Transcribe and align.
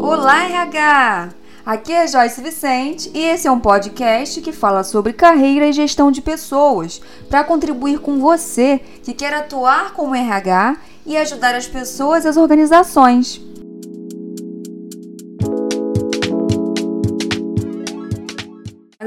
Olá, 0.00 0.44
RH! 0.44 1.30
Aqui 1.64 1.92
é 1.92 2.06
Joyce 2.06 2.40
Vicente 2.40 3.10
e 3.14 3.24
esse 3.24 3.46
é 3.46 3.50
um 3.50 3.60
podcast 3.60 4.40
que 4.40 4.52
fala 4.52 4.82
sobre 4.82 5.12
carreira 5.12 5.66
e 5.66 5.72
gestão 5.72 6.10
de 6.10 6.20
pessoas 6.20 7.00
para 7.28 7.44
contribuir 7.44 8.00
com 8.00 8.18
você 8.18 8.80
que 9.02 9.12
quer 9.12 9.34
atuar 9.34 9.92
como 9.92 10.14
RH 10.14 10.76
e 11.06 11.16
ajudar 11.16 11.54
as 11.54 11.66
pessoas 11.66 12.24
e 12.24 12.28
as 12.28 12.36
organizações. 12.36 13.40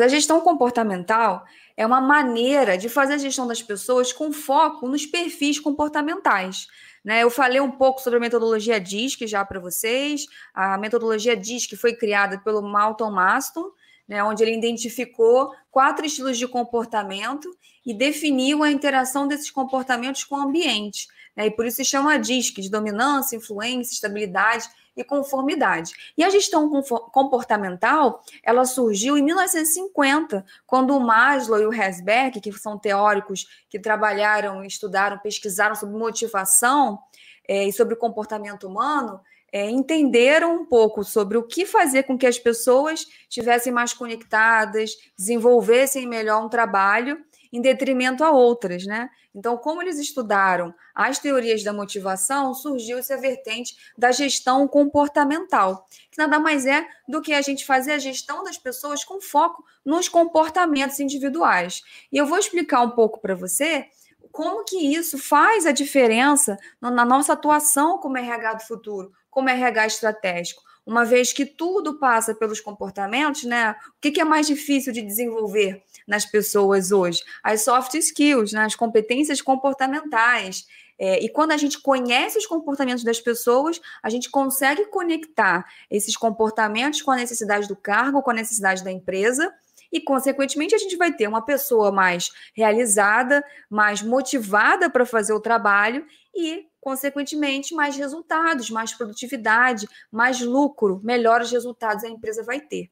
a 0.04 0.08
gestão 0.08 0.42
comportamental 0.42 1.46
é 1.78 1.86
uma 1.86 2.02
maneira 2.02 2.78
de 2.78 2.90
fazer 2.90 3.14
a 3.14 3.18
gestão 3.18 3.48
das 3.48 3.62
pessoas 3.62 4.12
com 4.12 4.32
foco 4.32 4.88
nos 4.88 5.06
perfis 5.06 5.60
comportamentais. 5.60 6.68
Né? 7.04 7.24
Eu 7.24 7.30
falei 7.30 7.60
um 7.60 7.72
pouco 7.72 8.02
sobre 8.02 8.18
a 8.18 8.20
metodologia 8.20 8.80
DISC 8.80 9.26
já 9.26 9.44
para 9.44 9.60
vocês. 9.60 10.26
A 10.54 10.78
metodologia 10.78 11.36
DISC 11.36 11.76
foi 11.76 11.96
criada 11.96 12.40
pelo 12.40 12.62
Malton 12.62 13.12
Maston, 13.12 13.72
né, 14.08 14.24
onde 14.24 14.44
ele 14.44 14.56
identificou 14.56 15.54
quatro 15.72 16.06
estilos 16.06 16.38
de 16.38 16.48
comportamento 16.48 17.50
e 17.86 17.94
definiu 17.94 18.62
a 18.62 18.72
interação 18.72 19.28
desses 19.28 19.50
comportamentos 19.50 20.24
com 20.24 20.36
o 20.36 20.42
ambiente. 20.42 21.08
Né, 21.36 21.48
e 21.48 21.52
por 21.52 21.66
isso 21.66 21.78
se 21.78 21.86
chama 21.86 22.20
DISC, 22.20 22.62
de 22.62 22.70
dominância, 22.70 23.36
influência, 23.36 23.94
estabilidade 23.94 24.68
e 24.96 25.04
conformidade. 25.04 25.94
E 26.18 26.24
a 26.24 26.30
gestão 26.30 26.70
comportamental, 27.12 28.24
ela 28.44 28.66
surgiu 28.66 29.18
em 29.18 29.22
1950, 29.22 30.46
quando 30.66 30.96
o 30.96 31.00
Maslow 31.00 31.62
e 31.62 31.66
o 31.66 31.74
Herzberg, 31.74 32.42
que 32.42 32.52
são 32.54 32.78
teóricos 32.78 33.48
que 33.70 33.80
trabalharam, 33.80 34.64
estudaram, 34.64 35.18
pesquisaram 35.18 35.76
sobre 35.76 35.98
motivação 35.98 37.00
é, 37.48 37.66
e 37.66 37.72
sobre 37.72 37.96
comportamento 37.96 38.68
humano, 38.68 39.22
é, 39.52 39.70
entenderam 39.70 40.56
um 40.56 40.66
pouco 40.66 41.04
sobre 41.04 41.38
o 41.38 41.44
que 41.44 41.66
fazer 41.66 42.04
com 42.04 42.18
que 42.18 42.26
as 42.26 42.40
pessoas 42.40 43.06
estivessem 43.30 43.72
mais 43.72 43.94
conectadas, 43.94 44.92
desenvolvessem 45.18 46.08
melhor 46.08 46.44
um 46.44 46.50
trabalho 46.50 47.22
em 47.52 47.62
detrimento 47.62 48.24
a 48.24 48.32
outras, 48.32 48.86
né? 48.86 49.10
Então, 49.34 49.58
como 49.58 49.82
eles 49.82 49.98
estudaram 49.98 50.74
as 50.94 51.18
teorias 51.18 51.64
da 51.64 51.72
motivação, 51.72 52.54
surgiu 52.54 52.98
essa 52.98 53.18
vertente 53.18 53.76
da 53.98 54.12
gestão 54.12 54.68
comportamental, 54.68 55.88
que 56.12 56.18
nada 56.18 56.38
mais 56.38 56.66
é 56.66 56.86
do 57.08 57.22
que 57.22 57.34
a 57.34 57.42
gente 57.42 57.66
fazer 57.66 57.94
a 57.94 58.00
gestão 58.00 58.44
das 58.44 58.58
pessoas 58.58 59.04
com 59.04 59.22
foco 59.22 59.64
nos 59.86 60.10
comportamentos 60.10 61.00
individuais. 61.00 61.82
E 62.12 62.18
eu 62.18 62.26
vou 62.26 62.38
explicar 62.38 62.82
um 62.82 62.92
pouco 62.92 63.20
para 63.20 63.36
você 63.36 63.88
como 64.32 64.64
que 64.64 64.78
isso 64.78 65.18
faz 65.18 65.66
a 65.66 65.72
diferença 65.72 66.58
na 66.80 67.06
nossa 67.06 67.34
atuação 67.34 67.98
como 67.98 68.18
RH 68.18 68.54
do 68.54 68.64
futuro, 68.64 69.14
como 69.30 69.50
RH 69.50 69.88
estratégico 69.88 70.71
uma 70.86 71.06
vez 71.06 71.32
que 71.32 71.46
tudo 71.46 72.00
passa 72.00 72.34
pelos 72.34 72.60
comportamentos, 72.60 73.44
né? 73.44 73.76
O 73.98 74.02
que, 74.02 74.20
é 74.20 74.24
mais 74.24 74.48
difícil 74.48 74.92
de 74.92 75.02
desenvolver 75.02 75.84
nas 76.08 76.26
pessoas 76.26 76.92
hoje? 76.92 77.22
As 77.44 77.64
soft 77.64 77.94
skills, 77.96 78.52
né? 78.52 78.66
as 78.66 78.76
competências 78.76 79.42
comportamentais. 79.42 80.66
É, 80.98 81.24
e 81.24 81.30
quando 81.30 81.52
a 81.52 81.58
gente 81.58 81.82
conhece 81.82 82.38
os 82.38 82.46
comportamentos 82.46 83.04
das 83.04 83.20
pessoas, 83.20 83.82
a 84.04 84.10
gente 84.10 84.30
consegue 84.30 84.86
conectar 84.86 85.66
esses 85.90 86.16
comportamentos 86.16 87.02
com 87.02 87.12
a 87.12 87.16
necessidade 87.16 87.68
do 87.68 87.76
cargo, 87.76 88.22
com 88.22 88.32
a 88.32 88.36
necessidade 88.36 88.84
da 88.84 88.92
empresa, 88.92 89.52
e, 89.92 90.00
consequentemente, 90.00 90.74
a 90.74 90.78
gente 90.78 90.96
vai 90.96 91.12
ter 91.12 91.28
uma 91.28 91.44
pessoa 91.44 91.92
mais 91.92 92.32
realizada, 92.54 93.44
mais 93.70 94.02
motivada 94.02 94.90
para 94.90 95.06
fazer 95.06 95.34
o 95.34 95.40
trabalho 95.40 96.06
e, 96.34 96.66
consequentemente, 96.82 97.76
mais 97.76 97.96
resultados, 97.96 98.70
mais 98.70 98.92
produtividade, 98.92 99.88
mais 100.12 100.42
lucro, 100.42 101.00
melhores 101.04 101.52
resultados 101.52 102.04
a 102.04 102.10
empresa 102.10 102.44
vai 102.44 102.60
ter. 102.60 102.92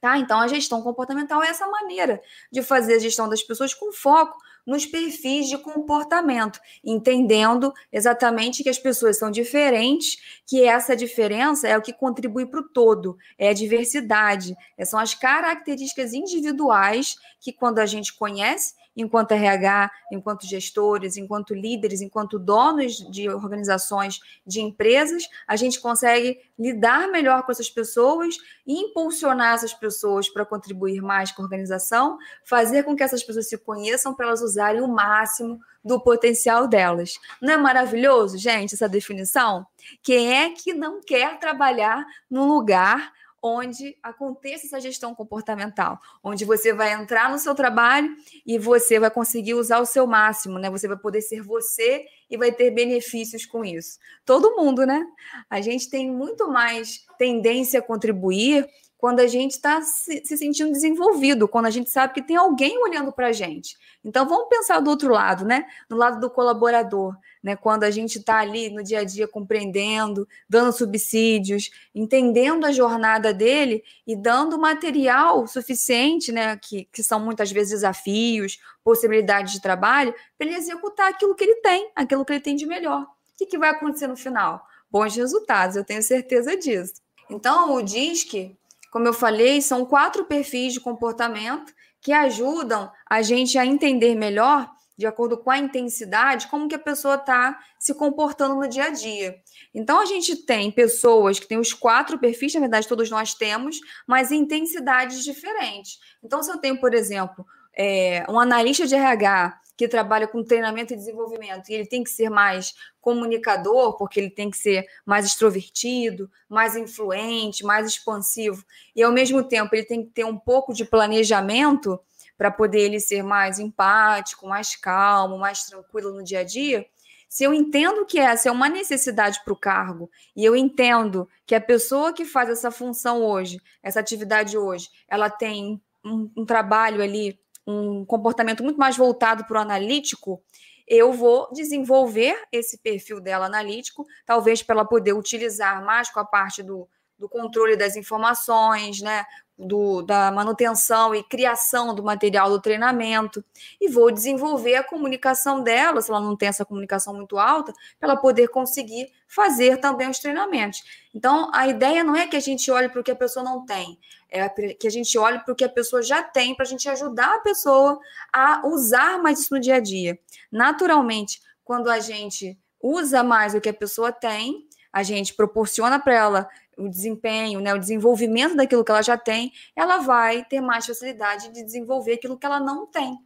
Tá? 0.00 0.18
Então, 0.18 0.38
a 0.38 0.46
gestão 0.46 0.82
comportamental 0.82 1.42
é 1.42 1.48
essa 1.48 1.66
maneira 1.66 2.20
de 2.52 2.62
fazer 2.62 2.96
a 2.96 2.98
gestão 2.98 3.26
das 3.26 3.42
pessoas 3.42 3.72
com 3.72 3.90
foco 3.90 4.36
nos 4.66 4.86
perfis 4.86 5.48
de 5.48 5.58
comportamento, 5.58 6.60
entendendo 6.82 7.72
exatamente 7.92 8.62
que 8.62 8.68
as 8.68 8.78
pessoas 8.78 9.18
são 9.18 9.30
diferentes, 9.30 10.16
que 10.46 10.64
essa 10.64 10.96
diferença 10.96 11.68
é 11.68 11.76
o 11.76 11.82
que 11.82 11.92
contribui 11.92 12.46
para 12.46 12.60
o 12.60 12.68
todo, 12.68 13.16
é 13.38 13.48
a 13.48 13.54
diversidade, 13.54 14.54
são 14.84 14.98
as 14.98 15.14
características 15.14 16.12
individuais 16.12 17.16
que, 17.40 17.52
quando 17.52 17.78
a 17.78 17.86
gente 17.86 18.14
conhece, 18.14 18.74
enquanto 18.96 19.32
RH, 19.32 19.90
enquanto 20.12 20.46
gestores, 20.46 21.16
enquanto 21.16 21.54
líderes, 21.54 22.00
enquanto 22.00 22.38
donos 22.38 22.96
de 23.10 23.28
organizações, 23.28 24.20
de 24.46 24.60
empresas, 24.60 25.28
a 25.46 25.56
gente 25.56 25.80
consegue 25.80 26.38
lidar 26.58 27.08
melhor 27.08 27.42
com 27.42 27.52
essas 27.52 27.68
pessoas 27.68 28.36
e 28.66 28.74
impulsionar 28.74 29.54
essas 29.54 29.74
pessoas 29.74 30.28
para 30.28 30.46
contribuir 30.46 31.00
mais 31.02 31.32
com 31.32 31.42
a 31.42 31.44
organização, 31.44 32.18
fazer 32.44 32.84
com 32.84 32.94
que 32.94 33.02
essas 33.02 33.22
pessoas 33.22 33.48
se 33.48 33.58
conheçam 33.58 34.14
para 34.14 34.26
elas 34.26 34.40
usarem 34.40 34.53
o 34.82 34.88
máximo 34.88 35.60
do 35.84 36.00
potencial 36.00 36.66
delas. 36.66 37.14
Não 37.40 37.52
é 37.52 37.56
maravilhoso, 37.56 38.38
gente, 38.38 38.74
essa 38.74 38.88
definição? 38.88 39.66
Quem 40.02 40.32
é 40.32 40.50
que 40.50 40.72
não 40.72 41.00
quer 41.00 41.38
trabalhar 41.38 42.04
num 42.30 42.46
lugar 42.46 43.12
onde 43.46 43.94
aconteça 44.02 44.64
essa 44.64 44.80
gestão 44.80 45.14
comportamental, 45.14 46.00
onde 46.22 46.46
você 46.46 46.72
vai 46.72 46.94
entrar 46.94 47.30
no 47.30 47.38
seu 47.38 47.54
trabalho 47.54 48.16
e 48.46 48.58
você 48.58 48.98
vai 48.98 49.10
conseguir 49.10 49.52
usar 49.52 49.80
o 49.80 49.84
seu 49.84 50.06
máximo, 50.06 50.58
né? 50.58 50.70
Você 50.70 50.88
vai 50.88 50.96
poder 50.96 51.20
ser 51.20 51.42
você 51.42 52.06
e 52.30 52.38
vai 52.38 52.50
ter 52.50 52.70
benefícios 52.70 53.44
com 53.44 53.62
isso. 53.62 53.98
Todo 54.24 54.56
mundo, 54.56 54.86
né? 54.86 55.06
A 55.50 55.60
gente 55.60 55.90
tem 55.90 56.10
muito 56.10 56.48
mais 56.48 57.04
tendência 57.18 57.80
a 57.80 57.82
contribuir 57.82 58.66
quando 59.04 59.20
a 59.20 59.26
gente 59.26 59.50
está 59.50 59.82
se, 59.82 60.24
se, 60.24 60.38
sentindo 60.38 60.72
desenvolvido, 60.72 61.46
quando 61.46 61.66
a 61.66 61.70
gente 61.70 61.90
sabe 61.90 62.14
que 62.14 62.22
tem 62.22 62.36
alguém 62.36 62.82
olhando 62.82 63.12
para 63.12 63.26
a 63.26 63.32
gente. 63.32 63.76
Então 64.02 64.26
vamos 64.26 64.48
pensar 64.48 64.80
do 64.80 64.88
outro 64.88 65.12
lado, 65.12 65.44
né? 65.44 65.66
No 65.90 65.96
lado 65.98 66.18
do 66.18 66.30
colaborador, 66.30 67.14
né? 67.42 67.54
Quando 67.54 67.84
a 67.84 67.90
gente 67.90 68.16
está 68.16 68.38
ali 68.38 68.70
no 68.70 68.82
dia 68.82 69.00
a 69.00 69.04
dia 69.04 69.28
compreendendo, 69.28 70.26
dando 70.48 70.72
subsídios, 70.72 71.70
entendendo 71.94 72.64
a 72.64 72.72
jornada 72.72 73.34
dele 73.34 73.84
e 74.06 74.16
dando 74.16 74.58
material 74.58 75.46
suficiente, 75.46 76.32
né? 76.32 76.56
Que, 76.56 76.88
que 76.90 77.02
são 77.02 77.20
muitas 77.20 77.52
vezes 77.52 77.72
desafios, 77.74 78.58
possibilidades 78.82 79.52
de 79.52 79.60
trabalho, 79.60 80.14
para 80.38 80.46
ele 80.46 80.56
executar 80.56 81.10
aquilo 81.10 81.34
que 81.34 81.44
ele 81.44 81.56
tem, 81.56 81.90
aquilo 81.94 82.24
que 82.24 82.32
ele 82.32 82.40
tem 82.40 82.56
de 82.56 82.64
melhor. 82.64 83.02
O 83.02 83.36
que, 83.36 83.44
que 83.44 83.58
vai 83.58 83.68
acontecer 83.68 84.06
no 84.06 84.16
final? 84.16 84.66
Bons 84.90 85.14
resultados, 85.14 85.76
eu 85.76 85.84
tenho 85.84 86.02
certeza 86.02 86.56
disso. 86.56 87.04
Então, 87.28 87.74
o 87.74 87.82
DISC 87.82 88.56
como 88.94 89.08
eu 89.08 89.12
falei, 89.12 89.60
são 89.60 89.84
quatro 89.84 90.24
perfis 90.24 90.72
de 90.72 90.78
comportamento 90.78 91.74
que 92.00 92.12
ajudam 92.12 92.88
a 93.10 93.22
gente 93.22 93.58
a 93.58 93.66
entender 93.66 94.14
melhor, 94.14 94.70
de 94.96 95.04
acordo 95.04 95.36
com 95.36 95.50
a 95.50 95.58
intensidade, 95.58 96.46
como 96.46 96.68
que 96.68 96.76
a 96.76 96.78
pessoa 96.78 97.16
está 97.16 97.58
se 97.76 97.92
comportando 97.92 98.54
no 98.54 98.68
dia 98.68 98.84
a 98.84 98.90
dia. 98.90 99.34
Então, 99.74 99.98
a 99.98 100.04
gente 100.04 100.46
tem 100.46 100.70
pessoas 100.70 101.40
que 101.40 101.48
têm 101.48 101.58
os 101.58 101.72
quatro 101.72 102.20
perfis, 102.20 102.54
na 102.54 102.60
verdade, 102.60 102.86
todos 102.86 103.10
nós 103.10 103.34
temos, 103.34 103.80
mas 104.06 104.30
intensidades 104.30 105.24
diferentes. 105.24 105.98
Então, 106.22 106.40
se 106.40 106.52
eu 106.52 106.58
tenho, 106.58 106.78
por 106.78 106.94
exemplo, 106.94 107.44
é, 107.76 108.24
um 108.28 108.38
analista 108.38 108.86
de 108.86 108.94
RH 108.94 109.58
que 109.76 109.88
trabalha 109.88 110.28
com 110.28 110.44
treinamento 110.44 110.92
e 110.92 110.96
desenvolvimento, 110.96 111.68
e 111.68 111.74
ele 111.74 111.86
tem 111.86 112.04
que 112.04 112.10
ser 112.10 112.30
mais 112.30 112.74
comunicador, 113.00 113.96
porque 113.96 114.20
ele 114.20 114.30
tem 114.30 114.50
que 114.50 114.56
ser 114.56 114.86
mais 115.04 115.26
extrovertido, 115.26 116.30
mais 116.48 116.76
influente, 116.76 117.64
mais 117.64 117.86
expansivo, 117.86 118.64
e 118.94 119.02
ao 119.02 119.12
mesmo 119.12 119.42
tempo 119.42 119.74
ele 119.74 119.84
tem 119.84 120.04
que 120.04 120.10
ter 120.10 120.24
um 120.24 120.38
pouco 120.38 120.72
de 120.72 120.84
planejamento 120.84 121.98
para 122.36 122.50
poder 122.50 122.80
ele 122.80 123.00
ser 123.00 123.22
mais 123.22 123.58
empático, 123.58 124.46
mais 124.46 124.76
calmo, 124.76 125.38
mais 125.38 125.64
tranquilo 125.64 126.12
no 126.12 126.22
dia 126.22 126.40
a 126.40 126.44
dia. 126.44 126.86
Se 127.28 127.42
eu 127.42 127.52
entendo 127.52 128.06
que 128.06 128.18
essa 128.18 128.48
é 128.48 128.52
uma 128.52 128.68
necessidade 128.68 129.40
para 129.44 129.52
o 129.52 129.58
cargo 129.58 130.08
e 130.36 130.44
eu 130.44 130.54
entendo 130.54 131.28
que 131.44 131.54
a 131.54 131.60
pessoa 131.60 132.12
que 132.12 132.24
faz 132.24 132.48
essa 132.48 132.70
função 132.70 133.24
hoje, 133.24 133.60
essa 133.82 133.98
atividade 133.98 134.56
hoje, 134.56 134.88
ela 135.08 135.28
tem 135.28 135.82
um, 136.04 136.30
um 136.36 136.44
trabalho 136.44 137.02
ali 137.02 137.38
um 137.66 138.04
comportamento 138.04 138.62
muito 138.62 138.78
mais 138.78 138.96
voltado 138.96 139.44
para 139.44 139.58
o 139.58 139.62
analítico, 139.62 140.42
eu 140.86 141.12
vou 141.12 141.48
desenvolver 141.52 142.36
esse 142.52 142.78
perfil 142.78 143.20
dela 143.20 143.46
analítico, 143.46 144.06
talvez 144.26 144.62
para 144.62 144.74
ela 144.74 144.84
poder 144.84 145.14
utilizar 145.14 145.84
mais 145.84 146.10
com 146.10 146.20
a 146.20 146.24
parte 146.24 146.62
do, 146.62 146.88
do 147.18 147.28
controle 147.28 147.76
das 147.76 147.96
informações, 147.96 149.00
né? 149.00 149.24
Do, 149.56 150.02
da 150.02 150.32
manutenção 150.32 151.14
e 151.14 151.22
criação 151.22 151.94
do 151.94 152.02
material 152.02 152.50
do 152.50 152.60
treinamento 152.60 153.44
e 153.80 153.88
vou 153.88 154.10
desenvolver 154.10 154.74
a 154.74 154.82
comunicação 154.82 155.62
dela, 155.62 156.00
se 156.00 156.10
ela 156.10 156.20
não 156.20 156.36
tem 156.36 156.48
essa 156.48 156.64
comunicação 156.64 157.14
muito 157.14 157.38
alta, 157.38 157.72
para 157.98 158.10
ela 158.10 158.20
poder 158.20 158.48
conseguir 158.48 159.12
fazer 159.28 159.78
também 159.78 160.08
os 160.08 160.18
treinamentos. 160.18 160.82
Então, 161.14 161.50
a 161.54 161.68
ideia 161.68 162.02
não 162.02 162.16
é 162.16 162.26
que 162.26 162.36
a 162.36 162.40
gente 162.40 162.70
olhe 162.70 162.88
para 162.88 163.00
o 163.00 163.04
que 163.04 163.10
a 163.10 163.16
pessoa 163.16 163.44
não 163.44 163.64
tem, 163.64 163.98
é 164.28 164.48
que 164.48 164.86
a 164.86 164.90
gente 164.90 165.16
olhe 165.16 165.38
para 165.38 165.52
o 165.52 165.56
que 165.56 165.64
a 165.64 165.68
pessoa 165.68 166.02
já 166.02 166.22
tem, 166.22 166.54
para 166.54 166.64
a 166.64 166.68
gente 166.68 166.88
ajudar 166.88 167.36
a 167.36 167.40
pessoa 167.40 167.98
a 168.32 168.66
usar 168.66 169.22
mais 169.22 169.40
isso 169.40 169.54
no 169.54 169.60
dia 169.60 169.76
a 169.76 169.80
dia. 169.80 170.18
Naturalmente, 170.50 171.40
quando 171.64 171.88
a 171.88 172.00
gente 172.00 172.58
usa 172.82 173.22
mais 173.22 173.54
o 173.54 173.60
que 173.60 173.68
a 173.68 173.74
pessoa 173.74 174.10
tem, 174.10 174.66
a 174.92 175.02
gente 175.02 175.34
proporciona 175.34 175.98
para 175.98 176.14
ela 176.14 176.48
o 176.76 176.88
desempenho, 176.88 177.60
né, 177.60 177.74
o 177.74 177.78
desenvolvimento 177.78 178.56
daquilo 178.56 178.84
que 178.84 178.90
ela 178.90 179.02
já 179.02 179.16
tem, 179.16 179.52
ela 179.76 179.98
vai 179.98 180.44
ter 180.44 180.60
mais 180.60 180.86
facilidade 180.86 181.52
de 181.52 181.64
desenvolver 181.64 182.14
aquilo 182.14 182.38
que 182.38 182.46
ela 182.46 182.60
não 182.60 182.86
tem. 182.86 183.16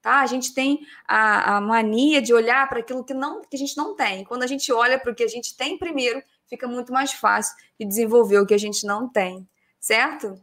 Tá? 0.00 0.20
A 0.20 0.26
gente 0.26 0.54
tem 0.54 0.80
a, 1.06 1.56
a 1.56 1.60
mania 1.60 2.22
de 2.22 2.32
olhar 2.32 2.68
para 2.68 2.80
aquilo 2.80 3.04
que, 3.04 3.12
não, 3.12 3.42
que 3.42 3.56
a 3.56 3.58
gente 3.58 3.76
não 3.76 3.96
tem. 3.96 4.24
Quando 4.24 4.42
a 4.42 4.46
gente 4.46 4.72
olha 4.72 4.98
para 4.98 5.10
o 5.10 5.14
que 5.14 5.24
a 5.24 5.28
gente 5.28 5.56
tem 5.56 5.76
primeiro, 5.76 6.22
fica 6.48 6.68
muito 6.68 6.92
mais 6.92 7.12
fácil 7.12 7.54
de 7.78 7.86
desenvolver 7.86 8.38
o 8.38 8.46
que 8.46 8.54
a 8.54 8.58
gente 8.58 8.86
não 8.86 9.08
tem, 9.08 9.46
certo? 9.80 10.34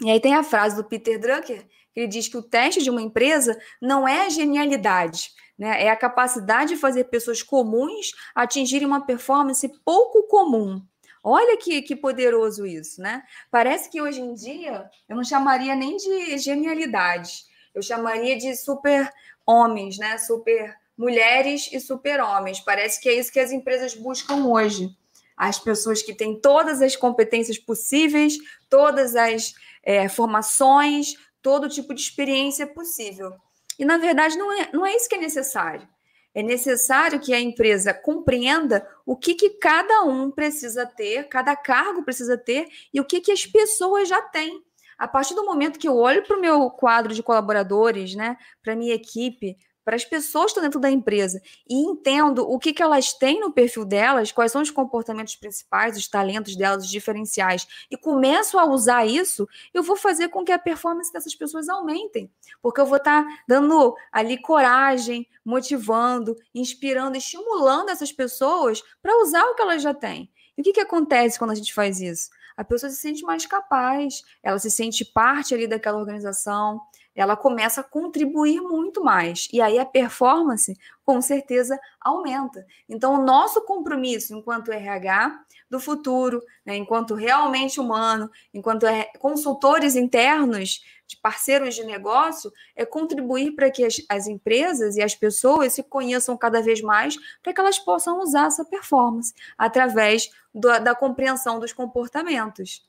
E 0.00 0.10
aí 0.10 0.20
tem 0.20 0.34
a 0.34 0.42
frase 0.42 0.76
do 0.76 0.84
Peter 0.84 1.18
Drucker, 1.18 1.66
que 1.92 2.00
ele 2.00 2.06
diz 2.06 2.28
que 2.28 2.36
o 2.36 2.42
teste 2.42 2.82
de 2.82 2.90
uma 2.90 3.00
empresa 3.00 3.58
não 3.80 4.06
é 4.06 4.26
a 4.26 4.28
genialidade, 4.28 5.30
né? 5.58 5.84
é 5.84 5.90
a 5.90 5.96
capacidade 5.96 6.74
de 6.74 6.80
fazer 6.80 7.04
pessoas 7.04 7.42
comuns 7.42 8.12
atingirem 8.34 8.86
uma 8.86 9.06
performance 9.06 9.66
pouco 9.84 10.24
comum. 10.24 10.82
Olha 11.28 11.56
que, 11.56 11.82
que 11.82 11.96
poderoso 11.96 12.64
isso, 12.64 13.02
né? 13.02 13.24
Parece 13.50 13.90
que 13.90 14.00
hoje 14.00 14.20
em 14.20 14.32
dia 14.32 14.88
eu 15.08 15.16
não 15.16 15.24
chamaria 15.24 15.74
nem 15.74 15.96
de 15.96 16.38
genialidade, 16.38 17.42
eu 17.74 17.82
chamaria 17.82 18.38
de 18.38 18.54
super 18.54 19.12
homens, 19.44 19.98
né? 19.98 20.18
Super 20.18 20.76
mulheres 20.96 21.68
e 21.72 21.80
super 21.80 22.20
homens. 22.20 22.60
Parece 22.60 23.00
que 23.00 23.08
é 23.08 23.14
isso 23.14 23.32
que 23.32 23.40
as 23.40 23.50
empresas 23.50 23.92
buscam 23.92 24.46
hoje. 24.46 24.88
As 25.36 25.58
pessoas 25.58 26.00
que 26.00 26.14
têm 26.14 26.40
todas 26.40 26.80
as 26.80 26.94
competências 26.94 27.58
possíveis, 27.58 28.38
todas 28.70 29.16
as 29.16 29.52
é, 29.82 30.08
formações, 30.08 31.16
todo 31.42 31.68
tipo 31.68 31.92
de 31.92 32.02
experiência 32.02 32.68
possível. 32.68 33.32
E, 33.76 33.84
na 33.84 33.98
verdade, 33.98 34.38
não 34.38 34.52
é, 34.52 34.70
não 34.72 34.86
é 34.86 34.94
isso 34.94 35.08
que 35.08 35.16
é 35.16 35.18
necessário. 35.18 35.88
É 36.36 36.42
necessário 36.42 37.18
que 37.18 37.32
a 37.32 37.40
empresa 37.40 37.94
compreenda 37.94 38.86
o 39.06 39.16
que, 39.16 39.34
que 39.34 39.48
cada 39.48 40.02
um 40.02 40.30
precisa 40.30 40.84
ter, 40.84 41.30
cada 41.30 41.56
cargo 41.56 42.04
precisa 42.04 42.36
ter 42.36 42.68
e 42.92 43.00
o 43.00 43.06
que, 43.06 43.22
que 43.22 43.32
as 43.32 43.46
pessoas 43.46 44.06
já 44.06 44.20
têm. 44.20 44.62
A 44.98 45.08
partir 45.08 45.34
do 45.34 45.46
momento 45.46 45.78
que 45.78 45.88
eu 45.88 45.96
olho 45.96 46.22
para 46.22 46.36
o 46.36 46.40
meu 46.40 46.68
quadro 46.68 47.14
de 47.14 47.22
colaboradores, 47.22 48.14
né, 48.14 48.36
para 48.62 48.76
minha 48.76 48.92
equipe, 48.92 49.56
para 49.86 49.94
as 49.94 50.04
pessoas 50.04 50.46
que 50.46 50.50
estão 50.50 50.64
dentro 50.64 50.80
da 50.80 50.90
empresa 50.90 51.40
e 51.70 51.76
entendo 51.76 52.40
o 52.40 52.58
que, 52.58 52.72
que 52.72 52.82
elas 52.82 53.12
têm 53.12 53.38
no 53.38 53.52
perfil 53.52 53.84
delas, 53.84 54.32
quais 54.32 54.50
são 54.50 54.60
os 54.60 54.68
comportamentos 54.68 55.36
principais, 55.36 55.96
os 55.96 56.08
talentos 56.08 56.56
delas, 56.56 56.86
os 56.86 56.90
diferenciais, 56.90 57.68
e 57.88 57.96
começo 57.96 58.58
a 58.58 58.64
usar 58.64 59.06
isso, 59.06 59.48
eu 59.72 59.84
vou 59.84 59.94
fazer 59.94 60.28
com 60.28 60.44
que 60.44 60.50
a 60.50 60.58
performance 60.58 61.12
dessas 61.12 61.36
pessoas 61.36 61.68
aumentem, 61.68 62.28
porque 62.60 62.80
eu 62.80 62.86
vou 62.86 62.96
estar 62.96 63.22
tá 63.22 63.38
dando 63.46 63.94
ali 64.10 64.36
coragem, 64.36 65.24
motivando, 65.44 66.34
inspirando, 66.52 67.16
estimulando 67.16 67.90
essas 67.90 68.10
pessoas 68.10 68.82
para 69.00 69.16
usar 69.22 69.44
o 69.44 69.54
que 69.54 69.62
elas 69.62 69.82
já 69.82 69.94
têm. 69.94 70.28
E 70.58 70.62
o 70.62 70.64
que, 70.64 70.72
que 70.72 70.80
acontece 70.80 71.38
quando 71.38 71.52
a 71.52 71.54
gente 71.54 71.72
faz 71.72 72.00
isso? 72.00 72.28
A 72.56 72.64
pessoa 72.64 72.90
se 72.90 72.96
sente 72.96 73.22
mais 73.22 73.46
capaz, 73.46 74.22
ela 74.42 74.58
se 74.58 74.70
sente 74.70 75.04
parte 75.04 75.54
ali 75.54 75.68
daquela 75.68 75.98
organização, 75.98 76.80
ela 77.16 77.34
começa 77.34 77.80
a 77.80 77.84
contribuir 77.84 78.60
muito 78.60 79.02
mais. 79.02 79.48
E 79.52 79.60
aí 79.60 79.78
a 79.78 79.86
performance, 79.86 80.78
com 81.04 81.20
certeza, 81.22 81.80
aumenta. 82.00 82.64
Então, 82.88 83.14
o 83.14 83.24
nosso 83.24 83.64
compromisso 83.64 84.34
enquanto 84.34 84.70
RH 84.70 85.40
do 85.68 85.80
futuro, 85.80 86.42
né, 86.64 86.76
enquanto 86.76 87.14
realmente 87.14 87.80
humano, 87.80 88.30
enquanto 88.52 88.86
consultores 89.18 89.96
internos, 89.96 90.84
de 91.08 91.16
parceiros 91.16 91.74
de 91.74 91.84
negócio, 91.84 92.52
é 92.74 92.84
contribuir 92.84 93.52
para 93.52 93.70
que 93.70 93.84
as, 93.84 93.96
as 94.08 94.26
empresas 94.26 94.96
e 94.96 95.02
as 95.02 95.14
pessoas 95.14 95.72
se 95.72 95.82
conheçam 95.82 96.36
cada 96.36 96.60
vez 96.60 96.82
mais, 96.82 97.16
para 97.42 97.52
que 97.52 97.60
elas 97.60 97.78
possam 97.78 98.20
usar 98.20 98.46
essa 98.46 98.64
performance 98.64 99.32
através 99.56 100.30
do, 100.52 100.68
da 100.80 100.94
compreensão 100.94 101.60
dos 101.60 101.72
comportamentos 101.72 102.84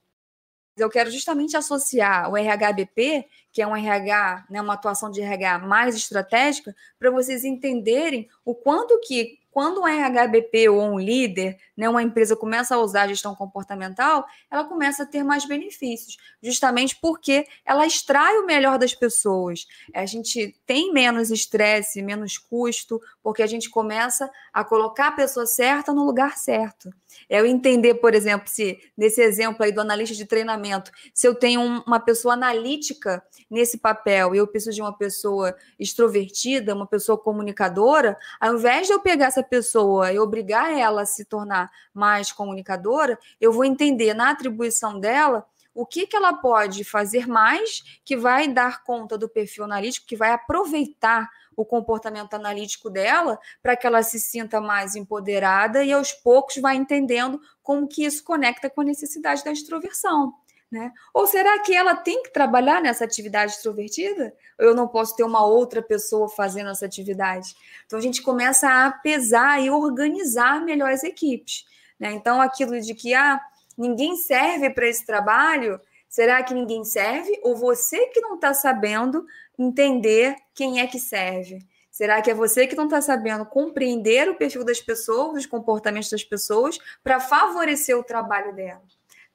eu 0.77 0.89
quero 0.89 1.09
justamente 1.09 1.57
associar 1.57 2.31
o 2.31 2.35
RHBP, 2.35 3.25
que 3.51 3.61
é 3.61 3.67
um 3.67 3.75
RH, 3.75 4.45
né, 4.49 4.61
uma 4.61 4.75
atuação 4.75 5.09
de 5.09 5.21
RH 5.21 5.59
mais 5.59 5.95
estratégica, 5.95 6.75
para 6.99 7.09
vocês 7.09 7.43
entenderem 7.43 8.29
o 8.45 8.53
quanto 8.53 8.99
que 8.99 9.39
quando 9.57 9.81
um 9.81 9.87
RHBP 9.87 10.69
ou 10.69 10.83
um 10.83 10.99
líder, 10.99 11.57
né, 11.75 11.89
uma 11.89 12.03
empresa 12.03 12.35
começa 12.35 12.75
a 12.75 12.77
usar 12.77 13.01
a 13.01 13.07
gestão 13.07 13.33
comportamental, 13.33 14.23
ela 14.51 14.63
começa 14.63 15.01
a 15.01 15.05
ter 15.07 15.23
mais 15.23 15.47
benefícios, 15.47 16.15
justamente 16.43 16.95
porque 17.01 17.43
ela 17.65 17.83
extrai 17.83 18.37
o 18.37 18.45
melhor 18.45 18.77
das 18.77 18.93
pessoas. 18.93 19.65
A 19.95 20.05
gente 20.05 20.55
tem 20.67 20.93
menos 20.93 21.31
estresse, 21.31 22.03
menos 22.03 22.37
custo, 22.37 23.01
porque 23.23 23.41
a 23.41 23.47
gente 23.47 23.67
começa 23.67 24.29
a 24.53 24.63
colocar 24.63 25.07
a 25.07 25.13
pessoa 25.13 25.47
certa 25.47 25.91
no 25.91 26.05
lugar 26.05 26.37
certo. 26.37 26.91
É 27.27 27.39
eu 27.39 27.45
entender, 27.45 27.95
por 27.95 28.13
exemplo, 28.13 28.47
se 28.47 28.79
nesse 28.95 29.21
exemplo 29.21 29.63
aí 29.63 29.71
do 29.71 29.81
analista 29.81 30.15
de 30.15 30.25
treinamento, 30.25 30.91
se 31.13 31.27
eu 31.27 31.33
tenho 31.33 31.61
uma 31.61 31.99
pessoa 31.99 32.35
analítica 32.35 33.23
nesse 33.49 33.79
papel 33.79 34.35
e 34.35 34.37
eu 34.37 34.47
preciso 34.47 34.75
de 34.75 34.81
uma 34.81 34.95
pessoa 34.95 35.55
extrovertida, 35.79 36.75
uma 36.75 36.85
pessoa 36.85 37.17
comunicadora, 37.17 38.17
ao 38.39 38.55
invés 38.55 38.87
de 38.87 38.93
eu 38.93 38.99
pegar 38.99 39.25
essa 39.25 39.46
pessoa 39.47 40.11
e 40.11 40.19
obrigar 40.19 40.71
ela 40.71 41.01
a 41.01 41.05
se 41.05 41.25
tornar 41.25 41.71
mais 41.93 42.31
comunicadora, 42.31 43.17
eu 43.39 43.51
vou 43.51 43.65
entender 43.65 44.13
na 44.13 44.29
atribuição 44.29 44.99
dela 44.99 45.45
o 45.73 45.85
que, 45.85 46.07
que 46.07 46.15
ela 46.15 46.33
pode 46.33 46.83
fazer 46.83 47.27
mais 47.27 47.99
que 48.03 48.17
vai 48.17 48.47
dar 48.47 48.83
conta 48.83 49.17
do 49.17 49.29
perfil 49.29 49.63
analítico, 49.63 50.07
que 50.07 50.15
vai 50.15 50.31
aproveitar 50.31 51.29
o 51.55 51.65
comportamento 51.65 52.33
analítico 52.33 52.89
dela 52.89 53.39
para 53.61 53.75
que 53.75 53.85
ela 53.85 54.03
se 54.03 54.19
sinta 54.19 54.61
mais 54.61 54.95
empoderada 54.95 55.83
e 55.83 55.91
aos 55.91 56.11
poucos 56.11 56.57
vai 56.57 56.75
entendendo 56.75 57.41
como 57.61 57.87
que 57.87 58.05
isso 58.05 58.23
conecta 58.23 58.69
com 58.69 58.81
a 58.81 58.85
necessidade 58.85 59.43
da 59.43 59.51
extroversão. 59.51 60.33
Né? 60.69 60.91
Ou 61.13 61.25
será 61.25 61.59
que 61.59 61.73
ela 61.73 61.95
tem 61.95 62.21
que 62.23 62.33
trabalhar 62.33 62.81
nessa 62.81 63.05
atividade 63.05 63.53
extrovertida? 63.53 64.33
Eu 64.59 64.75
não 64.75 64.85
posso 64.85 65.15
ter 65.15 65.23
uma 65.23 65.45
outra 65.45 65.81
pessoa 65.81 66.27
fazendo 66.27 66.69
essa 66.69 66.85
atividade? 66.85 67.55
Então 67.85 67.97
a 67.97 68.01
gente 68.01 68.21
começa 68.21 68.85
a 68.85 68.91
pesar 68.91 69.63
e 69.63 69.69
organizar 69.69 70.61
melhor 70.61 70.91
as 70.91 71.03
equipes. 71.03 71.65
Né? 71.97 72.11
Então 72.11 72.41
aquilo 72.41 72.79
de 72.81 72.93
que 72.93 73.13
ah, 73.13 73.39
ninguém 73.77 74.17
serve 74.17 74.69
para 74.69 74.87
esse 74.87 75.05
trabalho, 75.05 75.79
será 76.09 76.43
que 76.43 76.53
ninguém 76.53 76.83
serve? 76.83 77.39
Ou 77.43 77.55
você 77.55 78.07
que 78.07 78.19
não 78.19 78.35
está 78.35 78.53
sabendo 78.53 79.25
entender 79.57 80.35
quem 80.53 80.81
é 80.81 80.87
que 80.87 80.99
serve? 80.99 81.65
Será 81.89 82.21
que 82.21 82.29
é 82.29 82.33
você 82.33 82.67
que 82.67 82.75
não 82.75 82.83
está 82.83 83.01
sabendo 83.01 83.45
compreender 83.45 84.29
o 84.29 84.35
perfil 84.35 84.65
das 84.65 84.81
pessoas, 84.81 85.39
os 85.39 85.45
comportamentos 85.45 86.09
das 86.09 86.23
pessoas, 86.23 86.77
para 87.01 87.19
favorecer 87.21 87.97
o 87.97 88.03
trabalho 88.03 88.53
dela? 88.53 88.83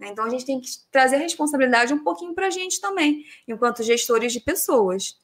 Né? 0.02 0.08
Então, 0.08 0.24
a 0.24 0.28
gente 0.28 0.44
tem 0.44 0.60
que 0.60 0.68
trazer 0.90 1.16
a 1.16 1.20
responsabilidade 1.20 1.94
um 1.94 2.02
pouquinho 2.02 2.34
para 2.34 2.48
a 2.48 2.50
gente 2.50 2.80
também, 2.80 3.24
enquanto 3.46 3.84
gestores 3.84 4.32
de 4.32 4.40
pessoas. 4.40 5.16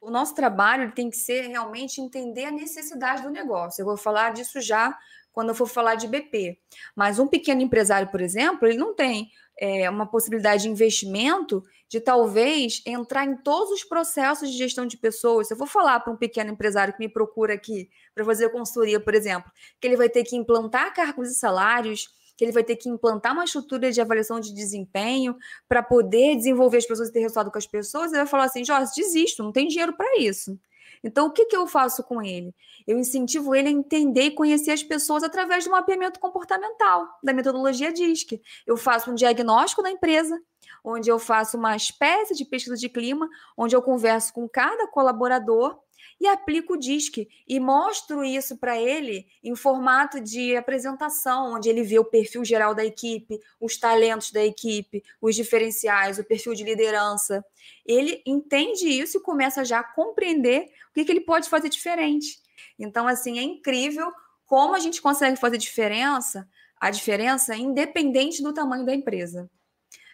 O 0.00 0.10
nosso 0.10 0.32
trabalho 0.32 0.92
tem 0.92 1.10
que 1.10 1.16
ser 1.16 1.48
realmente 1.48 2.00
entender 2.00 2.44
a 2.44 2.52
necessidade 2.52 3.22
do 3.22 3.30
negócio. 3.30 3.82
Eu 3.82 3.86
vou 3.86 3.96
falar 3.96 4.32
disso 4.32 4.60
já 4.60 4.96
quando 5.32 5.48
eu 5.48 5.54
for 5.54 5.66
falar 5.66 5.96
de 5.96 6.06
BP. 6.06 6.56
Mas 6.94 7.18
um 7.18 7.26
pequeno 7.26 7.60
empresário, 7.60 8.08
por 8.08 8.20
exemplo, 8.20 8.68
ele 8.68 8.78
não 8.78 8.94
tem 8.94 9.28
é, 9.58 9.90
uma 9.90 10.06
possibilidade 10.06 10.62
de 10.62 10.68
investimento 10.68 11.64
de 11.88 12.00
talvez 12.00 12.82
entrar 12.86 13.24
em 13.24 13.36
todos 13.36 13.72
os 13.72 13.84
processos 13.84 14.50
de 14.50 14.56
gestão 14.56 14.86
de 14.86 14.96
pessoas. 14.96 15.48
Se 15.48 15.54
eu 15.54 15.58
vou 15.58 15.66
falar 15.66 15.98
para 16.00 16.12
um 16.12 16.16
pequeno 16.16 16.52
empresário 16.52 16.94
que 16.94 17.00
me 17.00 17.08
procura 17.08 17.54
aqui 17.54 17.90
para 18.14 18.24
fazer 18.24 18.50
consultoria, 18.50 19.00
por 19.00 19.14
exemplo, 19.14 19.50
que 19.80 19.86
ele 19.86 19.96
vai 19.96 20.08
ter 20.08 20.22
que 20.22 20.36
implantar 20.36 20.94
cargos 20.94 21.28
e 21.28 21.34
salários, 21.34 22.08
que 22.36 22.44
ele 22.44 22.52
vai 22.52 22.62
ter 22.62 22.76
que 22.76 22.88
implantar 22.88 23.32
uma 23.32 23.44
estrutura 23.44 23.90
de 23.90 24.00
avaliação 24.00 24.38
de 24.38 24.52
desempenho 24.52 25.36
para 25.68 25.82
poder 25.82 26.36
desenvolver 26.36 26.78
as 26.78 26.86
pessoas 26.86 27.08
e 27.08 27.12
ter 27.12 27.20
resultado 27.20 27.50
com 27.50 27.58
as 27.58 27.66
pessoas, 27.66 28.12
ele 28.12 28.18
vai 28.18 28.26
falar 28.26 28.44
assim: 28.44 28.64
Jorge, 28.64 28.92
desisto, 28.94 29.42
não 29.42 29.52
tem 29.52 29.66
dinheiro 29.68 29.96
para 29.96 30.18
isso. 30.18 30.58
Então, 31.02 31.26
o 31.26 31.30
que, 31.30 31.44
que 31.44 31.56
eu 31.56 31.66
faço 31.66 32.02
com 32.02 32.22
ele? 32.22 32.54
Eu 32.86 32.98
incentivo 32.98 33.54
ele 33.54 33.68
a 33.68 33.72
entender 33.72 34.22
e 34.22 34.30
conhecer 34.30 34.72
as 34.72 34.82
pessoas 34.82 35.22
através 35.22 35.64
do 35.64 35.70
mapeamento 35.70 36.18
comportamental, 36.18 37.06
da 37.22 37.32
metodologia 37.32 37.92
DISC. 37.92 38.40
Eu 38.66 38.76
faço 38.76 39.10
um 39.10 39.14
diagnóstico 39.14 39.82
da 39.82 39.90
empresa, 39.90 40.36
onde 40.84 41.10
eu 41.10 41.18
faço 41.18 41.56
uma 41.56 41.76
espécie 41.76 42.34
de 42.34 42.44
pesquisa 42.44 42.76
de 42.76 42.88
clima, 42.88 43.28
onde 43.56 43.76
eu 43.76 43.82
converso 43.82 44.32
com 44.32 44.48
cada 44.48 44.86
colaborador 44.88 45.78
e 46.20 46.26
aplico 46.26 46.74
o 46.74 46.76
DISC 46.76 47.28
e 47.46 47.60
mostro 47.60 48.24
isso 48.24 48.56
para 48.56 48.80
ele 48.80 49.26
em 49.42 49.54
formato 49.54 50.20
de 50.20 50.56
apresentação, 50.56 51.54
onde 51.54 51.68
ele 51.68 51.82
vê 51.82 51.98
o 51.98 52.04
perfil 52.04 52.44
geral 52.44 52.74
da 52.74 52.84
equipe, 52.84 53.38
os 53.60 53.76
talentos 53.76 54.32
da 54.32 54.44
equipe, 54.44 55.02
os 55.20 55.34
diferenciais, 55.34 56.18
o 56.18 56.24
perfil 56.24 56.54
de 56.54 56.64
liderança. 56.64 57.44
Ele 57.84 58.22
entende 58.26 58.88
isso 58.88 59.18
e 59.18 59.22
começa 59.22 59.64
já 59.64 59.80
a 59.80 59.84
compreender 59.84 60.70
o 60.90 60.94
que, 60.94 61.04
que 61.04 61.12
ele 61.12 61.20
pode 61.20 61.48
fazer 61.48 61.68
diferente. 61.68 62.40
Então, 62.78 63.06
assim, 63.06 63.38
é 63.38 63.42
incrível 63.42 64.10
como 64.46 64.74
a 64.74 64.78
gente 64.78 65.02
consegue 65.02 65.36
fazer 65.36 65.58
diferença, 65.58 66.48
a 66.80 66.90
diferença 66.90 67.54
independente 67.56 68.42
do 68.42 68.54
tamanho 68.54 68.86
da 68.86 68.94
empresa. 68.94 69.50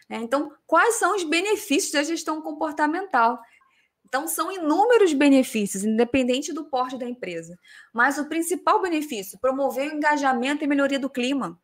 É, 0.09 0.17
então, 0.17 0.51
quais 0.67 0.95
são 0.95 1.15
os 1.15 1.23
benefícios 1.23 1.91
da 1.91 2.03
gestão 2.03 2.41
comportamental? 2.41 3.39
Então, 4.13 4.27
são 4.27 4.51
inúmeros 4.51 5.11
benefícios, 5.11 5.83
independente 5.83 6.53
do 6.53 6.65
porte 6.65 6.99
da 6.99 7.09
empresa. 7.09 7.57
Mas 7.91 8.19
o 8.19 8.29
principal 8.29 8.79
benefício, 8.79 9.39
promover 9.39 9.91
o 9.91 9.95
engajamento 9.95 10.63
e 10.63 10.67
melhoria 10.67 10.99
do 10.99 11.09
clima. 11.09 11.59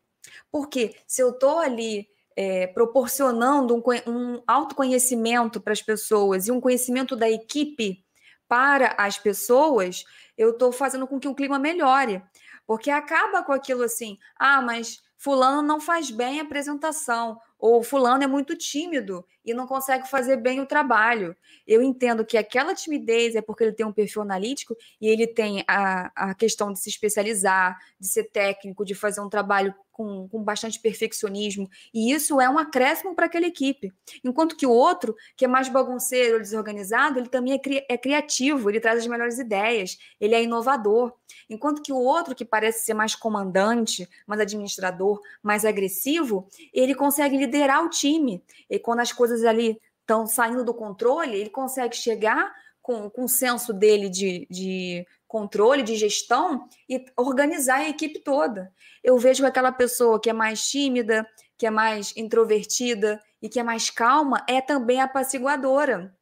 Porque 0.52 0.96
se 1.06 1.22
eu 1.22 1.30
estou 1.30 1.60
ali 1.60 2.08
é, 2.36 2.66
proporcionando 2.66 3.76
um, 3.76 3.84
um 4.12 4.42
autoconhecimento 4.48 5.62
para 5.62 5.74
as 5.74 5.82
pessoas 5.84 6.48
e 6.48 6.52
um 6.52 6.60
conhecimento 6.60 7.16
da 7.16 7.30
equipe 7.30 8.04
para 8.48 8.96
as 8.98 9.20
pessoas, 9.20 10.04
eu 10.36 10.50
estou 10.50 10.72
fazendo 10.72 11.06
com 11.06 11.20
que 11.20 11.28
o 11.28 11.36
clima 11.36 11.60
melhore. 11.60 12.20
Porque 12.66 12.90
acaba 12.90 13.44
com 13.44 13.52
aquilo 13.52 13.84
assim, 13.84 14.18
ah, 14.36 14.60
mas 14.60 15.04
fulano 15.16 15.62
não 15.62 15.80
faz 15.80 16.10
bem 16.10 16.40
a 16.40 16.44
apresentação, 16.44 17.40
ou 17.60 17.84
fulano 17.84 18.24
é 18.24 18.28
muito 18.28 18.56
tímido 18.56 19.24
e 19.46 19.54
não 19.54 19.68
consegue 19.68 20.08
fazer 20.10 20.38
bem 20.38 20.60
o 20.60 20.66
trabalho. 20.66 21.36
Eu 21.66 21.82
entendo 21.82 22.26
que 22.26 22.38
aquela 22.38 22.76
timidez 22.76 23.36
é 23.36 23.42
porque 23.42 23.64
ele 23.64 23.74
tem 23.74 23.86
um 23.86 23.94
perfil 23.94 24.22
analítico 24.22 24.76
e 25.00 25.08
ele 25.08 25.28
tem 25.28 25.64
a, 25.68 26.30
a 26.30 26.34
questão 26.36 26.72
de 26.72 26.80
se 26.80 26.90
especializar, 26.90 27.78
de 28.00 28.08
ser 28.08 28.26
técnico, 28.26 28.86
de 28.86 28.96
fazer 28.96 29.22
um 29.22 29.30
trabalho 29.30 29.74
com, 30.00 30.30
com 30.30 30.42
bastante 30.42 30.80
perfeccionismo, 30.80 31.70
e 31.94 32.14
isso 32.14 32.40
é 32.40 32.50
um 32.50 32.58
acréscimo 32.58 33.14
para 33.14 33.26
aquela 33.26 33.46
equipe. 33.46 33.92
Enquanto 34.24 34.56
que 34.56 34.66
o 34.66 34.72
outro, 34.72 35.14
que 35.36 35.44
é 35.44 35.48
mais 35.48 35.68
bagunceiro, 35.68 36.40
desorganizado, 36.40 37.20
ele 37.20 37.28
também 37.28 37.52
é, 37.52 37.60
cri 37.60 37.86
é 37.90 37.98
criativo, 37.98 38.70
ele 38.70 38.80
traz 38.80 39.00
as 39.00 39.08
melhores 39.08 39.40
ideias, 39.40 39.98
ele 40.18 40.34
é 40.34 40.42
inovador. 40.42 41.14
Enquanto 41.50 41.82
que 41.82 41.92
o 41.92 41.98
outro, 41.98 42.34
que 42.34 42.46
parece 42.46 42.86
ser 42.86 42.94
mais 42.94 43.14
comandante, 43.14 44.08
mais 44.26 44.40
administrador, 44.40 45.20
mais 45.44 45.66
agressivo, 45.66 46.48
ele 46.74 46.96
consegue 46.96 47.36
liderar 47.36 47.84
o 47.84 47.90
time. 47.90 48.42
E 48.70 48.80
quando 48.80 49.02
as 49.02 49.12
coisas 49.12 49.29
ali 49.44 49.80
estão 50.02 50.26
saindo 50.26 50.64
do 50.64 50.74
controle, 50.74 51.40
ele 51.40 51.50
consegue 51.50 51.96
chegar 51.96 52.52
com, 52.82 53.10
com 53.10 53.26
o 53.26 53.30
senso 53.30 53.72
dele 53.72 54.10
de, 54.10 54.48
de 54.50 55.06
controle, 55.28 55.84
de 55.84 55.96
gestão 55.96 56.68
e 56.90 57.06
organizar 57.16 57.82
a 57.82 57.90
equipe 57.90 58.20
toda. 58.20 58.74
Eu 59.04 59.18
vejo 59.20 59.46
aquela 59.46 59.72
pessoa 59.72 60.20
que 60.20 60.30
é 60.30 60.34
mais 60.34 60.68
tímida, 60.68 61.28
que 61.56 61.68
é 61.68 61.70
mais 61.70 62.14
introvertida 62.18 63.22
e 63.42 63.48
que 63.48 63.60
é 63.60 63.64
mais 63.64 63.90
calma, 63.90 64.44
é 64.48 64.60
também 64.60 65.00
apaciguadora. 65.00 66.16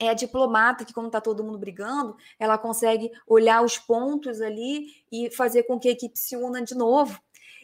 É 0.00 0.10
a 0.10 0.14
diplomata 0.14 0.84
que, 0.84 0.92
quando 0.92 1.06
está 1.06 1.20
todo 1.20 1.44
mundo 1.44 1.58
brigando, 1.58 2.16
ela 2.38 2.58
consegue 2.58 3.10
olhar 3.26 3.62
os 3.62 3.78
pontos 3.78 4.40
ali 4.40 4.86
e 5.10 5.30
fazer 5.30 5.64
com 5.64 5.78
que 5.78 5.88
a 5.88 5.92
equipe 5.92 6.18
se 6.18 6.36
una 6.36 6.62
de 6.62 6.74
novo. 6.74 7.20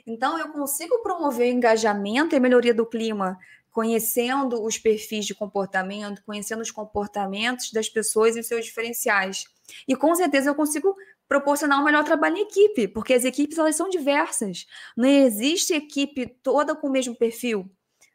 Então, 0.06 0.38
eu 0.38 0.48
consigo 0.48 1.00
promover 1.02 1.52
o 1.52 1.56
engajamento 1.56 2.34
e 2.34 2.36
a 2.36 2.40
melhoria 2.40 2.74
do 2.74 2.86
clima 2.86 3.38
conhecendo 3.74 4.62
os 4.62 4.78
perfis 4.78 5.26
de 5.26 5.34
comportamento, 5.34 6.22
conhecendo 6.24 6.62
os 6.62 6.70
comportamentos 6.70 7.72
das 7.72 7.88
pessoas 7.88 8.36
e 8.36 8.40
os 8.40 8.46
seus 8.46 8.64
diferenciais. 8.64 9.46
E 9.88 9.96
com 9.96 10.14
certeza 10.14 10.48
eu 10.48 10.54
consigo 10.54 10.94
proporcionar 11.28 11.80
um 11.80 11.84
melhor 11.84 12.04
trabalho 12.04 12.36
em 12.36 12.42
equipe, 12.42 12.86
porque 12.86 13.12
as 13.12 13.24
equipes 13.24 13.58
elas 13.58 13.74
são 13.74 13.90
diversas. 13.90 14.64
Não 14.96 15.08
existe 15.08 15.74
equipe 15.74 16.24
toda 16.40 16.76
com 16.76 16.86
o 16.86 16.90
mesmo 16.90 17.16
perfil. 17.16 17.68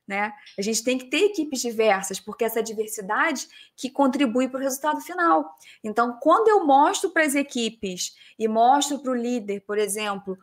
Né? 0.08 0.32
A 0.58 0.62
gente 0.62 0.82
tem 0.82 0.98
que 0.98 1.10
ter 1.10 1.26
equipes 1.26 1.60
diversas, 1.60 2.22
porque 2.22 2.46
essa 2.46 2.64
diversidade 2.64 3.46
que 3.76 3.90
contribui 3.90 4.48
para 4.48 4.62
o 4.62 4.64
resultado 4.64 5.02
final. 5.02 5.54
Então, 5.84 6.18
quando 6.22 6.48
eu 6.48 6.66
mostro 6.66 7.10
para 7.10 7.26
as 7.26 7.36
equipes 7.36 8.16
e 8.40 8.48
mostro 8.48 9.00
para 9.00 9.12
o 9.12 9.16
líder, 9.16 9.60
por 9.68 9.78
exemplo, 9.78 10.38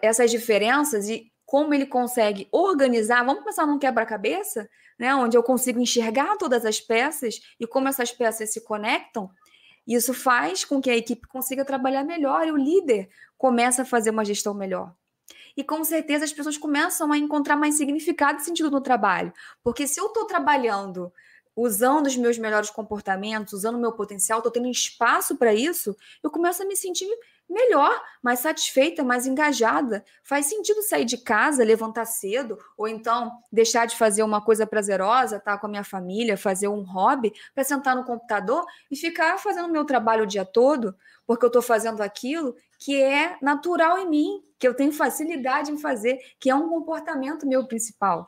essas 0.00 0.30
diferenças 0.30 1.08
e 1.08 1.31
como 1.44 1.74
ele 1.74 1.86
consegue 1.86 2.48
organizar, 2.50 3.24
vamos 3.24 3.44
pensar 3.44 3.66
num 3.66 3.78
quebra-cabeça, 3.78 4.68
né, 4.98 5.14
onde 5.14 5.36
eu 5.36 5.42
consigo 5.42 5.80
enxergar 5.80 6.36
todas 6.36 6.64
as 6.64 6.80
peças 6.80 7.40
e 7.58 7.66
como 7.66 7.88
essas 7.88 8.12
peças 8.12 8.52
se 8.52 8.62
conectam, 8.62 9.30
isso 9.86 10.14
faz 10.14 10.64
com 10.64 10.80
que 10.80 10.90
a 10.90 10.96
equipe 10.96 11.26
consiga 11.26 11.64
trabalhar 11.64 12.04
melhor 12.04 12.46
e 12.46 12.52
o 12.52 12.56
líder 12.56 13.08
começa 13.36 13.82
a 13.82 13.84
fazer 13.84 14.10
uma 14.10 14.24
gestão 14.24 14.54
melhor. 14.54 14.94
E 15.56 15.62
com 15.62 15.84
certeza 15.84 16.24
as 16.24 16.32
pessoas 16.32 16.56
começam 16.56 17.12
a 17.12 17.18
encontrar 17.18 17.56
mais 17.56 17.74
significado 17.74 18.40
e 18.40 18.44
sentido 18.44 18.70
no 18.70 18.80
trabalho. 18.80 19.32
Porque 19.62 19.86
se 19.86 20.00
eu 20.00 20.06
estou 20.06 20.24
trabalhando 20.24 21.12
usando 21.56 22.06
os 22.06 22.16
meus 22.16 22.38
melhores 22.38 22.70
comportamentos, 22.70 23.52
usando 23.52 23.76
o 23.76 23.80
meu 23.80 23.92
potencial, 23.92 24.38
estou 24.38 24.52
tendo 24.52 24.68
espaço 24.68 25.36
para 25.36 25.52
isso, 25.52 25.96
eu 26.22 26.30
começo 26.30 26.62
a 26.62 26.66
me 26.66 26.76
sentir 26.76 27.08
melhor, 27.52 28.02
mais 28.22 28.40
satisfeita, 28.40 29.04
mais 29.04 29.26
engajada. 29.26 30.04
Faz 30.22 30.46
sentido 30.46 30.82
sair 30.82 31.04
de 31.04 31.18
casa, 31.18 31.62
levantar 31.62 32.06
cedo, 32.06 32.58
ou 32.76 32.88
então 32.88 33.30
deixar 33.52 33.86
de 33.86 33.96
fazer 33.96 34.22
uma 34.22 34.40
coisa 34.40 34.66
prazerosa, 34.66 35.36
estar 35.36 35.52
tá, 35.52 35.58
com 35.58 35.66
a 35.66 35.70
minha 35.70 35.84
família, 35.84 36.36
fazer 36.36 36.68
um 36.68 36.82
hobby, 36.82 37.32
para 37.54 37.62
sentar 37.62 37.94
no 37.94 38.04
computador 38.04 38.64
e 38.90 38.96
ficar 38.96 39.38
fazendo 39.38 39.68
meu 39.68 39.84
trabalho 39.84 40.24
o 40.24 40.26
dia 40.26 40.44
todo, 40.44 40.96
porque 41.26 41.44
eu 41.44 41.48
estou 41.48 41.62
fazendo 41.62 42.00
aquilo 42.00 42.56
que 42.78 43.00
é 43.00 43.36
natural 43.40 43.98
em 43.98 44.08
mim, 44.08 44.42
que 44.58 44.66
eu 44.66 44.74
tenho 44.74 44.92
facilidade 44.92 45.70
em 45.70 45.78
fazer, 45.78 46.18
que 46.40 46.50
é 46.50 46.54
um 46.54 46.68
comportamento 46.68 47.46
meu 47.46 47.66
principal. 47.66 48.26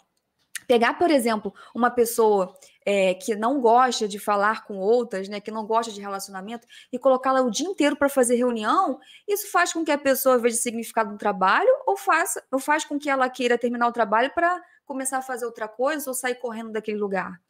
Pegar, 0.66 0.94
por 0.94 1.10
exemplo, 1.10 1.52
uma 1.74 1.90
pessoa 1.90 2.54
é, 2.84 3.14
que 3.14 3.34
não 3.34 3.60
gosta 3.60 4.06
de 4.06 4.18
falar 4.18 4.64
com 4.64 4.78
outras, 4.78 5.28
né, 5.28 5.40
que 5.40 5.50
não 5.50 5.66
gosta 5.66 5.90
de 5.90 6.00
relacionamento, 6.00 6.66
e 6.92 6.98
colocá-la 6.98 7.42
o 7.42 7.50
dia 7.50 7.66
inteiro 7.66 7.96
para 7.96 8.08
fazer 8.08 8.36
reunião, 8.36 8.98
isso 9.26 9.50
faz 9.50 9.72
com 9.72 9.84
que 9.84 9.90
a 9.90 9.98
pessoa 9.98 10.38
veja 10.38 10.56
significado 10.56 11.10
no 11.10 11.18
trabalho 11.18 11.70
ou, 11.86 11.96
faça, 11.96 12.42
ou 12.52 12.58
faz 12.58 12.84
com 12.84 12.98
que 12.98 13.08
ela 13.08 13.28
queira 13.28 13.56
terminar 13.58 13.88
o 13.88 13.92
trabalho 13.92 14.32
para 14.34 14.62
começar 14.84 15.18
a 15.18 15.22
fazer 15.22 15.46
outra 15.46 15.66
coisa 15.66 16.10
ou 16.10 16.14
sair 16.14 16.34
correndo 16.34 16.72
daquele 16.72 16.98
lugar. 16.98 17.40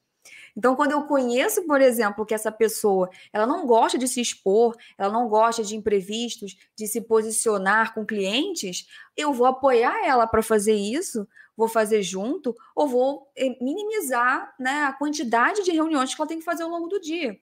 Então, 0.56 0.74
quando 0.76 0.92
eu 0.92 1.02
conheço, 1.02 1.66
por 1.66 1.80
exemplo, 1.80 2.24
que 2.24 2.34
essa 2.34 2.50
pessoa 2.50 3.10
ela 3.32 3.46
não 3.46 3.66
gosta 3.66 3.98
de 3.98 4.08
se 4.08 4.20
expor, 4.20 4.74
ela 4.96 5.12
não 5.12 5.28
gosta 5.28 5.62
de 5.62 5.76
imprevistos, 5.76 6.56
de 6.76 6.86
se 6.86 7.00
posicionar 7.02 7.92
com 7.92 8.06
clientes, 8.06 8.86
eu 9.16 9.32
vou 9.32 9.46
apoiar 9.46 10.06
ela 10.06 10.26
para 10.26 10.42
fazer 10.42 10.74
isso, 10.74 11.26
vou 11.56 11.68
fazer 11.68 12.02
junto, 12.02 12.54
ou 12.75 12.88
vou 12.88 13.30
eh, 13.37 13.56
minimizar 13.61 14.54
né, 14.58 14.84
a 14.84 14.92
quantidade 14.92 15.62
de 15.62 15.70
reuniões 15.70 16.14
que 16.14 16.20
ela 16.20 16.28
tem 16.28 16.38
que 16.38 16.44
fazer 16.44 16.62
ao 16.62 16.70
longo 16.70 16.88
do 16.88 17.00
dia. 17.00 17.38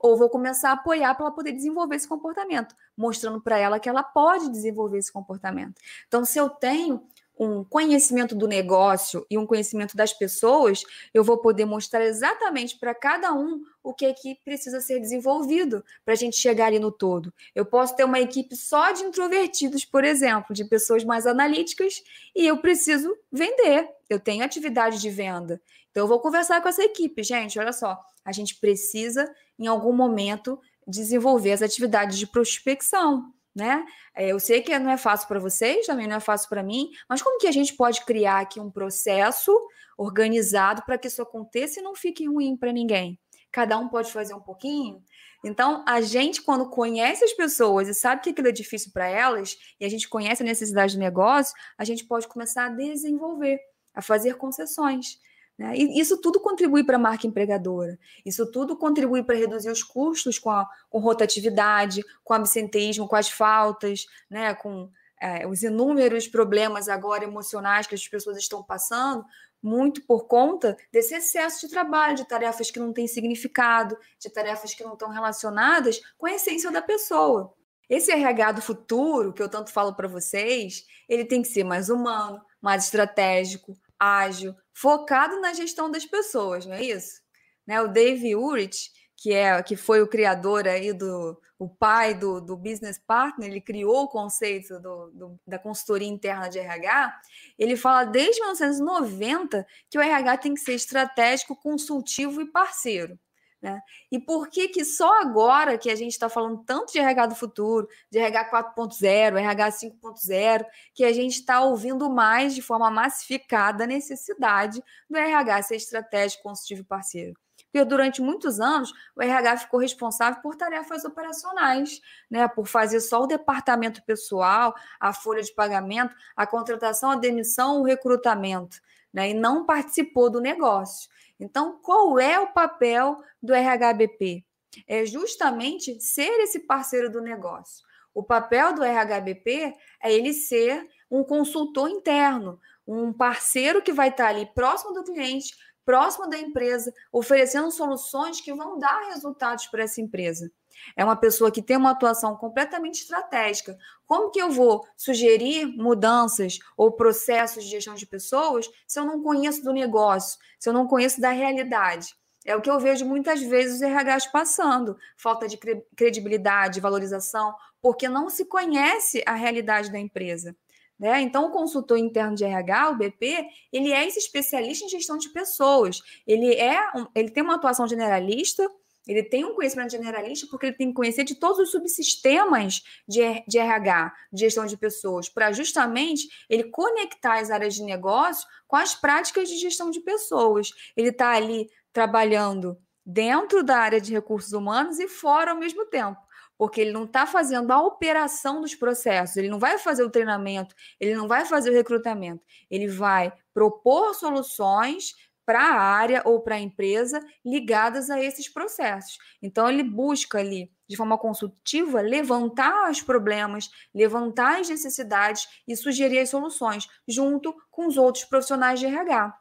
Ou 0.00 0.16
vou 0.16 0.28
começar 0.28 0.70
a 0.70 0.74
apoiar 0.74 1.14
para 1.14 1.26
ela 1.26 1.34
poder 1.34 1.52
desenvolver 1.52 1.96
esse 1.96 2.08
comportamento, 2.08 2.74
mostrando 2.96 3.40
para 3.40 3.58
ela 3.58 3.80
que 3.80 3.88
ela 3.88 4.02
pode 4.02 4.48
desenvolver 4.50 4.98
esse 4.98 5.12
comportamento. 5.12 5.80
Então, 6.06 6.24
se 6.24 6.38
eu 6.38 6.48
tenho 6.48 7.04
um 7.38 7.62
conhecimento 7.62 8.34
do 8.34 8.48
negócio 8.48 9.24
e 9.30 9.38
um 9.38 9.46
conhecimento 9.46 9.96
das 9.96 10.12
pessoas, 10.12 10.82
eu 11.14 11.22
vou 11.22 11.38
poder 11.38 11.64
mostrar 11.64 12.04
exatamente 12.04 12.78
para 12.78 12.94
cada 12.94 13.32
um 13.32 13.62
o 13.82 13.94
que 13.94 14.06
é 14.06 14.12
que 14.12 14.34
precisa 14.44 14.80
ser 14.80 15.00
desenvolvido 15.00 15.84
para 16.04 16.14
a 16.14 16.16
gente 16.16 16.36
chegar 16.36 16.66
ali 16.66 16.78
no 16.78 16.90
todo. 16.90 17.32
Eu 17.54 17.64
posso 17.64 17.94
ter 17.94 18.04
uma 18.04 18.20
equipe 18.20 18.56
só 18.56 18.90
de 18.92 19.04
introvertidos, 19.04 19.84
por 19.84 20.04
exemplo, 20.04 20.54
de 20.54 20.64
pessoas 20.64 21.04
mais 21.04 21.26
analíticas, 21.26 22.02
e 22.34 22.46
eu 22.46 22.58
preciso 22.58 23.16
vender. 23.30 23.88
Eu 24.10 24.18
tenho 24.18 24.44
atividade 24.44 25.00
de 25.00 25.10
venda. 25.10 25.60
Então, 25.90 26.04
eu 26.04 26.08
vou 26.08 26.20
conversar 26.20 26.60
com 26.60 26.68
essa 26.68 26.82
equipe. 26.82 27.22
Gente, 27.22 27.58
olha 27.58 27.72
só, 27.72 27.98
a 28.24 28.32
gente 28.32 28.56
precisa, 28.56 29.32
em 29.58 29.66
algum 29.66 29.92
momento, 29.92 30.60
desenvolver 30.86 31.52
as 31.52 31.62
atividades 31.62 32.18
de 32.18 32.26
prospecção 32.26 33.32
né? 33.58 33.84
É, 34.14 34.28
eu 34.28 34.38
sei 34.38 34.62
que 34.62 34.78
não 34.78 34.90
é 34.90 34.96
fácil 34.96 35.26
para 35.26 35.40
vocês, 35.40 35.84
também 35.84 36.06
não 36.06 36.16
é 36.16 36.20
fácil 36.20 36.48
para 36.48 36.62
mim, 36.62 36.90
mas 37.08 37.20
como 37.20 37.38
que 37.38 37.48
a 37.48 37.52
gente 37.52 37.74
pode 37.74 38.04
criar 38.04 38.38
aqui 38.38 38.60
um 38.60 38.70
processo 38.70 39.52
organizado 39.98 40.82
para 40.86 40.96
que 40.96 41.08
isso 41.08 41.20
aconteça 41.20 41.80
e 41.80 41.82
não 41.82 41.94
fique 41.94 42.26
ruim 42.26 42.56
para 42.56 42.72
ninguém? 42.72 43.18
Cada 43.50 43.76
um 43.76 43.88
pode 43.88 44.12
fazer 44.12 44.32
um 44.34 44.40
pouquinho. 44.40 45.02
Então, 45.44 45.84
a 45.86 46.00
gente, 46.00 46.40
quando 46.42 46.68
conhece 46.70 47.24
as 47.24 47.32
pessoas 47.32 47.88
e 47.88 47.94
sabe 47.94 48.22
que 48.22 48.30
aquilo 48.30 48.48
é 48.48 48.52
difícil 48.52 48.92
para 48.92 49.08
elas, 49.08 49.56
e 49.80 49.84
a 49.84 49.88
gente 49.88 50.08
conhece 50.08 50.42
a 50.42 50.46
necessidade 50.46 50.94
do 50.94 51.00
negócio, 51.00 51.54
a 51.76 51.84
gente 51.84 52.04
pode 52.04 52.28
começar 52.28 52.66
a 52.66 52.70
desenvolver, 52.70 53.58
a 53.94 54.00
fazer 54.00 54.34
concessões. 54.36 55.18
Né? 55.58 55.76
E 55.76 56.00
isso 56.00 56.16
tudo 56.18 56.40
contribui 56.40 56.84
para 56.84 56.96
a 56.96 57.00
marca 57.00 57.26
empregadora. 57.26 57.98
Isso 58.24 58.48
tudo 58.50 58.76
contribui 58.76 59.24
para 59.24 59.36
reduzir 59.36 59.70
os 59.70 59.82
custos 59.82 60.38
com, 60.38 60.50
a, 60.50 60.68
com 60.88 61.00
rotatividade, 61.00 62.04
com 62.22 62.32
absenteísmo, 62.32 63.08
com 63.08 63.16
as 63.16 63.28
faltas, 63.28 64.06
né? 64.30 64.54
com 64.54 64.88
é, 65.20 65.46
os 65.46 65.64
inúmeros 65.64 66.28
problemas 66.28 66.88
agora 66.88 67.24
emocionais 67.24 67.88
que 67.88 67.94
as 67.96 68.06
pessoas 68.06 68.38
estão 68.38 68.62
passando, 68.62 69.24
muito 69.60 70.06
por 70.06 70.28
conta 70.28 70.76
desse 70.92 71.16
excesso 71.16 71.66
de 71.66 71.72
trabalho, 71.72 72.14
de 72.14 72.28
tarefas 72.28 72.70
que 72.70 72.78
não 72.78 72.92
têm 72.92 73.08
significado, 73.08 73.98
de 74.20 74.30
tarefas 74.30 74.72
que 74.72 74.84
não 74.84 74.92
estão 74.92 75.10
relacionadas 75.10 76.00
com 76.16 76.26
a 76.26 76.32
essência 76.32 76.70
da 76.70 76.80
pessoa. 76.80 77.52
Esse 77.88 78.12
RH 78.12 78.52
do 78.52 78.62
futuro, 78.62 79.32
que 79.32 79.42
eu 79.42 79.48
tanto 79.48 79.72
falo 79.72 79.94
para 79.94 80.06
vocês, 80.06 80.86
ele 81.08 81.24
tem 81.24 81.42
que 81.42 81.48
ser 81.48 81.64
mais 81.64 81.88
humano, 81.88 82.40
mais 82.60 82.84
estratégico, 82.84 83.76
ágil, 83.98 84.54
focado 84.72 85.40
na 85.40 85.52
gestão 85.52 85.90
das 85.90 86.04
pessoas, 86.06 86.66
não 86.66 86.74
é 86.74 86.82
isso? 86.82 87.20
Né? 87.66 87.80
O 87.82 87.88
Dave 87.88 88.36
Urich, 88.36 88.90
que 89.16 89.32
é 89.32 89.62
que 89.62 89.76
foi 89.76 90.00
o 90.00 90.08
criador 90.08 90.66
aí 90.66 90.92
do 90.92 91.38
o 91.58 91.68
pai 91.68 92.14
do, 92.14 92.40
do 92.40 92.56
business 92.56 92.98
partner, 93.04 93.50
ele 93.50 93.60
criou 93.60 94.04
o 94.04 94.08
conceito 94.08 94.78
do, 94.78 95.10
do, 95.10 95.40
da 95.44 95.58
consultoria 95.58 96.06
interna 96.06 96.48
de 96.48 96.58
RH. 96.58 97.20
Ele 97.58 97.76
fala 97.76 98.04
desde 98.04 98.40
1990 98.40 99.66
que 99.90 99.98
o 99.98 100.00
RH 100.00 100.36
tem 100.38 100.54
que 100.54 100.60
ser 100.60 100.74
estratégico, 100.74 101.56
consultivo 101.56 102.40
e 102.40 102.46
parceiro. 102.46 103.18
Né? 103.60 103.80
E 104.10 104.20
por 104.20 104.48
que 104.48 104.68
que 104.68 104.84
só 104.84 105.20
agora 105.20 105.76
que 105.76 105.90
a 105.90 105.96
gente 105.96 106.12
está 106.12 106.28
falando 106.28 106.62
tanto 106.64 106.92
de 106.92 107.00
RH 107.00 107.26
do 107.26 107.34
futuro, 107.34 107.88
de 108.08 108.18
RH 108.18 108.50
4.0, 108.50 109.36
RH 109.36 109.68
5.0, 109.70 110.64
que 110.94 111.04
a 111.04 111.12
gente 111.12 111.34
está 111.34 111.60
ouvindo 111.62 112.08
mais 112.08 112.54
de 112.54 112.62
forma 112.62 112.88
massificada 112.88 113.82
a 113.82 113.86
necessidade 113.86 114.80
do 115.10 115.16
RH 115.16 115.62
ser 115.62 115.76
estratégico, 115.76 116.44
consultivo 116.44 116.82
e 116.82 116.84
parceiro? 116.84 117.34
Porque 117.70 117.84
durante 117.84 118.22
muitos 118.22 118.60
anos 118.60 118.92
o 119.14 119.22
RH 119.22 119.58
ficou 119.58 119.80
responsável 119.80 120.40
por 120.40 120.56
tarefas 120.56 121.04
operacionais, 121.04 122.00
né? 122.30 122.48
Por 122.48 122.66
fazer 122.66 123.00
só 123.00 123.22
o 123.22 123.26
departamento 123.26 124.02
pessoal, 124.04 124.74
a 124.98 125.12
folha 125.12 125.42
de 125.42 125.54
pagamento, 125.54 126.14
a 126.34 126.46
contratação, 126.46 127.10
a 127.10 127.16
demissão, 127.16 127.80
o 127.80 127.84
recrutamento, 127.84 128.80
né? 129.12 129.30
E 129.30 129.34
não 129.34 129.66
participou 129.66 130.30
do 130.30 130.40
negócio. 130.40 131.10
Então, 131.38 131.78
qual 131.82 132.18
é 132.18 132.38
o 132.38 132.52
papel 132.52 133.22
do 133.42 133.54
RHBP? 133.54 134.44
É 134.86 135.06
justamente 135.06 136.00
ser 136.00 136.40
esse 136.40 136.60
parceiro 136.60 137.10
do 137.10 137.20
negócio. 137.20 137.86
O 138.14 138.22
papel 138.22 138.74
do 138.74 138.82
RHBP 138.82 139.74
é 140.02 140.12
ele 140.12 140.32
ser 140.32 140.84
um 141.10 141.22
consultor 141.22 141.88
interno, 141.88 142.60
um 142.86 143.12
parceiro 143.12 143.82
que 143.82 143.92
vai 143.92 144.08
estar 144.08 144.28
ali 144.28 144.46
próximo 144.54 144.92
do 144.92 145.04
cliente, 145.04 145.54
próximo 145.84 146.28
da 146.28 146.36
empresa, 146.36 146.92
oferecendo 147.12 147.70
soluções 147.70 148.40
que 148.40 148.52
vão 148.52 148.78
dar 148.78 149.08
resultados 149.08 149.66
para 149.68 149.84
essa 149.84 150.00
empresa. 150.00 150.50
É 150.96 151.04
uma 151.04 151.16
pessoa 151.16 151.50
que 151.50 151.62
tem 151.62 151.76
uma 151.76 151.90
atuação 151.90 152.36
completamente 152.36 153.02
estratégica. 153.02 153.76
Como 154.06 154.30
que 154.30 154.40
eu 154.40 154.50
vou 154.50 154.86
sugerir 154.96 155.66
mudanças 155.66 156.58
ou 156.76 156.92
processos 156.92 157.64
de 157.64 157.70
gestão 157.70 157.94
de 157.94 158.06
pessoas 158.06 158.70
se 158.86 158.98
eu 158.98 159.04
não 159.04 159.22
conheço 159.22 159.62
do 159.62 159.72
negócio, 159.72 160.38
se 160.58 160.68
eu 160.68 160.72
não 160.72 160.86
conheço 160.86 161.20
da 161.20 161.30
realidade? 161.30 162.14
É 162.44 162.56
o 162.56 162.62
que 162.62 162.70
eu 162.70 162.80
vejo 162.80 163.04
muitas 163.04 163.42
vezes 163.42 163.76
os 163.76 163.82
RHs 163.82 164.26
passando, 164.26 164.96
falta 165.16 165.46
de 165.46 165.58
credibilidade, 165.94 166.80
valorização, 166.80 167.54
porque 167.80 168.08
não 168.08 168.30
se 168.30 168.44
conhece 168.46 169.22
a 169.26 169.34
realidade 169.34 169.92
da 169.92 169.98
empresa. 169.98 170.56
Né? 170.98 171.20
Então, 171.20 171.46
o 171.46 171.50
consultor 171.50 171.96
interno 171.96 172.34
de 172.34 172.44
RH, 172.44 172.90
o 172.90 172.96
BP, 172.96 173.46
ele 173.72 173.92
é 173.92 174.06
esse 174.06 174.18
especialista 174.18 174.84
em 174.84 174.88
gestão 174.88 175.16
de 175.16 175.28
pessoas. 175.28 176.02
Ele 176.26 176.54
é, 176.54 176.76
ele 177.14 177.30
tem 177.30 177.42
uma 177.42 177.54
atuação 177.54 177.86
generalista, 177.86 178.68
ele 179.08 179.22
tem 179.22 179.44
um 179.44 179.54
conhecimento 179.54 179.90
generalista 179.90 180.46
porque 180.50 180.66
ele 180.66 180.76
tem 180.76 180.88
que 180.88 180.94
conhecer 180.94 181.24
de 181.24 181.34
todos 181.34 181.58
os 181.58 181.70
subsistemas 181.70 182.82
de, 183.08 183.42
de 183.48 183.58
RH, 183.58 184.12
de 184.30 184.40
gestão 184.42 184.66
de 184.66 184.76
pessoas, 184.76 185.28
para 185.28 185.50
justamente 185.50 186.28
ele 186.48 186.64
conectar 186.64 187.40
as 187.40 187.50
áreas 187.50 187.74
de 187.74 187.82
negócio 187.82 188.46
com 188.66 188.76
as 188.76 188.94
práticas 188.94 189.48
de 189.48 189.56
gestão 189.56 189.90
de 189.90 190.00
pessoas. 190.00 190.70
Ele 190.94 191.08
está 191.08 191.30
ali 191.30 191.70
trabalhando 191.92 192.78
dentro 193.04 193.64
da 193.64 193.78
área 193.78 194.00
de 194.00 194.12
recursos 194.12 194.52
humanos 194.52 194.98
e 194.98 195.08
fora 195.08 195.52
ao 195.52 195.58
mesmo 195.58 195.86
tempo 195.86 196.28
porque 196.58 196.80
ele 196.80 196.90
não 196.90 197.04
está 197.04 197.24
fazendo 197.24 197.70
a 197.70 197.80
operação 197.80 198.60
dos 198.60 198.74
processos, 198.74 199.36
ele 199.36 199.48
não 199.48 199.60
vai 199.60 199.78
fazer 199.78 200.02
o 200.02 200.10
treinamento, 200.10 200.74
ele 200.98 201.14
não 201.14 201.28
vai 201.28 201.44
fazer 201.46 201.70
o 201.70 201.72
recrutamento, 201.72 202.42
ele 202.68 202.88
vai 202.88 203.32
propor 203.54 204.12
soluções 204.14 205.14
para 205.48 205.62
a 205.62 205.80
área 205.80 206.20
ou 206.26 206.42
para 206.42 206.56
a 206.56 206.60
empresa 206.60 207.26
ligadas 207.42 208.10
a 208.10 208.22
esses 208.22 208.50
processos. 208.50 209.16
Então, 209.40 209.66
ele 209.66 209.82
busca 209.82 210.36
ali, 210.36 210.70
de 210.86 210.94
forma 210.94 211.16
consultiva, 211.16 212.02
levantar 212.02 212.90
os 212.90 213.00
problemas, 213.00 213.70
levantar 213.94 214.60
as 214.60 214.68
necessidades 214.68 215.48
e 215.66 215.74
sugerir 215.74 216.18
as 216.18 216.28
soluções, 216.28 216.86
junto 217.08 217.56
com 217.70 217.86
os 217.86 217.96
outros 217.96 218.26
profissionais 218.26 218.78
de 218.78 218.84
RH. 218.84 219.34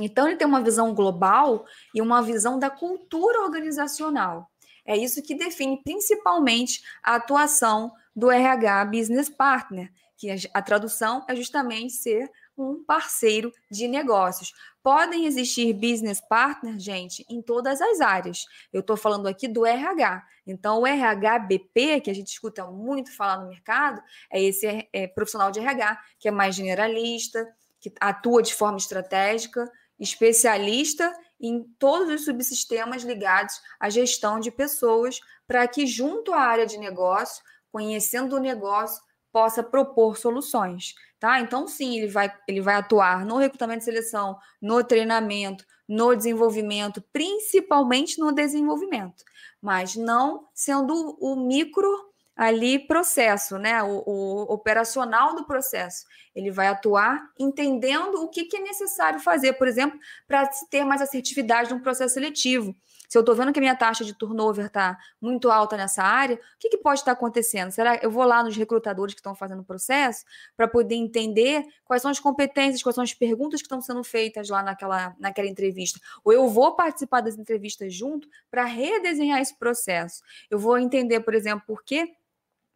Então, 0.00 0.26
ele 0.26 0.36
tem 0.36 0.48
uma 0.48 0.60
visão 0.60 0.92
global 0.92 1.64
e 1.94 2.02
uma 2.02 2.20
visão 2.20 2.58
da 2.58 2.68
cultura 2.68 3.42
organizacional. 3.42 4.50
É 4.84 4.96
isso 4.96 5.22
que 5.22 5.36
define 5.36 5.80
principalmente 5.84 6.82
a 7.00 7.14
atuação 7.14 7.92
do 8.14 8.28
RH 8.28 8.86
Business 8.86 9.28
Partner, 9.28 9.88
que 10.16 10.34
a 10.52 10.62
tradução 10.62 11.24
é 11.28 11.36
justamente 11.36 11.92
ser 11.92 12.28
um 12.56 12.84
parceiro 12.84 13.52
de 13.70 13.88
negócios. 13.88 14.52
Podem 14.84 15.24
existir 15.24 15.72
business 15.72 16.20
partners, 16.20 16.84
gente, 16.84 17.24
em 17.26 17.40
todas 17.40 17.80
as 17.80 18.02
áreas. 18.02 18.44
Eu 18.70 18.80
estou 18.80 18.98
falando 18.98 19.26
aqui 19.26 19.48
do 19.48 19.64
RH. 19.64 20.22
Então, 20.46 20.82
o 20.82 20.86
RHBP, 20.86 22.02
que 22.02 22.10
a 22.10 22.14
gente 22.14 22.28
escuta 22.28 22.66
muito 22.66 23.10
falar 23.16 23.38
no 23.38 23.48
mercado, 23.48 24.02
é 24.30 24.42
esse 24.42 24.86
é, 24.92 25.06
profissional 25.06 25.50
de 25.50 25.58
RH, 25.58 25.98
que 26.18 26.28
é 26.28 26.30
mais 26.30 26.54
generalista, 26.54 27.48
que 27.80 27.90
atua 27.98 28.42
de 28.42 28.54
forma 28.54 28.76
estratégica, 28.76 29.72
especialista 29.98 31.10
em 31.40 31.64
todos 31.78 32.12
os 32.12 32.26
subsistemas 32.26 33.04
ligados 33.04 33.58
à 33.80 33.88
gestão 33.88 34.38
de 34.38 34.50
pessoas, 34.50 35.18
para 35.46 35.66
que, 35.66 35.86
junto 35.86 36.34
à 36.34 36.40
área 36.40 36.66
de 36.66 36.76
negócio, 36.76 37.42
conhecendo 37.72 38.36
o 38.36 38.38
negócio, 38.38 39.02
possa 39.32 39.62
propor 39.62 40.18
soluções. 40.18 40.94
Tá? 41.24 41.40
Então, 41.40 41.66
sim, 41.66 41.96
ele 41.96 42.08
vai, 42.08 42.30
ele 42.46 42.60
vai 42.60 42.74
atuar 42.74 43.24
no 43.24 43.38
recrutamento 43.38 43.80
e 43.80 43.84
seleção, 43.86 44.36
no 44.60 44.84
treinamento, 44.84 45.64
no 45.88 46.14
desenvolvimento, 46.14 47.02
principalmente 47.14 48.20
no 48.20 48.30
desenvolvimento, 48.30 49.24
mas 49.58 49.96
não 49.96 50.46
sendo 50.52 51.16
o 51.18 51.34
micro 51.34 51.88
ali 52.36 52.78
processo, 52.78 53.56
né? 53.56 53.82
O, 53.82 54.02
o, 54.04 54.42
operacional 54.52 55.34
do 55.34 55.46
processo. 55.46 56.04
Ele 56.34 56.50
vai 56.50 56.66
atuar 56.66 57.30
entendendo 57.38 58.22
o 58.22 58.28
que, 58.28 58.44
que 58.44 58.56
é 58.56 58.60
necessário 58.60 59.20
fazer, 59.20 59.54
por 59.54 59.68
exemplo, 59.68 59.98
para 60.26 60.50
se 60.50 60.68
ter 60.68 60.84
mais 60.84 61.00
assertividade 61.00 61.72
no 61.72 61.80
processo 61.80 62.14
seletivo. 62.14 62.74
Se 63.08 63.18
eu 63.18 63.20
estou 63.20 63.36
vendo 63.36 63.52
que 63.52 63.58
a 63.58 63.62
minha 63.62 63.76
taxa 63.76 64.04
de 64.04 64.12
turnover 64.12 64.66
está 64.66 64.98
muito 65.20 65.50
alta 65.50 65.76
nessa 65.76 66.02
área, 66.02 66.34
o 66.34 66.38
que, 66.58 66.70
que 66.70 66.78
pode 66.78 67.00
estar 67.00 67.12
acontecendo? 67.12 67.70
Será 67.70 67.96
que 67.96 68.04
eu 68.04 68.10
vou 68.10 68.24
lá 68.24 68.42
nos 68.42 68.56
recrutadores 68.56 69.14
que 69.14 69.20
estão 69.20 69.34
fazendo 69.34 69.60
o 69.60 69.64
processo 69.64 70.24
para 70.56 70.66
poder 70.66 70.96
entender 70.96 71.64
quais 71.84 72.02
são 72.02 72.10
as 72.10 72.18
competências, 72.18 72.82
quais 72.82 72.94
são 72.94 73.04
as 73.04 73.14
perguntas 73.14 73.60
que 73.60 73.66
estão 73.66 73.80
sendo 73.80 74.02
feitas 74.02 74.48
lá 74.48 74.62
naquela, 74.62 75.14
naquela 75.18 75.46
entrevista? 75.46 76.00
Ou 76.24 76.32
eu 76.32 76.48
vou 76.48 76.74
participar 76.74 77.20
das 77.20 77.38
entrevistas 77.38 77.94
junto 77.94 78.28
para 78.50 78.64
redesenhar 78.64 79.40
esse 79.40 79.56
processo? 79.56 80.22
Eu 80.50 80.58
vou 80.58 80.76
entender, 80.78 81.20
por 81.20 81.34
exemplo, 81.34 81.62
por 81.66 81.84
que 81.84 82.14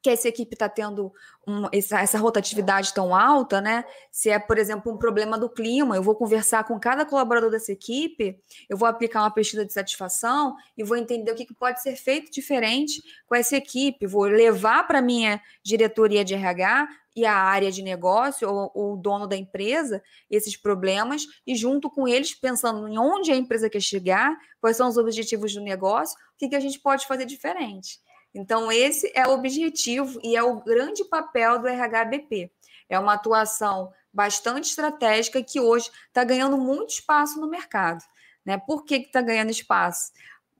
que 0.01 0.11
essa 0.11 0.29
equipe 0.29 0.55
está 0.55 0.69
tendo 0.69 1.13
um, 1.47 1.67
essa, 1.73 2.01
essa, 2.01 2.19
rotatividade 2.19 2.95
tão 2.95 3.15
alta, 3.15 3.61
né? 3.61 3.85
Se 4.13 4.31
é, 4.31 4.39
por 4.39 4.59
exemplo, 4.59 4.93
um 4.93 4.97
problema 4.97 5.37
do 5.37 5.49
clima, 5.49 5.97
eu 5.97 6.03
vou 6.03 6.15
conversar 6.15 6.65
com 6.65 6.79
cada 6.79 7.05
colaborador 7.05 7.51
dessa 7.51 7.73
equipe, 7.73 8.39
eu 8.69 8.77
vou 8.77 8.89
aplicar 8.89 9.23
uma 9.23 9.31
pesquisa 9.31 9.65
de 9.65 9.73
satisfação 9.73 10.55
e 10.77 10.85
vou 10.85 10.97
entender 10.97 11.33
o 11.33 11.35
que, 11.35 11.45
que 11.45 11.55
pode 11.55 11.83
ser 11.83 11.97
feito 11.97 12.31
diferente 12.31 13.03
com 13.27 13.35
essa 13.35 13.57
equipe, 13.57 14.07
vou 14.07 14.25
levar 14.25 14.87
para 14.87 15.03
minha 15.03 15.41
diretoria 15.65 16.25
de 16.25 16.35
RH 16.35 16.89
e 17.17 17.27
a 17.27 17.35
área 17.35 17.73
de 17.73 17.83
negócio 17.83 18.49
ou, 18.49 18.71
ou 18.73 18.93
o 18.95 18.97
dono 18.97 19.27
da 19.27 19.37
empresa 19.37 20.01
esses 20.31 20.57
problemas 20.57 21.25
e 21.45 21.57
junto 21.57 21.91
com 21.91 22.07
eles 22.07 22.33
pensando 22.33 22.87
em 22.87 22.97
onde 22.97 23.33
a 23.33 23.37
empresa 23.37 23.69
quer 23.69 23.81
chegar, 23.81 24.37
quais 24.61 24.77
são 24.77 24.89
os 24.89 24.97
objetivos 24.97 25.53
do 25.53 25.61
negócio, 25.61 26.17
o 26.35 26.39
que, 26.39 26.49
que 26.49 26.55
a 26.55 26.61
gente 26.61 26.79
pode 26.79 27.07
fazer 27.07 27.25
diferente. 27.25 27.99
Então, 28.39 28.71
esse 28.71 29.11
é 29.17 29.27
o 29.27 29.33
objetivo 29.33 30.21
e 30.23 30.37
é 30.37 30.43
o 30.45 30.61
grande 30.61 31.05
papel 31.05 31.59
do 31.59 31.67
RHBP. 31.67 32.53
É 32.89 32.97
uma 32.97 33.15
atuação 33.15 33.93
bastante 34.13 34.69
estratégica 34.69 35.43
que 35.43 35.59
hoje 35.59 35.91
está 36.07 36.23
ganhando 36.23 36.57
muito 36.57 36.91
espaço 36.91 37.41
no 37.41 37.49
mercado. 37.51 38.01
Né? 38.47 38.57
Por 38.57 38.85
que 38.85 38.95
está 38.95 39.21
ganhando 39.21 39.51
espaço? 39.51 40.13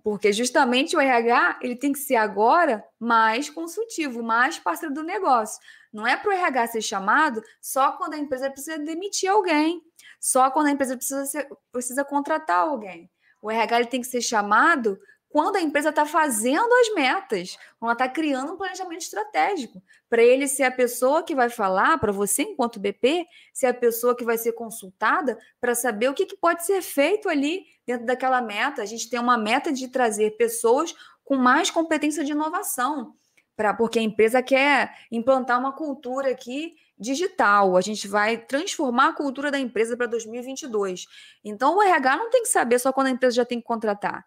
Porque 0.03 0.33
justamente 0.33 0.97
o 0.97 1.01
RH 1.01 1.61
ele 1.63 1.77
tem 1.77 1.93
que 1.93 2.01
ser 2.01 2.17
agora 2.17 2.85
mais 2.99 3.49
consultivo, 3.49 4.25
mais 4.25 4.59
parceiro 4.59 4.93
do 4.93 5.05
negócio. 5.05 5.61
Não 5.93 6.05
é 6.05 6.17
para 6.17 6.31
o 6.31 6.33
RH 6.33 6.67
ser 6.67 6.83
chamado 6.83 7.41
só 7.63 7.93
quando 7.93 8.15
a 8.15 8.19
empresa 8.19 8.51
precisa 8.51 8.77
demitir 8.81 9.31
alguém, 9.31 9.81
só 10.19 10.51
quando 10.51 10.67
a 10.67 10.73
empresa 10.73 10.97
precisa, 10.97 11.25
ser, 11.27 11.49
precisa 11.71 12.05
contratar 12.05 12.59
alguém. 12.59 13.09
O 13.41 13.49
RH 13.49 13.77
ele 13.79 13.89
tem 13.89 14.01
que 14.01 14.09
ser 14.09 14.21
chamado 14.21 14.99
quando 15.29 15.57
a 15.57 15.61
empresa 15.61 15.91
está 15.91 16.07
fazendo 16.07 16.73
as 16.73 16.95
metas, 16.95 17.57
quando 17.79 17.91
ela 17.91 17.93
está 17.93 18.09
criando 18.09 18.53
um 18.53 18.57
planejamento 18.57 19.03
estratégico, 19.03 19.83
para 20.09 20.23
ele 20.23 20.49
ser 20.49 20.63
a 20.63 20.71
pessoa 20.71 21.23
que 21.23 21.35
vai 21.35 21.51
falar, 21.51 21.99
para 21.99 22.11
você, 22.11 22.43
enquanto 22.43 22.81
BP, 22.81 23.27
ser 23.53 23.67
a 23.67 23.75
pessoa 23.75 24.17
que 24.17 24.25
vai 24.25 24.39
ser 24.39 24.53
consultada 24.53 25.39
para 25.61 25.75
saber 25.75 26.09
o 26.09 26.15
que, 26.15 26.25
que 26.25 26.37
pode 26.37 26.65
ser 26.65 26.81
feito 26.81 27.29
ali 27.29 27.67
dentro 27.87 28.07
daquela 28.07 28.41
meta. 28.41 28.81
A 28.81 28.87
gente 28.87 29.11
tem 29.11 29.21
uma 29.21 29.37
meta 29.37 29.71
de 29.71 29.89
trazer 29.89 30.37
pessoas 30.37 30.95
com 31.23 31.37
mais 31.37 31.71
competência 31.71 32.25
de 32.25 32.33
inovação, 32.33 33.15
pra, 33.55 33.75
porque 33.75 33.99
a 33.99 34.03
empresa 34.03 34.43
quer 34.43 34.95
implantar 35.13 35.59
uma 35.59 35.73
cultura 35.73 36.31
aqui 36.31 36.75
digital. 36.99 37.77
A 37.77 37.83
gente 37.83 38.09
vai 38.09 38.39
transformar 38.39 39.09
a 39.09 39.13
cultura 39.13 39.51
da 39.51 39.59
empresa 39.59 39.95
para 39.95 40.07
2022. 40.07 41.07
Então, 41.45 41.77
o 41.77 41.83
RH 41.83 42.17
não 42.17 42.31
tem 42.31 42.43
que 42.43 42.49
saber 42.49 42.79
só 42.79 42.93
quando 42.95 43.09
a 43.09 43.11
empresa 43.11 43.37
já 43.37 43.45
tem 43.45 43.61
que 43.61 43.67
contratar 43.67 44.25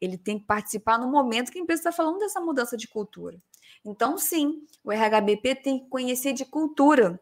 ele 0.00 0.18
tem 0.18 0.38
que 0.38 0.46
participar 0.46 0.98
no 0.98 1.10
momento 1.10 1.50
que 1.50 1.58
a 1.58 1.62
empresa 1.62 1.80
está 1.80 1.92
falando 1.92 2.18
dessa 2.18 2.40
mudança 2.40 2.76
de 2.76 2.88
cultura. 2.88 3.40
Então, 3.84 4.16
sim, 4.16 4.66
o 4.82 4.90
RHBP 4.90 5.54
tem 5.56 5.78
que 5.78 5.88
conhecer 5.88 6.32
de 6.32 6.44
cultura, 6.44 7.20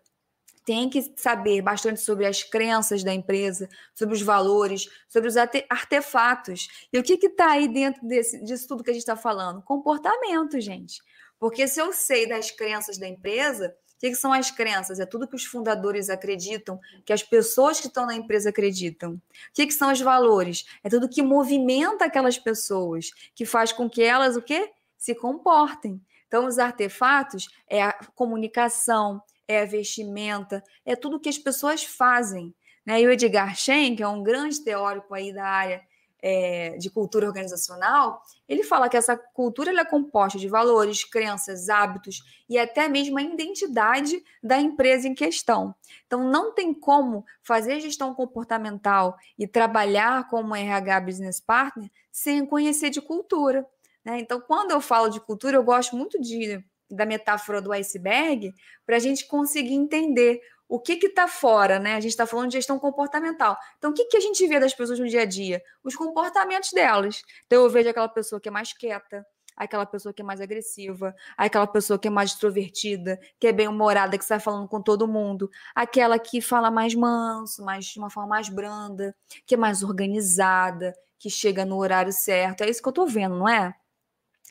tem 0.64 0.88
que 0.88 1.12
saber 1.16 1.60
bastante 1.60 2.00
sobre 2.00 2.24
as 2.24 2.42
crenças 2.42 3.02
da 3.02 3.12
empresa, 3.12 3.68
sobre 3.94 4.14
os 4.14 4.22
valores, 4.22 4.88
sobre 5.08 5.28
os 5.28 5.36
artefatos. 5.36 6.68
E 6.92 6.98
o 6.98 7.02
que 7.02 7.14
está 7.14 7.50
aí 7.50 7.66
dentro 7.66 8.06
desse, 8.06 8.42
disso 8.44 8.68
tudo 8.68 8.84
que 8.84 8.90
a 8.90 8.92
gente 8.92 9.02
está 9.02 9.16
falando? 9.16 9.62
Comportamento, 9.62 10.60
gente. 10.60 11.02
Porque 11.38 11.66
se 11.66 11.80
eu 11.80 11.92
sei 11.92 12.28
das 12.28 12.52
crenças 12.52 12.96
da 12.96 13.08
empresa, 13.08 13.74
que, 14.02 14.10
que 14.10 14.16
são 14.16 14.32
as 14.32 14.50
crenças? 14.50 14.98
É 14.98 15.06
tudo 15.06 15.28
que 15.28 15.36
os 15.36 15.44
fundadores 15.44 16.10
acreditam, 16.10 16.80
que 17.04 17.12
as 17.12 17.22
pessoas 17.22 17.80
que 17.80 17.86
estão 17.86 18.04
na 18.04 18.16
empresa 18.16 18.48
acreditam. 18.48 19.12
O 19.12 19.20
que, 19.54 19.64
que 19.64 19.72
são 19.72 19.92
os 19.92 20.00
valores? 20.00 20.66
É 20.82 20.88
tudo 20.88 21.08
que 21.08 21.22
movimenta 21.22 22.06
aquelas 22.06 22.36
pessoas, 22.36 23.12
que 23.32 23.46
faz 23.46 23.70
com 23.70 23.88
que 23.88 24.02
elas 24.02 24.36
o 24.36 24.42
quê? 24.42 24.72
Se 24.98 25.14
comportem. 25.14 26.04
Então, 26.26 26.46
os 26.46 26.58
artefatos 26.58 27.48
é 27.68 27.80
a 27.80 27.92
comunicação, 28.16 29.22
é 29.46 29.62
a 29.62 29.66
vestimenta, 29.66 30.64
é 30.84 30.96
tudo 30.96 31.20
que 31.20 31.28
as 31.28 31.38
pessoas 31.38 31.84
fazem. 31.84 32.52
Né? 32.84 33.02
E 33.02 33.06
o 33.06 33.12
Edgar 33.12 33.54
Schenck, 33.56 33.98
que 33.98 34.02
é 34.02 34.08
um 34.08 34.24
grande 34.24 34.64
teórico 34.64 35.14
aí 35.14 35.32
da 35.32 35.46
área 35.46 35.80
é, 36.22 36.76
de 36.78 36.88
cultura 36.88 37.26
organizacional, 37.26 38.22
ele 38.48 38.62
fala 38.62 38.88
que 38.88 38.96
essa 38.96 39.16
cultura 39.16 39.72
é 39.72 39.84
composta 39.84 40.38
de 40.38 40.48
valores, 40.48 41.04
crenças, 41.04 41.68
hábitos 41.68 42.22
e 42.48 42.56
até 42.56 42.88
mesmo 42.88 43.18
a 43.18 43.22
identidade 43.22 44.22
da 44.40 44.58
empresa 44.58 45.08
em 45.08 45.14
questão. 45.14 45.74
Então, 46.06 46.22
não 46.30 46.54
tem 46.54 46.72
como 46.72 47.24
fazer 47.42 47.80
gestão 47.80 48.14
comportamental 48.14 49.16
e 49.36 49.48
trabalhar 49.48 50.28
como 50.28 50.54
RH 50.54 51.00
Business 51.00 51.40
Partner 51.40 51.90
sem 52.12 52.46
conhecer 52.46 52.90
de 52.90 53.00
cultura. 53.00 53.66
Né? 54.04 54.20
Então, 54.20 54.40
quando 54.40 54.70
eu 54.70 54.80
falo 54.80 55.08
de 55.08 55.20
cultura, 55.20 55.56
eu 55.56 55.64
gosto 55.64 55.96
muito 55.96 56.20
de 56.20 56.64
da 56.92 57.06
metáfora 57.06 57.62
do 57.62 57.72
iceberg 57.72 58.54
para 58.84 58.96
a 58.96 58.98
gente 58.98 59.26
conseguir 59.26 59.72
entender 59.72 60.42
o 60.72 60.80
que 60.80 60.94
está 60.94 61.28
fora, 61.28 61.78
né? 61.78 61.96
A 61.96 62.00
gente 62.00 62.12
está 62.12 62.26
falando 62.26 62.48
de 62.48 62.56
gestão 62.56 62.78
comportamental. 62.78 63.58
Então, 63.76 63.90
o 63.90 63.94
que, 63.94 64.06
que 64.06 64.16
a 64.16 64.20
gente 64.20 64.46
vê 64.46 64.58
das 64.58 64.72
pessoas 64.72 64.98
no 64.98 65.06
dia 65.06 65.20
a 65.20 65.24
dia? 65.26 65.62
Os 65.84 65.94
comportamentos 65.94 66.70
delas. 66.72 67.22
Então, 67.46 67.62
eu 67.62 67.68
vejo 67.68 67.90
aquela 67.90 68.08
pessoa 68.08 68.40
que 68.40 68.48
é 68.48 68.50
mais 68.50 68.72
quieta, 68.72 69.22
aquela 69.54 69.84
pessoa 69.84 70.14
que 70.14 70.22
é 70.22 70.24
mais 70.24 70.40
agressiva, 70.40 71.14
aquela 71.36 71.66
pessoa 71.66 71.98
que 71.98 72.08
é 72.08 72.10
mais 72.10 72.30
extrovertida, 72.30 73.20
que 73.38 73.48
é 73.48 73.52
bem-humorada, 73.52 74.16
que 74.16 74.24
sai 74.24 74.40
falando 74.40 74.66
com 74.66 74.80
todo 74.80 75.06
mundo, 75.06 75.50
aquela 75.74 76.18
que 76.18 76.40
fala 76.40 76.70
mais 76.70 76.94
manso, 76.94 77.62
mais 77.62 77.84
de 77.84 77.98
uma 77.98 78.08
forma 78.08 78.30
mais 78.30 78.48
branda, 78.48 79.14
que 79.44 79.54
é 79.54 79.58
mais 79.58 79.82
organizada, 79.82 80.94
que 81.18 81.28
chega 81.28 81.66
no 81.66 81.76
horário 81.76 82.14
certo. 82.14 82.62
É 82.62 82.70
isso 82.70 82.80
que 82.80 82.88
eu 82.88 82.92
estou 82.92 83.06
vendo, 83.06 83.36
não 83.36 83.46
é? 83.46 83.74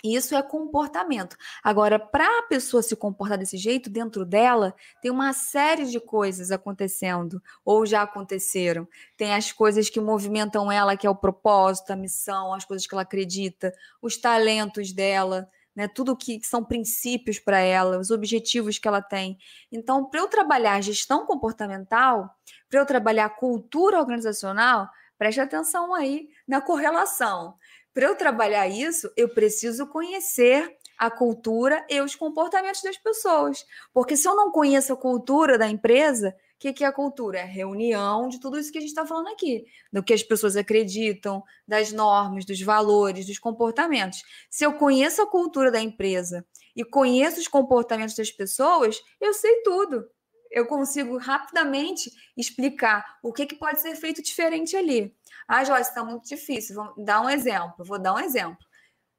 Isso 0.03 0.35
é 0.35 0.41
comportamento. 0.41 1.37
Agora, 1.63 1.99
para 1.99 2.39
a 2.39 2.43
pessoa 2.43 2.81
se 2.81 2.95
comportar 2.95 3.37
desse 3.37 3.57
jeito, 3.57 3.89
dentro 3.89 4.25
dela, 4.25 4.73
tem 5.01 5.11
uma 5.11 5.31
série 5.33 5.85
de 5.85 5.99
coisas 5.99 6.51
acontecendo, 6.51 7.41
ou 7.63 7.85
já 7.85 8.01
aconteceram. 8.01 8.87
Tem 9.15 9.33
as 9.33 9.51
coisas 9.51 9.89
que 9.89 10.01
movimentam 10.01 10.71
ela, 10.71 10.97
que 10.97 11.05
é 11.05 11.09
o 11.09 11.15
propósito, 11.15 11.91
a 11.91 11.95
missão, 11.95 12.53
as 12.53 12.65
coisas 12.65 12.87
que 12.87 12.95
ela 12.95 13.03
acredita, 13.03 13.73
os 14.01 14.17
talentos 14.17 14.91
dela, 14.91 15.47
né? 15.75 15.87
tudo 15.87 16.17
que 16.17 16.41
são 16.43 16.63
princípios 16.63 17.39
para 17.39 17.59
ela, 17.59 17.99
os 17.99 18.11
objetivos 18.11 18.77
que 18.77 18.87
ela 18.87 19.01
tem. 19.01 19.37
Então, 19.71 20.05
para 20.09 20.19
eu 20.19 20.27
trabalhar 20.27 20.81
gestão 20.81 21.25
comportamental, 21.25 22.29
para 22.69 22.79
eu 22.79 22.85
trabalhar 22.85 23.29
cultura 23.29 23.99
organizacional, 23.99 24.89
preste 25.17 25.39
atenção 25.39 25.93
aí 25.93 26.29
na 26.47 26.61
correlação. 26.61 27.55
Para 27.93 28.05
eu 28.05 28.15
trabalhar 28.15 28.67
isso, 28.67 29.11
eu 29.17 29.29
preciso 29.29 29.87
conhecer 29.87 30.77
a 30.97 31.09
cultura 31.09 31.83
e 31.89 31.99
os 31.99 32.15
comportamentos 32.15 32.83
das 32.83 32.97
pessoas. 32.97 33.65
Porque 33.91 34.15
se 34.15 34.27
eu 34.27 34.35
não 34.35 34.51
conheço 34.51 34.93
a 34.93 34.95
cultura 34.95 35.57
da 35.57 35.67
empresa, 35.67 36.29
o 36.29 36.59
que, 36.59 36.71
que 36.71 36.83
é 36.83 36.87
a 36.87 36.91
cultura? 36.91 37.39
É 37.39 37.41
a 37.41 37.45
reunião 37.45 38.29
de 38.29 38.39
tudo 38.39 38.59
isso 38.59 38.71
que 38.71 38.77
a 38.77 38.81
gente 38.81 38.91
está 38.91 39.05
falando 39.05 39.29
aqui, 39.29 39.65
do 39.91 40.03
que 40.03 40.13
as 40.13 40.21
pessoas 40.21 40.55
acreditam, 40.55 41.43
das 41.67 41.91
normas, 41.91 42.45
dos 42.45 42.61
valores, 42.61 43.25
dos 43.25 43.39
comportamentos. 43.39 44.21
Se 44.47 44.63
eu 44.63 44.73
conheço 44.73 45.21
a 45.23 45.27
cultura 45.27 45.71
da 45.71 45.81
empresa 45.81 46.45
e 46.75 46.85
conheço 46.85 47.39
os 47.39 47.47
comportamentos 47.47 48.15
das 48.15 48.31
pessoas, 48.31 49.01
eu 49.19 49.33
sei 49.33 49.63
tudo. 49.63 50.07
Eu 50.51 50.65
consigo 50.65 51.17
rapidamente 51.17 52.11
explicar 52.35 53.17
o 53.23 53.31
que, 53.31 53.45
que 53.45 53.55
pode 53.55 53.79
ser 53.79 53.95
feito 53.95 54.21
diferente 54.21 54.75
ali. 54.75 55.15
Ah, 55.47 55.63
Joyce, 55.63 55.89
está 55.89 56.03
muito 56.03 56.27
difícil. 56.27 56.75
Vou 56.75 56.93
dar 57.05 57.21
um 57.21 57.29
exemplo. 57.29 57.85
Vou 57.85 57.97
dar 57.97 58.13
um 58.13 58.19
exemplo. 58.19 58.57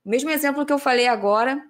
O 0.05 0.11
mesmo 0.11 0.31
exemplo 0.31 0.67
que 0.67 0.73
eu 0.73 0.79
falei 0.79 1.09
agora 1.09 1.63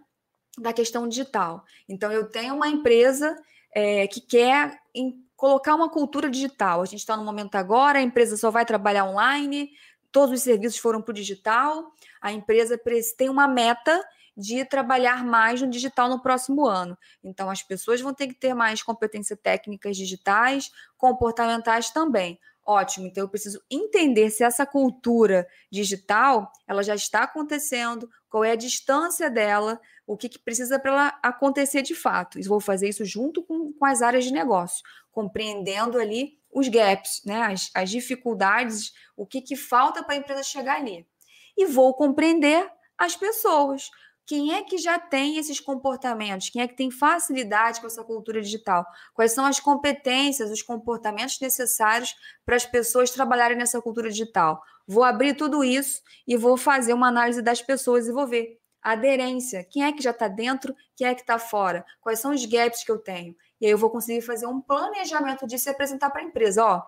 da 0.58 0.72
questão 0.72 1.08
digital. 1.08 1.64
Então, 1.88 2.10
eu 2.10 2.28
tenho 2.28 2.54
uma 2.54 2.68
empresa 2.68 3.36
é, 3.74 4.06
que 4.06 4.20
quer 4.20 4.78
em, 4.94 5.24
colocar 5.36 5.74
uma 5.74 5.90
cultura 5.90 6.28
digital. 6.28 6.82
A 6.82 6.84
gente 6.84 7.00
está 7.00 7.16
no 7.16 7.24
momento 7.24 7.54
agora, 7.56 7.98
a 7.98 8.02
empresa 8.02 8.36
só 8.36 8.50
vai 8.50 8.64
trabalhar 8.64 9.04
online, 9.04 9.70
todos 10.10 10.34
os 10.34 10.42
serviços 10.42 10.78
foram 10.78 11.00
para 11.00 11.10
o 11.10 11.14
digital, 11.14 11.90
a 12.20 12.30
empresa 12.30 12.78
tem 13.16 13.28
uma 13.28 13.48
meta 13.48 14.00
de 14.36 14.64
trabalhar 14.64 15.24
mais 15.24 15.60
no 15.60 15.68
digital 15.68 16.08
no 16.08 16.20
próximo 16.20 16.66
ano. 16.66 16.96
Então, 17.22 17.50
as 17.50 17.62
pessoas 17.62 18.00
vão 18.00 18.14
ter 18.14 18.28
que 18.28 18.34
ter 18.34 18.54
mais 18.54 18.82
competências 18.82 19.38
técnicas 19.42 19.96
digitais, 19.96 20.70
comportamentais 20.96 21.90
também. 21.90 22.38
Ótimo, 22.64 23.08
então 23.08 23.24
eu 23.24 23.28
preciso 23.28 23.60
entender 23.68 24.30
se 24.30 24.44
essa 24.44 24.64
cultura 24.64 25.48
digital 25.68 26.52
ela 26.66 26.82
já 26.84 26.94
está 26.94 27.24
acontecendo, 27.24 28.08
qual 28.30 28.44
é 28.44 28.52
a 28.52 28.56
distância 28.56 29.28
dela, 29.28 29.80
o 30.06 30.16
que, 30.16 30.28
que 30.28 30.38
precisa 30.38 30.78
para 30.78 30.92
ela 30.92 31.18
acontecer 31.22 31.82
de 31.82 31.94
fato. 31.94 32.38
E 32.38 32.42
vou 32.42 32.60
fazer 32.60 32.88
isso 32.88 33.04
junto 33.04 33.42
com, 33.42 33.72
com 33.72 33.84
as 33.84 34.00
áreas 34.00 34.24
de 34.24 34.32
negócio, 34.32 34.84
compreendendo 35.10 35.98
ali 35.98 36.38
os 36.52 36.68
gaps, 36.68 37.22
né, 37.24 37.42
as, 37.42 37.70
as 37.74 37.90
dificuldades, 37.90 38.92
o 39.16 39.26
que, 39.26 39.40
que 39.40 39.56
falta 39.56 40.02
para 40.02 40.14
a 40.14 40.18
empresa 40.18 40.44
chegar 40.44 40.76
ali. 40.76 41.04
E 41.56 41.66
vou 41.66 41.92
compreender 41.94 42.70
as 42.96 43.16
pessoas, 43.16 43.90
quem 44.26 44.54
é 44.54 44.62
que 44.62 44.78
já 44.78 44.98
tem 44.98 45.36
esses 45.36 45.58
comportamentos? 45.60 46.48
Quem 46.48 46.62
é 46.62 46.68
que 46.68 46.76
tem 46.76 46.90
facilidade 46.90 47.80
com 47.80 47.86
essa 47.86 48.04
cultura 48.04 48.40
digital? 48.40 48.86
Quais 49.14 49.32
são 49.32 49.44
as 49.44 49.58
competências, 49.58 50.50
os 50.50 50.62
comportamentos 50.62 51.38
necessários 51.40 52.14
para 52.44 52.56
as 52.56 52.64
pessoas 52.64 53.10
trabalharem 53.10 53.56
nessa 53.56 53.80
cultura 53.80 54.08
digital? 54.08 54.62
Vou 54.86 55.04
abrir 55.04 55.34
tudo 55.34 55.64
isso 55.64 56.00
e 56.26 56.36
vou 56.36 56.56
fazer 56.56 56.92
uma 56.92 57.08
análise 57.08 57.42
das 57.42 57.60
pessoas 57.60 58.06
e 58.06 58.12
vou 58.12 58.26
ver 58.26 58.60
aderência. 58.82 59.64
Quem 59.70 59.84
é 59.84 59.92
que 59.92 60.02
já 60.02 60.10
está 60.10 60.28
dentro? 60.28 60.74
Quem 60.96 61.06
é 61.06 61.14
que 61.14 61.20
está 61.20 61.38
fora? 61.38 61.84
Quais 62.00 62.18
são 62.18 62.32
os 62.32 62.44
gaps 62.44 62.84
que 62.84 62.90
eu 62.90 62.98
tenho? 62.98 63.36
E 63.60 63.66
aí 63.66 63.72
eu 63.72 63.78
vou 63.78 63.90
conseguir 63.90 64.22
fazer 64.22 64.46
um 64.46 64.60
planejamento 64.60 65.46
disso 65.46 65.68
e 65.68 65.70
apresentar 65.70 66.10
para 66.10 66.20
a 66.20 66.24
empresa. 66.24 66.64
Ó, 66.64 66.82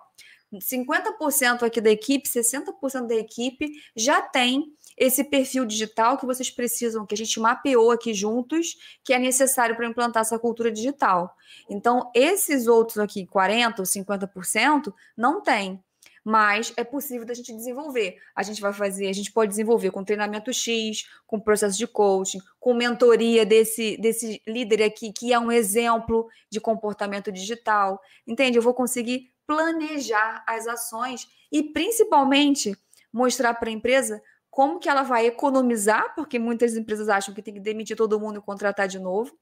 50% 0.53 1.63
aqui 1.63 1.79
da 1.81 1.89
equipe, 1.89 2.27
60% 2.27 3.07
da 3.07 3.15
equipe 3.15 3.71
já 3.95 4.21
tem 4.21 4.65
esse 4.97 5.23
perfil 5.23 5.65
digital 5.65 6.17
que 6.17 6.25
vocês 6.25 6.49
precisam, 6.49 7.05
que 7.05 7.13
a 7.13 7.17
gente 7.17 7.39
mapeou 7.39 7.91
aqui 7.91 8.13
juntos, 8.13 8.77
que 9.03 9.13
é 9.13 9.19
necessário 9.19 9.75
para 9.75 9.87
implantar 9.87 10.21
essa 10.21 10.39
cultura 10.39 10.71
digital. 10.71 11.35
Então, 11.69 12.09
esses 12.15 12.67
outros 12.67 12.97
aqui, 12.97 13.25
40% 13.25 13.79
ou 13.79 13.85
50%, 13.85 14.93
não 15.17 15.41
tem. 15.41 15.83
Mas 16.23 16.73
é 16.75 16.83
possível 16.83 17.23
da 17.23 17.35
gente 17.35 17.53
desenvolver. 17.53 18.17
A 18.35 18.41
gente 18.41 18.59
vai 18.59 18.73
fazer, 18.73 19.07
a 19.07 19.13
gente 19.13 19.31
pode 19.31 19.49
desenvolver 19.49 19.91
com 19.91 20.03
treinamento 20.03 20.51
X, 20.51 21.07
com 21.27 21.39
processo 21.39 21.77
de 21.77 21.85
coaching, 21.85 22.39
com 22.59 22.73
mentoria 22.73 23.45
desse, 23.45 23.95
desse 23.97 24.41
líder 24.47 24.81
aqui, 24.81 25.13
que 25.13 25.31
é 25.31 25.37
um 25.37 25.51
exemplo 25.51 26.27
de 26.49 26.59
comportamento 26.59 27.31
digital. 27.31 28.01
Entende? 28.25 28.57
Eu 28.57 28.63
vou 28.63 28.73
conseguir 28.73 29.29
planejar 29.45 30.43
as 30.47 30.65
ações 30.65 31.27
e, 31.51 31.61
principalmente, 31.61 32.75
mostrar 33.13 33.53
para 33.53 33.69
a 33.69 33.73
empresa 33.73 34.19
como 34.55 34.79
que 34.79 34.87
ela 34.87 35.03
vai 35.03 35.25
economizar, 35.25 36.15
porque 36.15 36.39
muitas 36.39 36.77
empresas 36.77 37.09
acham 37.09 37.33
que 37.33 37.41
tem 37.41 37.55
que 37.55 37.59
demitir 37.59 37.97
todo 37.97 38.17
mundo 38.17 38.39
e 38.39 38.41
contratar 38.41 38.87
de 38.87 38.97
novo, 38.97 39.37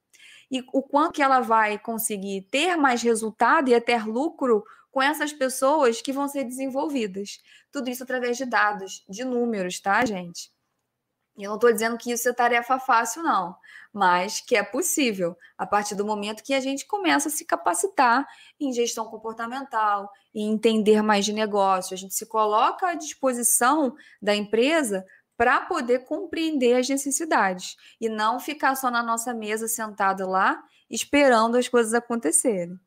e 0.49 0.65
o 0.73 0.81
quanto 0.81 1.13
que 1.13 1.21
ela 1.21 1.39
vai 1.39 1.77
conseguir 1.77 2.47
ter 2.49 2.75
mais 2.77 3.03
resultado 3.03 3.69
e 3.69 3.79
ter 3.79 4.07
lucro 4.07 4.63
com 4.89 5.03
essas 5.03 5.31
pessoas 5.31 6.01
que 6.01 6.11
vão 6.11 6.27
ser 6.27 6.43
desenvolvidas. 6.43 7.39
Tudo 7.71 7.91
isso 7.91 8.01
através 8.01 8.37
de 8.37 8.45
dados, 8.45 9.05
de 9.07 9.23
números, 9.23 9.79
tá, 9.79 10.03
gente? 10.03 10.51
Eu 11.37 11.49
não 11.49 11.55
estou 11.55 11.71
dizendo 11.71 11.97
que 11.97 12.11
isso 12.11 12.29
é 12.29 12.33
tarefa 12.33 12.79
fácil, 12.79 13.23
não, 13.23 13.55
mas 13.91 14.39
que 14.39 14.55
é 14.55 14.61
possível 14.61 15.35
a 15.57 15.65
partir 15.65 15.95
do 15.95 16.05
momento 16.05 16.43
que 16.43 16.53
a 16.53 16.59
gente 16.59 16.85
começa 16.85 17.27
a 17.27 17.31
se 17.31 17.43
capacitar 17.43 18.27
em 18.59 18.71
gestão 18.71 19.05
comportamental, 19.05 20.11
em 20.33 20.51
entender 20.51 21.01
mais 21.01 21.25
de 21.25 21.33
negócio. 21.33 21.93
A 21.93 21.97
gente 21.97 22.13
se 22.13 22.27
coloca 22.27 22.87
à 22.87 22.93
disposição 22.93 23.95
da 24.21 24.35
empresa 24.35 25.03
para 25.35 25.61
poder 25.61 26.05
compreender 26.05 26.75
as 26.75 26.87
necessidades 26.87 27.75
e 27.99 28.07
não 28.07 28.39
ficar 28.39 28.75
só 28.75 28.91
na 28.91 29.01
nossa 29.01 29.33
mesa 29.33 29.67
sentado 29.67 30.27
lá 30.27 30.63
esperando 30.89 31.57
as 31.57 31.67
coisas 31.67 31.93
acontecerem. 31.95 32.79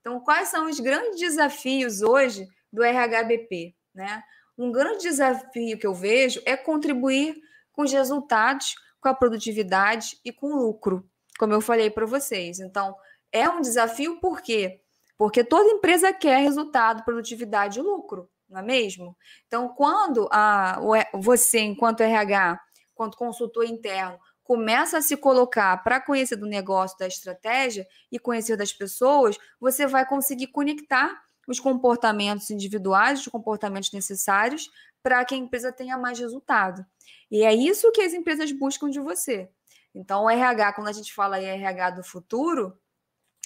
Então, 0.00 0.18
quais 0.20 0.48
são 0.48 0.68
os 0.68 0.80
grandes 0.80 1.20
desafios 1.20 2.00
hoje 2.00 2.48
do 2.72 2.82
RHBP? 2.82 3.74
Né? 3.94 4.22
Um 4.56 4.72
grande 4.72 5.02
desafio 5.02 5.78
que 5.78 5.86
eu 5.86 5.92
vejo 5.92 6.40
é 6.46 6.56
contribuir 6.56 7.36
com 7.72 7.82
os 7.82 7.92
resultados, 7.92 8.74
com 9.00 9.08
a 9.08 9.14
produtividade 9.14 10.18
e 10.24 10.32
com 10.32 10.48
o 10.48 10.66
lucro, 10.66 11.08
como 11.38 11.52
eu 11.52 11.60
falei 11.60 11.90
para 11.90 12.06
vocês. 12.06 12.60
Então, 12.60 12.94
é 13.32 13.48
um 13.48 13.60
desafio 13.60 14.20
por 14.20 14.40
quê? 14.40 14.80
Porque 15.16 15.44
toda 15.44 15.70
empresa 15.70 16.12
quer 16.12 16.38
resultado, 16.38 17.04
produtividade 17.04 17.78
e 17.78 17.82
lucro, 17.82 18.28
não 18.48 18.60
é 18.60 18.62
mesmo? 18.62 19.16
Então, 19.46 19.68
quando 19.68 20.28
a, 20.30 20.80
você, 21.14 21.60
enquanto 21.60 22.00
RH, 22.00 22.60
enquanto 22.92 23.16
consultor 23.16 23.64
interno, 23.64 24.18
começa 24.42 24.98
a 24.98 25.02
se 25.02 25.16
colocar 25.16 25.76
para 25.84 26.00
conhecer 26.00 26.36
do 26.36 26.46
negócio, 26.46 26.98
da 26.98 27.06
estratégia 27.06 27.86
e 28.10 28.18
conhecer 28.18 28.56
das 28.56 28.72
pessoas, 28.72 29.38
você 29.60 29.86
vai 29.86 30.04
conseguir 30.04 30.48
conectar 30.48 31.22
os 31.46 31.60
comportamentos 31.60 32.50
individuais, 32.50 33.20
os 33.20 33.28
comportamentos 33.28 33.92
necessários 33.92 34.68
para 35.02 35.24
que 35.24 35.34
a 35.34 35.38
empresa 35.38 35.72
tenha 35.72 35.96
mais 35.96 36.18
resultado. 36.18 36.84
E 37.30 37.42
é 37.42 37.54
isso 37.54 37.92
que 37.92 38.02
as 38.02 38.12
empresas 38.12 38.52
buscam 38.52 38.90
de 38.90 39.00
você. 39.00 39.48
Então, 39.94 40.24
o 40.24 40.30
RH, 40.30 40.72
quando 40.74 40.88
a 40.88 40.92
gente 40.92 41.12
fala 41.12 41.40
em 41.40 41.46
RH 41.46 41.90
do 41.90 42.04
futuro, 42.04 42.78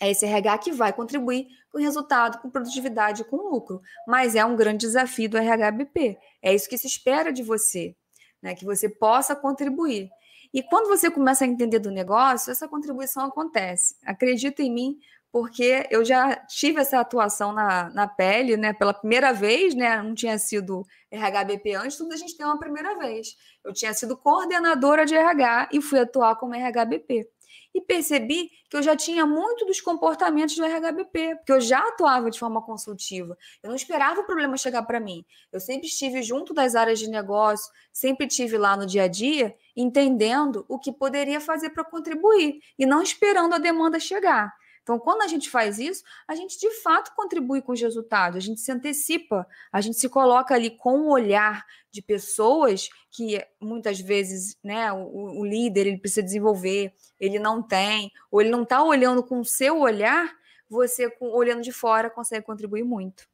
é 0.00 0.10
esse 0.10 0.26
RH 0.26 0.58
que 0.58 0.72
vai 0.72 0.92
contribuir 0.92 1.46
com 1.70 1.78
resultado, 1.78 2.40
com 2.40 2.50
produtividade, 2.50 3.24
com 3.24 3.36
lucro. 3.36 3.80
Mas 4.06 4.34
é 4.34 4.44
um 4.44 4.56
grande 4.56 4.86
desafio 4.86 5.28
do 5.28 5.38
RHBP. 5.38 6.18
É 6.42 6.54
isso 6.54 6.68
que 6.68 6.76
se 6.76 6.86
espera 6.86 7.32
de 7.32 7.42
você, 7.42 7.96
né? 8.42 8.54
que 8.54 8.64
você 8.64 8.88
possa 8.88 9.36
contribuir. 9.36 10.10
E 10.52 10.62
quando 10.62 10.88
você 10.88 11.10
começa 11.10 11.44
a 11.44 11.48
entender 11.48 11.78
do 11.78 11.90
negócio, 11.90 12.50
essa 12.50 12.68
contribuição 12.68 13.24
acontece. 13.24 13.96
Acredita 14.04 14.62
em 14.62 14.72
mim, 14.72 14.98
porque 15.34 15.84
eu 15.90 16.04
já 16.04 16.36
tive 16.46 16.80
essa 16.80 17.00
atuação 17.00 17.52
na, 17.52 17.90
na 17.90 18.06
pele, 18.06 18.56
né? 18.56 18.72
Pela 18.72 18.94
primeira 18.94 19.32
vez, 19.32 19.74
né? 19.74 20.00
Não 20.00 20.14
tinha 20.14 20.38
sido 20.38 20.86
RHBP 21.10 21.74
antes, 21.74 21.96
tudo 21.96 22.14
a 22.14 22.16
gente 22.16 22.36
tem 22.36 22.46
uma 22.46 22.56
primeira 22.56 22.96
vez. 22.96 23.36
Eu 23.64 23.72
tinha 23.72 23.92
sido 23.92 24.16
coordenadora 24.16 25.04
de 25.04 25.16
RH 25.16 25.70
e 25.72 25.82
fui 25.82 25.98
atuar 25.98 26.36
como 26.36 26.54
RHBP 26.54 27.28
e 27.74 27.80
percebi 27.80 28.48
que 28.70 28.76
eu 28.76 28.80
já 28.80 28.94
tinha 28.94 29.26
muito 29.26 29.66
dos 29.66 29.80
comportamentos 29.80 30.54
do 30.54 30.64
RHBP, 30.64 31.34
porque 31.38 31.52
eu 31.52 31.60
já 31.60 31.80
atuava 31.80 32.30
de 32.30 32.38
forma 32.38 32.62
consultiva. 32.62 33.36
Eu 33.60 33.70
não 33.70 33.74
esperava 33.74 34.20
o 34.20 34.24
problema 34.24 34.56
chegar 34.56 34.84
para 34.84 35.00
mim. 35.00 35.24
Eu 35.50 35.58
sempre 35.58 35.88
estive 35.88 36.22
junto 36.22 36.54
das 36.54 36.76
áreas 36.76 37.00
de 37.00 37.10
negócio, 37.10 37.72
sempre 37.92 38.28
estive 38.28 38.56
lá 38.56 38.76
no 38.76 38.86
dia 38.86 39.02
a 39.02 39.08
dia, 39.08 39.52
entendendo 39.76 40.64
o 40.68 40.78
que 40.78 40.92
poderia 40.92 41.40
fazer 41.40 41.70
para 41.70 41.82
contribuir 41.82 42.60
e 42.78 42.86
não 42.86 43.02
esperando 43.02 43.52
a 43.56 43.58
demanda 43.58 43.98
chegar. 43.98 44.54
Então, 44.84 44.98
quando 44.98 45.22
a 45.22 45.26
gente 45.26 45.48
faz 45.48 45.78
isso, 45.78 46.04
a 46.28 46.34
gente 46.34 46.60
de 46.60 46.70
fato 46.82 47.14
contribui 47.16 47.62
com 47.62 47.72
os 47.72 47.80
resultados, 47.80 48.36
a 48.36 48.40
gente 48.40 48.60
se 48.60 48.70
antecipa, 48.70 49.48
a 49.72 49.80
gente 49.80 49.98
se 49.98 50.10
coloca 50.10 50.54
ali 50.54 50.70
com 50.76 51.00
o 51.00 51.10
olhar 51.10 51.64
de 51.90 52.02
pessoas 52.02 52.90
que 53.10 53.42
muitas 53.58 53.98
vezes 53.98 54.58
né, 54.62 54.92
o, 54.92 55.40
o 55.40 55.44
líder 55.44 55.86
ele 55.86 55.98
precisa 55.98 56.22
desenvolver, 56.22 56.92
ele 57.18 57.38
não 57.38 57.62
tem, 57.62 58.12
ou 58.30 58.42
ele 58.42 58.50
não 58.50 58.62
está 58.62 58.82
olhando 58.82 59.22
com 59.22 59.40
o 59.40 59.44
seu 59.44 59.80
olhar, 59.80 60.30
você 60.68 61.10
olhando 61.18 61.62
de 61.62 61.72
fora 61.72 62.10
consegue 62.10 62.44
contribuir 62.44 62.84
muito. 62.84 63.26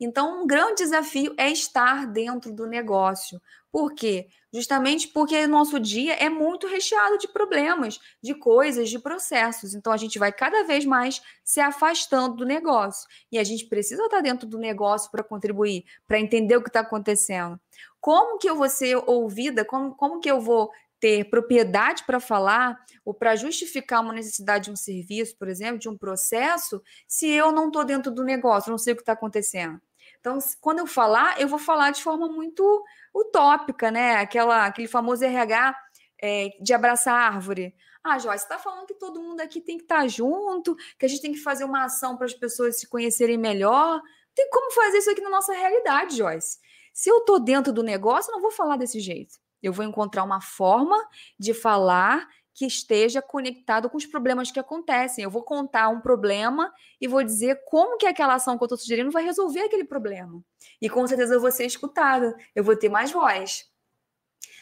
Então, 0.00 0.42
um 0.42 0.46
grande 0.46 0.82
desafio 0.82 1.34
é 1.36 1.50
estar 1.50 2.06
dentro 2.06 2.52
do 2.52 2.66
negócio. 2.66 3.40
Por 3.70 3.92
quê? 3.92 4.28
Justamente 4.52 5.08
porque 5.08 5.46
nosso 5.48 5.80
dia 5.80 6.14
é 6.14 6.28
muito 6.28 6.66
recheado 6.66 7.18
de 7.18 7.26
problemas, 7.26 7.98
de 8.22 8.34
coisas, 8.34 8.88
de 8.88 8.98
processos. 8.98 9.74
Então, 9.74 9.92
a 9.92 9.96
gente 9.96 10.18
vai 10.18 10.32
cada 10.32 10.62
vez 10.62 10.84
mais 10.84 11.20
se 11.42 11.60
afastando 11.60 12.36
do 12.36 12.44
negócio. 12.44 13.08
E 13.32 13.38
a 13.38 13.44
gente 13.44 13.66
precisa 13.66 14.04
estar 14.04 14.20
dentro 14.20 14.46
do 14.46 14.58
negócio 14.58 15.10
para 15.10 15.24
contribuir, 15.24 15.84
para 16.06 16.20
entender 16.20 16.56
o 16.56 16.62
que 16.62 16.68
está 16.68 16.80
acontecendo. 16.80 17.58
Como 18.00 18.38
que 18.38 18.48
eu 18.48 18.54
vou 18.54 18.68
ser 18.68 18.96
ouvida? 19.06 19.64
Como, 19.64 19.94
como 19.96 20.20
que 20.20 20.30
eu 20.30 20.40
vou 20.40 20.70
ter 21.04 21.28
propriedade 21.28 22.02
para 22.06 22.18
falar 22.18 22.82
ou 23.04 23.12
para 23.12 23.36
justificar 23.36 24.00
uma 24.00 24.14
necessidade 24.14 24.64
de 24.64 24.70
um 24.70 24.76
serviço, 24.76 25.36
por 25.36 25.48
exemplo, 25.48 25.78
de 25.78 25.86
um 25.86 25.98
processo, 25.98 26.82
se 27.06 27.28
eu 27.28 27.52
não 27.52 27.66
estou 27.66 27.84
dentro 27.84 28.10
do 28.10 28.24
negócio, 28.24 28.70
não 28.70 28.78
sei 28.78 28.94
o 28.94 28.96
que 28.96 29.02
está 29.02 29.12
acontecendo. 29.12 29.78
Então, 30.18 30.38
quando 30.62 30.78
eu 30.78 30.86
falar, 30.86 31.38
eu 31.38 31.46
vou 31.46 31.58
falar 31.58 31.90
de 31.90 32.02
forma 32.02 32.26
muito 32.26 32.82
utópica, 33.14 33.90
né? 33.90 34.16
Aquela, 34.16 34.64
aquele 34.64 34.88
famoso 34.88 35.22
RH 35.22 35.76
é, 36.22 36.48
de 36.58 36.72
abraçar 36.72 37.14
árvore. 37.14 37.74
Ah, 38.02 38.18
Joyce, 38.18 38.44
está 38.44 38.58
falando 38.58 38.86
que 38.86 38.94
todo 38.94 39.20
mundo 39.20 39.42
aqui 39.42 39.60
tem 39.60 39.76
que 39.76 39.84
estar 39.84 40.00
tá 40.00 40.08
junto, 40.08 40.74
que 40.98 41.04
a 41.04 41.08
gente 41.08 41.20
tem 41.20 41.32
que 41.32 41.40
fazer 41.40 41.64
uma 41.64 41.84
ação 41.84 42.16
para 42.16 42.24
as 42.24 42.32
pessoas 42.32 42.80
se 42.80 42.88
conhecerem 42.88 43.36
melhor. 43.36 44.00
Tem 44.34 44.48
como 44.48 44.72
fazer 44.72 44.96
isso 44.96 45.10
aqui 45.10 45.20
na 45.20 45.28
nossa 45.28 45.52
realidade, 45.52 46.16
Joyce. 46.16 46.58
Se 46.94 47.10
eu 47.10 47.18
estou 47.18 47.38
dentro 47.38 47.74
do 47.74 47.82
negócio, 47.82 48.30
eu 48.30 48.36
não 48.36 48.40
vou 48.40 48.50
falar 48.50 48.78
desse 48.78 49.00
jeito. 49.00 49.43
Eu 49.64 49.72
vou 49.72 49.82
encontrar 49.82 50.22
uma 50.22 50.42
forma 50.42 50.94
de 51.38 51.54
falar 51.54 52.28
que 52.52 52.66
esteja 52.66 53.22
conectado 53.22 53.88
com 53.88 53.96
os 53.96 54.04
problemas 54.04 54.50
que 54.50 54.60
acontecem. 54.60 55.24
Eu 55.24 55.30
vou 55.30 55.42
contar 55.42 55.88
um 55.88 56.02
problema 56.02 56.70
e 57.00 57.08
vou 57.08 57.24
dizer 57.24 57.62
como 57.64 57.96
que 57.96 58.06
aquela 58.06 58.34
ação 58.34 58.58
que 58.58 58.62
eu 58.62 58.66
estou 58.66 58.76
sugerindo 58.76 59.10
vai 59.10 59.24
resolver 59.24 59.60
aquele 59.60 59.84
problema. 59.84 60.44
E 60.80 60.88
com 60.90 61.06
certeza 61.06 61.34
eu 61.34 61.40
vou 61.40 61.50
ser 61.50 61.64
escutada, 61.64 62.36
eu 62.54 62.62
vou 62.62 62.76
ter 62.76 62.90
mais 62.90 63.10
voz. 63.10 63.64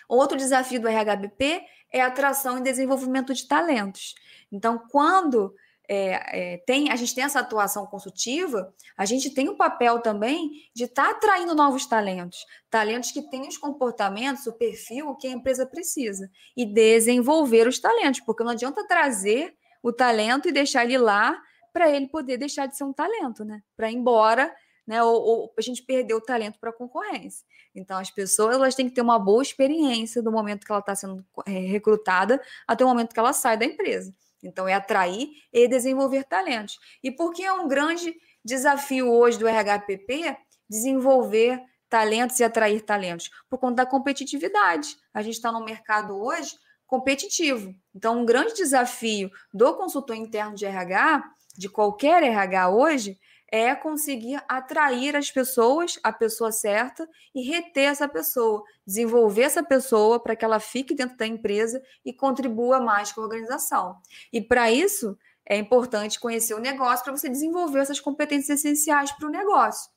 Outro 0.09 0.39
desafio 0.39 0.81
do 0.81 0.89
RHBP 0.89 1.63
é 1.91 2.01
atração 2.01 2.59
e 2.59 2.63
desenvolvimento 2.63 3.35
de 3.35 3.47
talentos. 3.47 4.15
Então, 4.53 4.79
quando 4.89 5.53
é, 5.95 6.55
é, 6.55 6.57
tem, 6.57 6.91
a 6.91 6.97
gente 6.97 7.15
tem 7.15 7.23
essa 7.23 7.41
atuação 7.41 7.85
consultiva, 7.85 8.73
a 8.97 9.05
gente 9.05 9.29
tem 9.29 9.51
o 9.51 9.57
papel 9.59 10.01
também 10.01 10.51
de 10.75 10.85
estar 10.85 11.05
tá 11.05 11.11
atraindo 11.11 11.55
novos 11.55 11.85
talentos, 11.85 12.39
talentos 12.71 13.11
que 13.11 13.21
têm 13.29 13.47
os 13.47 13.59
comportamentos, 13.59 14.47
o 14.47 14.55
perfil 14.55 15.15
que 15.17 15.27
a 15.27 15.31
empresa 15.31 15.67
precisa, 15.67 16.31
e 16.57 16.65
desenvolver 16.65 17.69
os 17.69 17.79
talentos, 17.79 18.21
porque 18.21 18.43
não 18.43 18.53
adianta 18.53 18.89
trazer 18.89 19.55
o 19.83 19.93
talento 19.93 20.49
e 20.49 20.53
deixar 20.53 20.85
ele 20.85 20.97
lá 20.97 21.39
para 21.75 21.91
ele 21.91 22.09
poder 22.09 22.39
deixar 22.39 22.65
de 22.65 22.75
ser 22.75 22.85
um 22.85 22.93
talento, 22.93 23.45
né? 23.45 23.63
Para 23.77 23.91
ir 23.91 23.97
embora, 23.97 24.55
né? 24.87 25.03
Ou, 25.03 25.23
ou, 25.23 25.55
a 25.59 25.61
gente 25.61 25.83
perder 25.83 26.15
o 26.15 26.23
talento 26.23 26.59
para 26.59 26.71
a 26.71 26.75
concorrência. 26.75 27.45
Então, 27.75 27.99
as 27.99 28.11
pessoas 28.11 28.57
elas 28.57 28.75
têm 28.75 28.89
que 28.89 28.95
ter 28.95 29.03
uma 29.03 29.19
boa 29.19 29.43
experiência 29.43 30.23
do 30.23 30.33
momento 30.33 30.65
que 30.65 30.73
ela 30.73 30.81
está 30.81 30.95
sendo 30.95 31.23
é, 31.47 31.51
recrutada 31.51 32.41
até 32.67 32.83
o 32.83 32.89
momento 32.89 33.13
que 33.13 33.21
ela 33.21 33.35
sai 33.35 33.59
da 33.59 33.67
empresa. 33.67 34.15
Então, 34.43 34.67
é 34.67 34.75
atrair 34.75 35.29
e 35.53 35.69
desenvolver 35.69 36.25
talentos. 36.25 36.79
E 37.03 37.11
por 37.11 37.33
que 37.33 37.45
é 37.45 37.53
um 37.53 37.69
grande 37.69 38.15
desafio 38.45 39.11
hoje 39.11 39.39
do 39.39 39.47
RHPP 39.47 40.37
desenvolver 40.69 41.63
talentos 41.89 42.41
e 42.41 42.45
atrair 42.45 42.81
talentos? 42.83 43.31
Por 43.49 43.59
conta 43.59 43.85
da 43.85 43.87
competitividade. 43.87 44.97
A 45.15 45.23
gente 45.23 45.35
está 45.35 45.53
no 45.53 45.65
mercado 45.65 46.17
hoje 46.17 46.57
competitivo. 46.87 47.75
Então, 47.95 48.21
um 48.21 48.25
grande 48.27 48.55
desafio 48.55 49.31
do 49.55 49.75
consultor 49.75 50.15
interno 50.15 50.55
de 50.55 50.67
RH, 50.67 51.25
de 51.57 51.69
qualquer 51.69 52.23
RH 52.23 52.71
hoje, 52.71 53.19
é 53.53 53.75
conseguir 53.75 54.43
atrair 54.49 55.15
as 55.15 55.31
pessoas, 55.31 55.99
a 56.03 56.11
pessoa 56.11 56.51
certa, 56.51 57.07
e 57.35 57.43
reter 57.43 57.91
essa 57.91 58.09
pessoa, 58.09 58.65
desenvolver 58.87 59.43
essa 59.43 59.63
pessoa 59.63 60.19
para 60.19 60.35
que 60.35 60.43
ela 60.43 60.59
fique 60.59 60.95
dentro 60.95 61.19
da 61.19 61.27
empresa 61.27 61.83
e 62.03 62.15
contribua 62.15 62.81
mais 62.81 63.13
com 63.13 63.21
a 63.21 63.25
organização. 63.25 64.01
E 64.33 64.41
para 64.41 64.73
isso, 64.73 65.19
é 65.47 65.59
importante 65.59 66.19
conhecer 66.19 66.55
o 66.55 66.61
negócio 66.61 67.05
para 67.05 67.15
você 67.15 67.29
desenvolver 67.29 67.81
essas 67.81 68.01
competências 68.01 68.59
essenciais 68.59 69.13
para 69.13 69.29
o 69.29 69.31
negócio. 69.31 69.91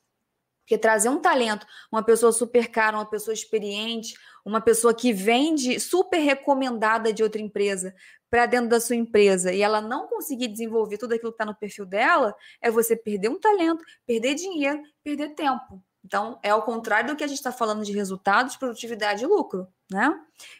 Porque 0.65 0.77
trazer 0.79 1.09
um 1.09 1.21
talento, 1.21 1.65
uma 1.91 2.03
pessoa 2.03 2.31
super 2.31 2.69
cara, 2.69 2.97
uma 2.97 3.05
pessoa 3.05 3.33
experiente, 3.33 4.15
uma 4.43 4.59
pessoa 4.59 4.95
que 4.95 5.13
vende 5.13 5.79
super 5.79 6.17
recomendada 6.17 7.13
de 7.13 7.21
outra 7.21 7.39
empresa 7.39 7.95
para 8.29 8.45
dentro 8.45 8.69
da 8.69 8.79
sua 8.79 8.95
empresa 8.95 9.53
e 9.53 9.61
ela 9.61 9.81
não 9.81 10.07
conseguir 10.07 10.47
desenvolver 10.47 10.97
tudo 10.97 11.13
aquilo 11.13 11.31
que 11.31 11.35
está 11.35 11.45
no 11.45 11.55
perfil 11.55 11.85
dela, 11.85 12.35
é 12.61 12.69
você 12.69 12.95
perder 12.95 13.29
um 13.29 13.39
talento, 13.39 13.83
perder 14.05 14.35
dinheiro, 14.35 14.81
perder 15.03 15.29
tempo. 15.29 15.83
Então, 16.03 16.39
é 16.43 16.49
ao 16.49 16.61
contrário 16.61 17.09
do 17.09 17.15
que 17.15 17.23
a 17.23 17.27
gente 17.27 17.37
está 17.37 17.51
falando 17.51 17.83
de 17.83 17.91
resultados, 17.91 18.55
produtividade 18.55 19.23
e 19.23 19.27
lucro, 19.27 19.67
né? 19.89 20.13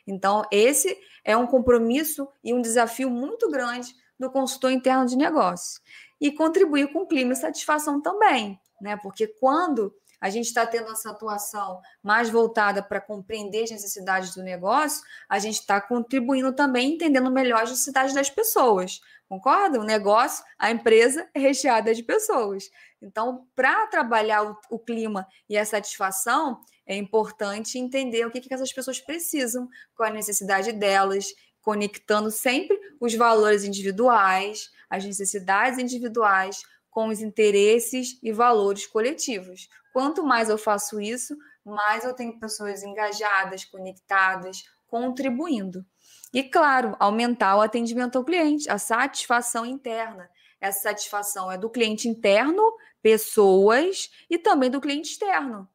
Então, 0.08 0.44
esse 0.52 0.98
é 1.24 1.38
um 1.38 1.46
compromisso 1.46 2.28
e 2.44 2.54
um 2.54 2.62
desafio 2.62 3.10
muito 3.10 3.50
grande 3.52 3.94
do 4.20 4.32
consultor 4.32 4.72
interno 4.72 5.06
de 5.06 5.16
negócio. 5.16 5.82
E 6.20 6.32
contribuir 6.32 6.92
com 6.92 7.02
o 7.02 7.08
clima 7.08 7.34
e 7.34 7.36
satisfação 7.36 8.02
também 8.02 8.60
né? 8.80 8.98
Porque 8.98 9.28
quando 9.28 9.94
a 10.20 10.30
gente 10.30 10.46
está 10.46 10.66
tendo 10.66 10.92
essa 10.92 11.12
atuação 11.12 11.80
mais 12.02 12.30
voltada 12.30 12.82
para 12.82 13.02
compreender 13.02 13.64
as 13.64 13.72
necessidades 13.72 14.34
do 14.34 14.44
negócio, 14.44 15.04
a 15.30 15.40
gente 15.40 15.60
está 15.60 15.80
contribuindo 15.80 16.54
também, 16.54 16.94
entendendo 16.94 17.32
melhor 17.32 17.64
as 17.64 17.70
necessidades 17.70 18.14
das 18.14 18.30
pessoas. 18.30 19.00
Concorda? 19.28 19.80
O 19.80 19.84
negócio, 19.84 20.44
a 20.58 20.70
empresa 20.70 21.28
é 21.34 21.40
recheada 21.40 21.94
de 21.94 22.04
pessoas. 22.04 22.70
Então, 23.02 23.48
para 23.56 23.88
trabalhar 23.88 24.44
o, 24.44 24.58
o, 24.70 24.80
clima 24.80 25.28
e 25.50 25.58
a 25.58 25.66
satisfação, 25.66 26.60
é 26.86 26.96
importante 26.96 27.80
entender 27.80 28.26
o 28.26 28.32
que, 28.32 28.40
que 28.40 28.54
essas 28.54 28.72
pessoas 28.72 29.00
precisam, 29.00 29.68
qual 29.96 30.10
a 30.10 30.14
necessidade 30.14 30.72
delas, 30.72 31.34
conectando 31.62 32.30
sempre 32.30 32.80
os 33.00 33.16
valores 33.16 33.64
individuais, 33.64 34.70
as 34.88 35.04
necessidades 35.04 35.80
individuais 35.80 36.62
com 36.96 37.10
os 37.10 37.20
interesses 37.20 38.18
e 38.24 38.32
valores 38.32 38.88
coletivos. 38.88 39.68
Quanto 39.92 40.24
mais 40.24 40.48
eu 40.48 40.58
faço 40.58 41.02
isso, 41.02 41.36
mais 41.66 42.06
eu 42.06 42.14
tenho 42.14 42.40
pessoas 42.40 42.84
engajadas, 42.84 43.66
conectadas, 43.66 44.64
contribuindo. 44.88 45.86
E, 46.34 46.42
claro, 46.42 46.96
aumentar 46.98 47.58
o 47.58 47.62
atendimento 47.62 48.18
ao 48.18 48.24
cliente, 48.24 48.70
a 48.70 48.78
satisfação 48.78 49.66
interna. 49.66 50.30
essa 50.62 50.84
satisfação 50.84 51.52
é 51.52 51.58
do 51.58 51.70
cliente 51.70 52.08
interno, 52.08 52.64
pessoas, 53.02 54.10
e 54.30 54.38
também 54.38 54.72
do 54.72 54.80
cliente 54.80 55.12
externo. 55.12 55.68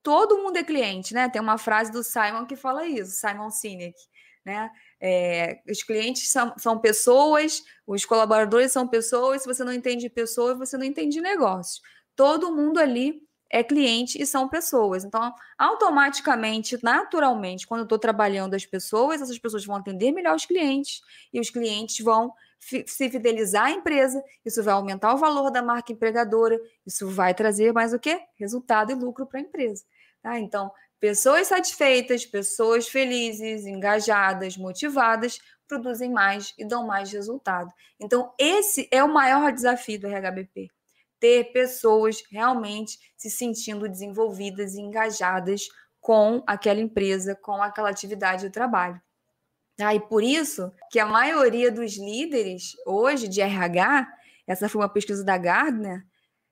Todo 0.00 0.38
mundo 0.38 0.58
é 0.58 0.62
cliente, 0.62 1.12
né? 1.12 1.28
Tem 1.28 1.42
uma 1.42 1.58
frase 1.58 1.90
do 1.90 2.04
Simon 2.04 2.46
que 2.46 2.54
fala 2.54 2.86
isso, 2.86 3.10
Simon 3.10 3.50
Sinek, 3.50 3.98
né? 4.44 4.70
É, 5.00 5.60
os 5.68 5.82
clientes 5.82 6.30
são, 6.30 6.52
são 6.58 6.78
pessoas, 6.78 7.62
os 7.86 8.04
colaboradores 8.04 8.72
são 8.72 8.86
pessoas. 8.86 9.42
Se 9.42 9.48
você 9.48 9.64
não 9.64 9.72
entende 9.72 10.08
pessoas, 10.08 10.58
você 10.58 10.76
não 10.76 10.84
entende 10.84 11.20
negócio. 11.20 11.82
Todo 12.16 12.54
mundo 12.54 12.78
ali 12.78 13.22
é 13.50 13.62
cliente 13.62 14.20
e 14.20 14.26
são 14.26 14.48
pessoas. 14.48 15.04
Então, 15.04 15.32
automaticamente, 15.56 16.78
naturalmente, 16.82 17.66
quando 17.66 17.80
eu 17.80 17.84
estou 17.84 17.98
trabalhando 17.98 18.54
as 18.54 18.66
pessoas, 18.66 19.22
essas 19.22 19.38
pessoas 19.38 19.64
vão 19.64 19.76
atender 19.76 20.12
melhor 20.12 20.34
os 20.34 20.44
clientes 20.44 21.00
e 21.32 21.40
os 21.40 21.48
clientes 21.48 22.04
vão 22.04 22.32
se 22.60 23.08
fidelizar 23.08 23.66
à 23.66 23.70
empresa. 23.70 24.22
Isso 24.44 24.62
vai 24.62 24.74
aumentar 24.74 25.14
o 25.14 25.18
valor 25.18 25.50
da 25.50 25.62
marca 25.62 25.92
empregadora. 25.92 26.58
Isso 26.84 27.08
vai 27.08 27.32
trazer 27.34 27.72
mais 27.72 27.94
o 27.94 27.98
quê? 27.98 28.20
Resultado 28.36 28.92
e 28.92 28.94
lucro 28.94 29.26
para 29.26 29.38
a 29.38 29.42
empresa. 29.42 29.84
Tá? 30.22 30.38
Então, 30.38 30.70
pessoas 31.00 31.48
satisfeitas, 31.48 32.26
pessoas 32.26 32.88
felizes, 32.88 33.66
engajadas, 33.66 34.56
motivadas, 34.56 35.38
produzem 35.66 36.10
mais 36.10 36.54
e 36.58 36.64
dão 36.66 36.86
mais 36.86 37.12
resultado. 37.12 37.72
Então, 38.00 38.32
esse 38.38 38.88
é 38.90 39.02
o 39.04 39.12
maior 39.12 39.52
desafio 39.52 40.00
do 40.00 40.08
RHBP 40.08 40.70
ter 41.20 41.52
pessoas 41.52 42.22
realmente 42.30 42.98
se 43.16 43.30
sentindo 43.30 43.88
desenvolvidas 43.88 44.74
e 44.74 44.80
engajadas 44.80 45.68
com 46.00 46.42
aquela 46.46 46.80
empresa, 46.80 47.34
com 47.34 47.62
aquela 47.62 47.90
atividade 47.90 48.42
de 48.42 48.50
trabalho. 48.50 49.00
Ah, 49.80 49.94
e 49.94 50.00
por 50.00 50.22
isso 50.22 50.72
que 50.90 50.98
a 50.98 51.06
maioria 51.06 51.70
dos 51.70 51.96
líderes 51.96 52.72
hoje 52.86 53.28
de 53.28 53.40
RH, 53.40 54.08
essa 54.46 54.68
foi 54.68 54.80
uma 54.80 54.88
pesquisa 54.88 55.24
da 55.24 55.36
Gardner, 55.36 56.04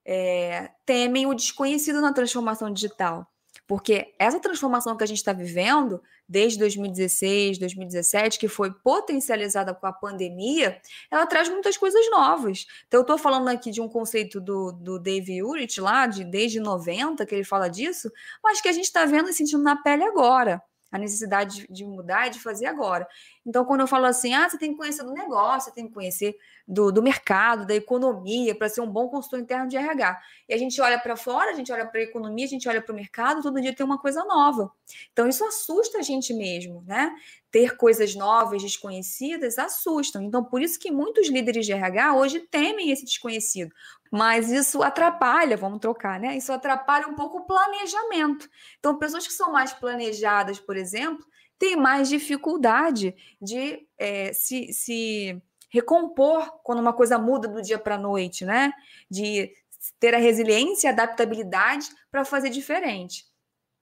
é, 0.04 0.70
temem 0.85 1.26
o 1.26 1.35
desconhecido 1.35 2.00
na 2.00 2.12
transformação 2.12 2.72
digital. 2.72 3.26
Porque 3.66 4.14
essa 4.18 4.38
transformação 4.38 4.96
que 4.96 5.02
a 5.02 5.07
gente 5.07 5.18
está 5.18 5.33
vivendo, 5.33 6.00
desde 6.29 6.59
2016, 6.59 7.59
2017, 7.59 8.38
que 8.38 8.48
foi 8.48 8.72
potencializada 8.72 9.74
com 9.74 9.87
a 9.87 9.92
pandemia, 9.92 10.81
ela 11.11 11.26
traz 11.26 11.48
muitas 11.48 11.76
coisas 11.76 12.09
novas. 12.11 12.66
Então, 12.87 12.98
eu 12.98 13.02
estou 13.02 13.18
falando 13.18 13.48
aqui 13.48 13.70
de 13.70 13.81
um 13.81 13.88
conceito 13.88 14.40
do, 14.40 14.70
do 14.70 14.98
Dave 14.98 15.42
Urich, 15.42 15.81
lá, 15.81 16.07
de 16.07 16.24
desde 16.24 16.61
90, 16.61 17.26
que 17.26 17.35
ele 17.35 17.44
fala 17.44 17.68
disso, 17.68 18.11
mas 18.42 18.61
que 18.61 18.68
a 18.68 18.72
gente 18.72 18.85
está 18.85 19.05
vendo 19.05 19.29
e 19.29 19.35
sentindo 19.35 19.62
na 19.62 19.76
pele 19.76 20.05
agora 20.05 20.62
a 20.90 20.98
necessidade 20.98 21.66
de 21.68 21.85
mudar 21.85 22.29
e 22.29 22.31
de 22.31 22.40
fazer 22.40 22.66
agora. 22.66 23.07
Então, 23.46 23.64
quando 23.64 23.82
eu 23.82 23.87
falo 23.87 24.06
assim, 24.06 24.35
ah, 24.35 24.48
você 24.48 24.59
tem 24.59 24.72
que 24.72 24.76
conhecer 24.76 25.04
do 25.04 25.12
negócio, 25.12 25.70
você 25.70 25.74
tem 25.74 25.87
que 25.87 25.94
conhecer 25.94 26.37
do, 26.66 26.90
do 26.90 27.00
mercado, 27.00 27.64
da 27.64 27.76
economia, 27.76 28.52
para 28.56 28.68
ser 28.68 28.80
um 28.80 28.90
bom 28.90 29.09
consultor 29.09 29.38
interno 29.38 29.68
de 29.68 29.76
RH. 29.76 30.20
E 30.48 30.54
a 30.54 30.59
gente 30.59 30.80
olha 30.80 30.98
para 30.98 31.16
fora, 31.16 31.52
a 31.52 31.54
gente 31.54 31.70
olha 31.72 31.87
para 31.87 32.00
a 32.00 32.02
economia, 32.02 32.44
a 32.44 32.48
gente 32.48 32.68
olha 32.68 32.82
para 32.82 32.92
o 32.92 32.96
mercado, 32.96 33.42
todo 33.42 33.61
dia 33.61 33.72
tem 33.72 33.87
uma 33.87 33.98
coisa 33.98 34.24
nova. 34.24 34.72
Então, 35.12 35.28
isso 35.28 35.44
assusta 35.44 35.98
a 35.98 36.02
gente 36.02 36.35
mesmo, 36.35 36.82
né? 36.85 37.14
Ter 37.48 37.76
coisas 37.76 38.16
novas, 38.16 38.62
desconhecidas, 38.62 39.59
assustam. 39.59 40.22
Então, 40.22 40.42
por 40.42 40.61
isso 40.61 40.76
que 40.76 40.90
muitos 40.90 41.28
líderes 41.28 41.64
de 41.64 41.72
RH 41.72 42.16
hoje 42.16 42.40
temem 42.40 42.90
esse 42.90 43.04
desconhecido, 43.04 43.72
mas 44.11 44.50
isso 44.50 44.82
atrapalha, 44.82 45.56
vamos 45.56 45.78
trocar, 45.78 46.18
né? 46.18 46.37
Isso 46.37 46.52
atrapalha 46.52 47.06
um 47.06 47.14
pouco 47.14 47.38
o 47.38 47.46
planejamento. 47.46 48.50
Então, 48.80 48.98
pessoas 48.98 49.24
que 49.24 49.32
são 49.32 49.52
mais 49.52 49.72
planejadas, 49.72 50.59
por 50.59 50.76
exemplo, 50.76 51.24
têm 51.59 51.77
mais 51.77 52.09
dificuldade 52.09 53.14
de 53.40 53.87
é, 53.99 54.33
se, 54.33 54.73
se 54.73 55.42
recompor 55.71 56.61
quando 56.62 56.81
uma 56.81 56.92
coisa 56.92 57.19
muda 57.19 57.49
do 57.49 57.62
dia 57.62 57.79
para 57.79 57.97
a 57.97 58.01
noite, 58.01 58.45
né? 58.45 58.73
De 59.11 59.53
ter 60.01 60.14
a 60.14 60.19
resiliência 60.19 60.88
e 60.88 60.90
adaptabilidade 60.90 61.88
para 62.11 62.25
fazer 62.25 62.51
diferente. 62.51 63.25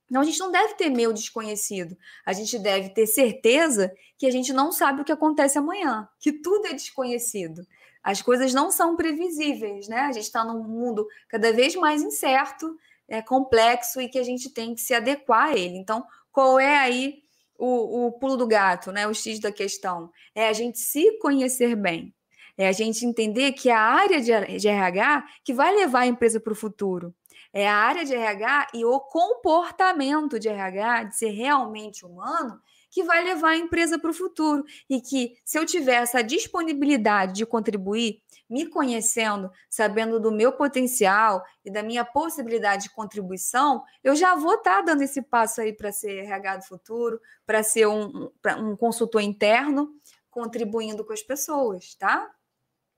Então, 0.07 0.21
a 0.21 0.25
gente 0.25 0.39
não 0.39 0.53
deve 0.53 0.75
temer 0.75 1.09
o 1.09 1.15
desconhecido. 1.15 1.97
A 2.27 2.33
gente 2.33 2.59
deve 2.59 2.91
ter 2.91 3.07
certeza 3.07 3.93
que 4.19 4.27
a 4.27 4.31
gente 4.31 4.53
não 4.53 4.71
sabe 4.71 5.01
o 5.01 5.05
que 5.05 5.13
acontece 5.13 5.59
amanhã, 5.59 6.09
que 6.21 6.33
tudo 6.33 6.67
é 6.67 6.73
desconhecido 6.73 7.67
as 8.05 8.21
coisas 8.21 8.53
não 8.53 8.71
são 8.71 8.95
previsíveis, 8.95 9.89
né? 9.89 10.01
A 10.01 10.13
gente 10.13 10.25
está 10.25 10.45
num 10.45 10.63
mundo 10.63 11.09
cada 11.27 11.51
vez 11.55 11.75
mais 11.75 12.03
incerto, 12.03 12.79
é, 13.09 13.23
complexo 13.23 13.99
e 13.99 14.11
que 14.11 14.19
a 14.19 14.23
gente 14.23 14.51
tem 14.51 14.75
que 14.75 14.83
se 14.83 14.93
adequar 14.93 15.47
a 15.49 15.57
ele. 15.57 15.79
Então, 15.79 16.05
qual 16.31 16.61
é 16.61 16.77
aí 16.77 17.24
o, 17.59 18.07
o 18.07 18.12
pulo 18.12 18.37
do 18.37 18.47
gato, 18.47 18.93
né? 18.93 19.07
O 19.07 19.14
X 19.14 19.40
da 19.40 19.53
questão? 19.53 20.11
É 20.35 20.49
a 20.49 20.53
gente 20.53 20.79
se 20.79 21.19
conhecer 21.19 21.77
bem. 21.77 22.14
É 22.57 22.69
a 22.69 22.73
gente 22.73 23.05
entender 23.05 23.53
que 23.53 23.71
a 23.71 23.81
área 23.81 24.21
de, 24.21 24.59
de 24.59 24.69
RH 24.69 25.25
que 25.45 25.53
vai 25.53 25.75
levar 25.75 26.01
a 26.01 26.07
empresa 26.07 26.40
para 26.40 26.53
o 26.53 26.57
futuro. 26.57 27.14
É 27.53 27.69
a 27.69 27.77
área 27.77 28.05
de 28.05 28.14
RH 28.14 28.69
e 28.75 28.85
o 28.85 28.99
comportamento 29.01 30.38
de 30.38 30.49
RH, 30.49 31.05
de 31.05 31.17
ser 31.17 31.31
realmente 31.31 32.05
humano, 32.05 32.61
que 32.95 33.03
vai 33.03 33.25
levar 33.25 33.49
a 33.49 33.57
empresa 33.57 33.99
para 33.99 34.13
o 34.13 34.15
futuro. 34.15 34.65
E 34.89 35.01
que, 35.01 35.37
se 35.45 35.59
eu 35.59 35.67
tiver 35.67 35.97
essa 35.97 36.23
disponibilidade 36.23 37.33
de 37.33 37.45
contribuir, 37.45 38.23
me 38.49 38.67
conhecendo, 38.67 39.51
sabendo 39.69 40.21
do 40.21 40.31
meu 40.31 40.53
potencial 40.53 41.43
e 41.65 41.73
da 41.73 41.83
minha 41.83 42.05
possibilidade 42.05 42.85
de 42.85 42.95
contribuição, 42.95 43.83
eu 44.05 44.15
já 44.15 44.37
vou 44.37 44.55
estar 44.55 44.77
tá 44.77 44.83
dando 44.83 45.03
esse 45.03 45.21
passo 45.21 45.61
aí 45.61 45.73
para 45.73 45.91
ser 45.91 46.25
RH 46.25 46.59
do 46.59 46.67
futuro, 46.67 47.21
para 47.45 47.65
ser 47.65 47.89
um, 47.89 48.31
um 48.59 48.77
consultor 48.77 49.23
interno, 49.23 49.91
contribuindo 50.31 51.05
com 51.05 51.13
as 51.13 51.23
pessoas, 51.23 51.97
tá? 51.97 52.31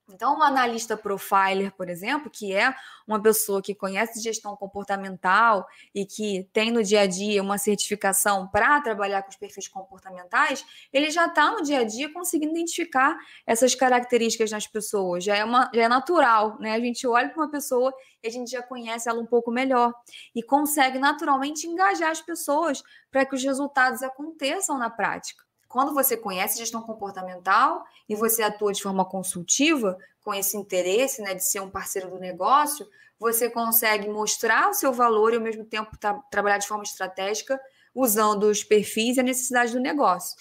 Então, 0.09 0.38
um 0.38 0.42
analista 0.42 0.97
profiler, 0.97 1.73
por 1.73 1.88
exemplo, 1.88 2.31
que 2.31 2.55
é 2.55 2.73
uma 3.09 3.21
pessoa 3.21 3.61
que 3.61 3.75
conhece 3.75 4.23
gestão 4.23 4.57
comportamental 4.57 5.66
e 5.92 6.07
que 6.07 6.49
tem 6.53 6.71
no 6.71 6.83
dia 6.83 7.01
a 7.01 7.07
dia 7.07 7.42
uma 7.42 7.59
certificação 7.59 8.47
para 8.47 8.81
trabalhar 8.81 9.23
com 9.23 9.31
os 9.31 9.37
perfis 9.37 9.66
comportamentais, 9.66 10.64
ele 10.92 11.11
já 11.11 11.27
está 11.27 11.51
no 11.51 11.62
dia 11.62 11.81
a 11.81 11.85
dia 11.85 12.12
conseguindo 12.12 12.53
identificar 12.53 13.16
essas 13.45 13.75
características 13.75 14.53
nas 14.53 14.66
pessoas. 14.66 15.25
Já 15.25 15.37
é, 15.37 15.45
uma, 15.45 15.71
já 15.75 15.83
é 15.83 15.88
natural, 15.88 16.57
né? 16.61 16.73
A 16.73 16.81
gente 16.81 17.05
olha 17.07 17.29
para 17.29 17.42
uma 17.42 17.51
pessoa 17.51 17.92
e 18.23 18.29
a 18.29 18.31
gente 18.31 18.51
já 18.51 18.62
conhece 18.62 19.09
ela 19.09 19.21
um 19.21 19.27
pouco 19.27 19.51
melhor 19.51 19.92
e 20.35 20.42
consegue 20.42 21.01
naturalmente 21.01 21.66
engajar 21.66 22.11
as 22.11 22.21
pessoas 22.21 22.81
para 23.11 23.27
que 23.27 23.35
os 23.35 23.42
resultados 23.42 24.05
aconteçam 24.05 24.79
na 24.79 24.88
prática. 24.88 25.46
Quando 25.68 25.92
você 25.92 26.16
conhece 26.16 26.59
gestão 26.59 26.83
comportamental 26.83 27.85
e 28.09 28.14
você 28.14 28.42
atua 28.42 28.72
de 28.72 28.83
forma 28.83 29.05
consultiva, 29.05 29.98
com 30.22 30.35
esse 30.35 30.57
interesse 30.57 31.22
né, 31.22 31.35
de 31.35 31.44
ser 31.44 31.61
um 31.61 31.70
parceiro 31.70 32.11
do 32.11 32.18
negócio, 32.18 32.87
você 33.18 33.48
consegue 33.48 34.09
mostrar 34.09 34.68
o 34.68 34.74
seu 34.74 34.92
valor 34.92 35.33
e, 35.33 35.37
ao 35.37 35.42
mesmo 35.42 35.64
tempo, 35.64 35.96
tra 35.96 36.14
trabalhar 36.31 36.59
de 36.59 36.66
forma 36.66 36.83
estratégica 36.83 37.61
usando 37.94 38.44
os 38.44 38.62
perfis 38.62 39.16
e 39.16 39.20
a 39.20 39.22
necessidade 39.22 39.72
do 39.72 39.81
negócio. 39.81 40.37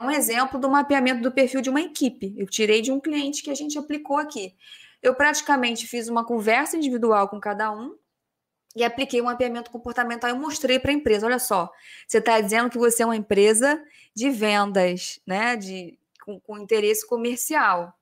Um 0.00 0.10
exemplo 0.10 0.60
do 0.60 0.68
mapeamento 0.68 1.22
do 1.22 1.32
perfil 1.32 1.60
de 1.60 1.70
uma 1.70 1.80
equipe. 1.80 2.34
Eu 2.36 2.46
tirei 2.46 2.82
de 2.82 2.92
um 2.92 3.00
cliente 3.00 3.42
que 3.42 3.50
a 3.50 3.54
gente 3.54 3.78
aplicou 3.78 4.18
aqui. 4.18 4.54
Eu 5.02 5.14
praticamente 5.14 5.86
fiz 5.86 6.08
uma 6.08 6.24
conversa 6.24 6.76
individual 6.76 7.28
com 7.28 7.40
cada 7.40 7.72
um 7.72 7.96
e 8.74 8.82
apliquei 8.82 9.20
um 9.20 9.26
mapeamento 9.26 9.70
comportamental 9.70 10.30
e 10.30 10.34
mostrei 10.34 10.78
para 10.78 10.90
a 10.90 10.94
empresa. 10.94 11.26
Olha 11.26 11.38
só, 11.38 11.70
você 12.06 12.18
está 12.18 12.40
dizendo 12.40 12.70
que 12.70 12.78
você 12.78 13.02
é 13.02 13.06
uma 13.06 13.16
empresa 13.16 13.82
de 14.14 14.30
vendas, 14.30 15.20
né? 15.26 15.56
De, 15.56 15.98
com, 16.24 16.40
com 16.40 16.58
interesse 16.58 17.06
comercial. 17.06 17.94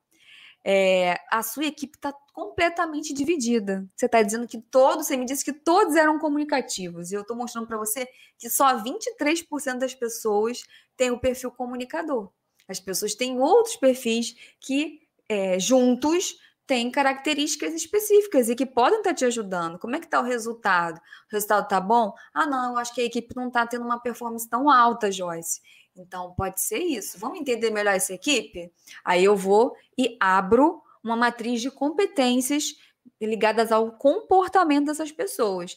É, 0.64 1.18
a 1.30 1.42
sua 1.42 1.66
equipe 1.66 1.96
está 1.96 2.14
completamente 2.32 3.12
dividida. 3.12 3.85
Você 3.94 4.06
está 4.06 4.22
dizendo 4.22 4.46
que 4.46 4.58
todos, 4.58 5.06
você 5.06 5.16
me 5.16 5.26
disse 5.26 5.44
que 5.44 5.52
todos 5.52 5.96
eram 5.96 6.18
comunicativos, 6.18 7.11
e 7.11 7.14
eu 7.14 7.22
estou 7.22 7.37
mostrando 7.37 7.66
para 7.66 7.76
você 7.76 8.08
que 8.38 8.48
só 8.48 8.82
23% 8.82 9.78
das 9.78 9.94
pessoas 9.94 10.62
têm 10.96 11.11
o 11.11 11.18
perfil 11.18 11.50
comunicador. 11.50 12.30
As 12.68 12.78
pessoas 12.78 13.14
têm 13.14 13.40
outros 13.40 13.76
perfis 13.76 14.37
que, 14.61 15.00
é, 15.28 15.58
juntos, 15.58 16.38
tem 16.66 16.90
características 16.90 17.75
específicas 17.75 18.48
e 18.48 18.55
que 18.55 18.64
podem 18.64 18.98
estar 18.98 19.14
te 19.14 19.25
ajudando. 19.25 19.79
Como 19.79 19.96
é 19.96 19.98
que 19.98 20.07
está 20.07 20.20
o 20.20 20.25
resultado? 20.25 20.98
O 20.98 21.33
resultado 21.33 21.64
está 21.64 21.81
bom? 21.81 22.14
Ah, 22.33 22.46
não, 22.46 22.72
eu 22.72 22.79
acho 22.79 22.94
que 22.94 23.01
a 23.01 23.05
equipe 23.05 23.35
não 23.37 23.48
está 23.48 23.66
tendo 23.66 23.85
uma 23.85 24.01
performance 24.01 24.48
tão 24.48 24.70
alta, 24.70 25.11
Joyce. 25.11 25.61
Então, 25.96 26.33
pode 26.35 26.61
ser 26.61 26.79
isso. 26.79 27.18
Vamos 27.18 27.38
entender 27.38 27.70
melhor 27.70 27.94
essa 27.94 28.14
equipe? 28.14 28.72
Aí 29.05 29.25
eu 29.25 29.37
vou 29.37 29.77
e 29.98 30.17
abro 30.21 30.83
uma 31.02 31.17
matriz 31.17 31.60
de 31.60 31.71
competências 31.71 32.77
ligadas 33.21 33.71
ao 33.71 33.92
comportamento 33.92 34.87
dessas 34.87 35.13
pessoas. 35.13 35.75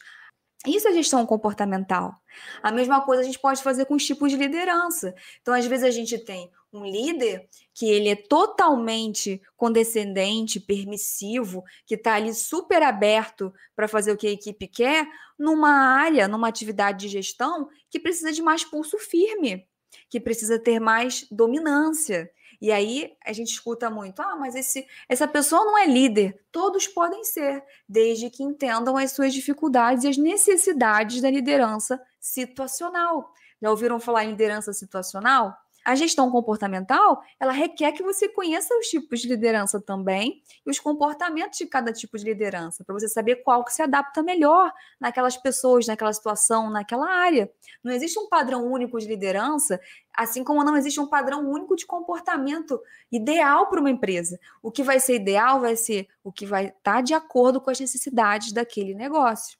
Isso 0.66 0.88
é 0.88 0.92
gestão 0.92 1.24
comportamental. 1.26 2.14
A 2.62 2.72
mesma 2.72 3.00
coisa 3.02 3.22
a 3.22 3.24
gente 3.24 3.38
pode 3.38 3.62
fazer 3.62 3.84
com 3.84 3.94
os 3.94 4.04
tipos 4.04 4.30
de 4.30 4.36
liderança. 4.36 5.14
Então, 5.40 5.54
às 5.54 5.66
vezes, 5.66 5.84
a 5.84 5.90
gente 5.90 6.18
tem 6.18 6.50
um 6.76 6.84
líder 6.84 7.48
que 7.74 7.86
ele 7.86 8.08
é 8.08 8.16
totalmente 8.16 9.40
condescendente, 9.56 10.60
permissivo, 10.60 11.64
que 11.86 11.94
está 11.94 12.14
ali 12.14 12.34
super 12.34 12.82
aberto 12.82 13.52
para 13.74 13.88
fazer 13.88 14.12
o 14.12 14.16
que 14.16 14.26
a 14.26 14.32
equipe 14.32 14.66
quer, 14.68 15.06
numa 15.38 15.70
área, 15.70 16.28
numa 16.28 16.48
atividade 16.48 17.00
de 17.00 17.08
gestão 17.08 17.68
que 17.90 18.00
precisa 18.00 18.32
de 18.32 18.42
mais 18.42 18.64
pulso 18.64 18.98
firme, 18.98 19.66
que 20.08 20.20
precisa 20.20 20.58
ter 20.58 20.80
mais 20.80 21.26
dominância. 21.30 22.30
E 22.60 22.72
aí 22.72 23.12
a 23.24 23.32
gente 23.32 23.52
escuta 23.52 23.90
muito: 23.90 24.20
ah, 24.20 24.36
mas 24.36 24.54
esse, 24.54 24.86
essa 25.08 25.28
pessoa 25.28 25.64
não 25.64 25.76
é 25.76 25.86
líder. 25.86 26.38
Todos 26.50 26.86
podem 26.86 27.24
ser, 27.24 27.62
desde 27.88 28.30
que 28.30 28.42
entendam 28.42 28.96
as 28.96 29.12
suas 29.12 29.32
dificuldades 29.32 30.04
e 30.04 30.08
as 30.08 30.16
necessidades 30.16 31.20
da 31.20 31.30
liderança 31.30 32.00
situacional. 32.20 33.32
Já 33.60 33.70
ouviram 33.70 33.98
falar 33.98 34.24
em 34.24 34.30
liderança 34.30 34.72
situacional? 34.72 35.56
A 35.86 35.94
gestão 35.94 36.28
comportamental, 36.32 37.22
ela 37.38 37.52
requer 37.52 37.92
que 37.92 38.02
você 38.02 38.28
conheça 38.28 38.76
os 38.76 38.88
tipos 38.88 39.20
de 39.20 39.28
liderança 39.28 39.80
também 39.80 40.42
e 40.66 40.68
os 40.68 40.80
comportamentos 40.80 41.60
de 41.60 41.64
cada 41.64 41.92
tipo 41.92 42.18
de 42.18 42.24
liderança, 42.24 42.82
para 42.82 42.92
você 42.92 43.08
saber 43.08 43.36
qual 43.36 43.64
que 43.64 43.72
se 43.72 43.82
adapta 43.82 44.20
melhor 44.20 44.72
naquelas 44.98 45.36
pessoas, 45.36 45.86
naquela 45.86 46.12
situação, 46.12 46.70
naquela 46.70 47.08
área. 47.08 47.48
Não 47.84 47.92
existe 47.92 48.18
um 48.18 48.28
padrão 48.28 48.66
único 48.66 48.98
de 48.98 49.06
liderança, 49.06 49.80
assim 50.12 50.42
como 50.42 50.64
não 50.64 50.76
existe 50.76 50.98
um 50.98 51.06
padrão 51.06 51.48
único 51.48 51.76
de 51.76 51.86
comportamento 51.86 52.82
ideal 53.12 53.68
para 53.68 53.78
uma 53.78 53.88
empresa. 53.88 54.40
O 54.60 54.72
que 54.72 54.82
vai 54.82 54.98
ser 54.98 55.14
ideal 55.14 55.60
vai 55.60 55.76
ser 55.76 56.08
o 56.24 56.32
que 56.32 56.44
vai 56.44 56.66
estar 56.66 56.94
tá 56.94 57.00
de 57.00 57.14
acordo 57.14 57.60
com 57.60 57.70
as 57.70 57.78
necessidades 57.78 58.50
daquele 58.50 58.92
negócio. 58.92 59.56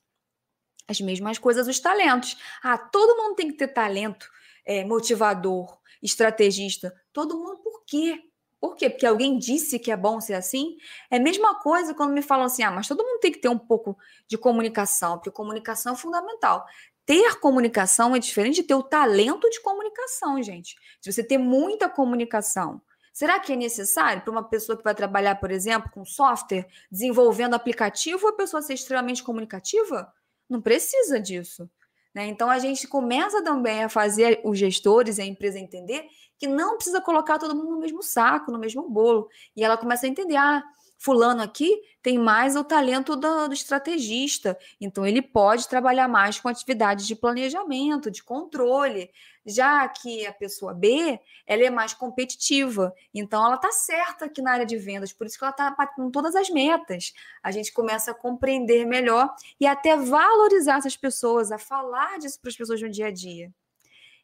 As 0.89 1.01
mesmas 1.01 1.39
coisas 1.39 1.68
os 1.68 1.79
talentos. 1.79 2.37
Ah, 2.64 2.77
todo 2.77 3.16
mundo 3.16 3.37
tem 3.37 3.47
que 3.47 3.57
ter 3.57 3.68
talento 3.68 4.29
é, 4.64 4.85
motivador, 4.85 5.79
estrategista. 6.03 6.94
Todo 7.12 7.36
mundo, 7.36 7.59
por 7.62 7.84
quê? 7.84 8.20
Por 8.61 8.74
quê? 8.74 8.88
Porque 8.88 9.07
alguém 9.07 9.38
disse 9.38 9.78
que 9.78 9.90
é 9.90 9.97
bom 9.97 10.20
ser 10.20 10.34
assim? 10.34 10.76
É 11.11 11.16
a 11.16 11.20
mesma 11.20 11.55
coisa 11.61 11.94
quando 11.94 12.12
me 12.12 12.22
falam 12.22 12.47
assim, 12.47 12.62
ah, 12.62 12.70
mas 12.70 12.88
todo 12.88 13.05
mundo 13.05 13.20
tem 13.20 13.30
que 13.30 13.38
ter 13.38 13.49
um 13.49 13.59
pouco 13.59 13.97
de 14.28 14.38
comunicação, 14.38 15.16
porque 15.16 15.30
comunicação 15.30 15.92
é 15.92 15.97
fundamental. 15.97 16.64
Ter 17.05 17.38
comunicação 17.38 18.16
é 18.16 18.18
diferente 18.18 18.57
de 18.57 18.62
ter 18.64 18.74
o 18.74 18.82
talento 18.82 19.49
de 19.49 19.61
comunicação, 19.61 20.42
gente. 20.42 20.74
Se 21.01 21.12
você 21.12 21.22
ter 21.22 21.38
muita 21.38 21.88
comunicação, 21.88 22.80
será 23.12 23.38
que 23.38 23.53
é 23.53 23.57
necessário 23.57 24.22
para 24.22 24.32
uma 24.32 24.42
pessoa 24.42 24.76
que 24.76 24.82
vai 24.82 24.94
trabalhar, 24.94 25.36
por 25.36 25.51
exemplo, 25.51 25.90
com 25.92 26.05
software, 26.05 26.66
desenvolvendo 26.90 27.55
aplicativo, 27.55 28.26
a 28.26 28.32
pessoa 28.32 28.62
ser 28.62 28.74
extremamente 28.74 29.22
comunicativa? 29.22 30.12
Não 30.49 30.61
precisa 30.61 31.20
disso. 31.20 31.70
Né? 32.17 32.29
Então 32.29 32.49
a 32.49 32.59
gente 32.59 32.89
começa 32.89 33.45
também 33.45 33.85
a 33.85 33.91
fazer 33.91 34.41
os 34.43 34.59
gestores 34.59 35.19
e 35.19 35.21
a 35.21 35.27
empresa 35.27 35.59
entender 35.59 36.07
que 36.39 36.47
não 36.47 36.77
precisa 36.77 36.99
colocar 36.99 37.39
todo 37.39 37.55
mundo 37.55 37.73
no 37.73 37.79
mesmo 37.79 38.03
saco, 38.03 38.51
no 38.51 38.59
mesmo 38.59 38.89
bolo. 38.89 39.29
E 39.55 39.62
ela 39.62 39.77
começa 39.77 40.07
a 40.07 40.09
entender: 40.09 40.37
ah, 40.37 40.64
fulano 40.97 41.43
aqui 41.43 41.71
tem 42.03 42.17
mais 42.19 42.57
o 42.57 42.64
talento 42.64 43.17
do, 43.17 43.49
do, 43.49 43.53
estrategista, 43.53 44.57
então 44.81 45.05
ele 45.05 45.21
pode 45.21 45.69
trabalhar 45.69 46.09
mais 46.09 46.41
com 46.41 46.49
atividades 46.49 47.07
de 47.07 47.14
planejamento, 47.14 48.11
de 48.11 48.25
controle, 48.25 49.11
já 49.47 49.88
que 49.88 50.26
a 50.26 50.32
pessoa 50.32 50.74
B, 50.74 51.20
ela 51.47 51.62
é 51.62 51.70
mais 51.70 51.94
competitiva, 51.94 52.92
então 53.14 53.44
ela 53.44 53.55
está 53.55 53.70
certa 53.70 54.24
aqui 54.24 54.42
na 54.42 54.53
área 54.53 54.66
de 54.66 54.76
vendas, 54.76 55.12
por 55.12 55.26
isso 55.26 55.38
que 55.38 55.44
ela 55.44 55.53
está 55.53 55.86
com 55.94 56.11
todas 56.11 56.34
as 56.34 56.51
metas. 56.51 57.14
A 57.42 57.51
gente 57.51 57.72
começa 57.72 58.11
a 58.11 58.14
compreender 58.14 58.84
melhor 58.84 59.32
e 59.61 59.66
até 59.66 59.97
valorizar 59.97 60.78
essas 60.78 60.97
pessoas, 60.97 61.53
a 61.53 61.59
falar 61.59 62.18
disso 62.18 62.40
para 62.40 62.51
as 62.51 62.57
pessoas 62.57 62.82
no 62.82 62.90
dia 62.90 63.07
a 63.07 63.11
dia. 63.11 63.53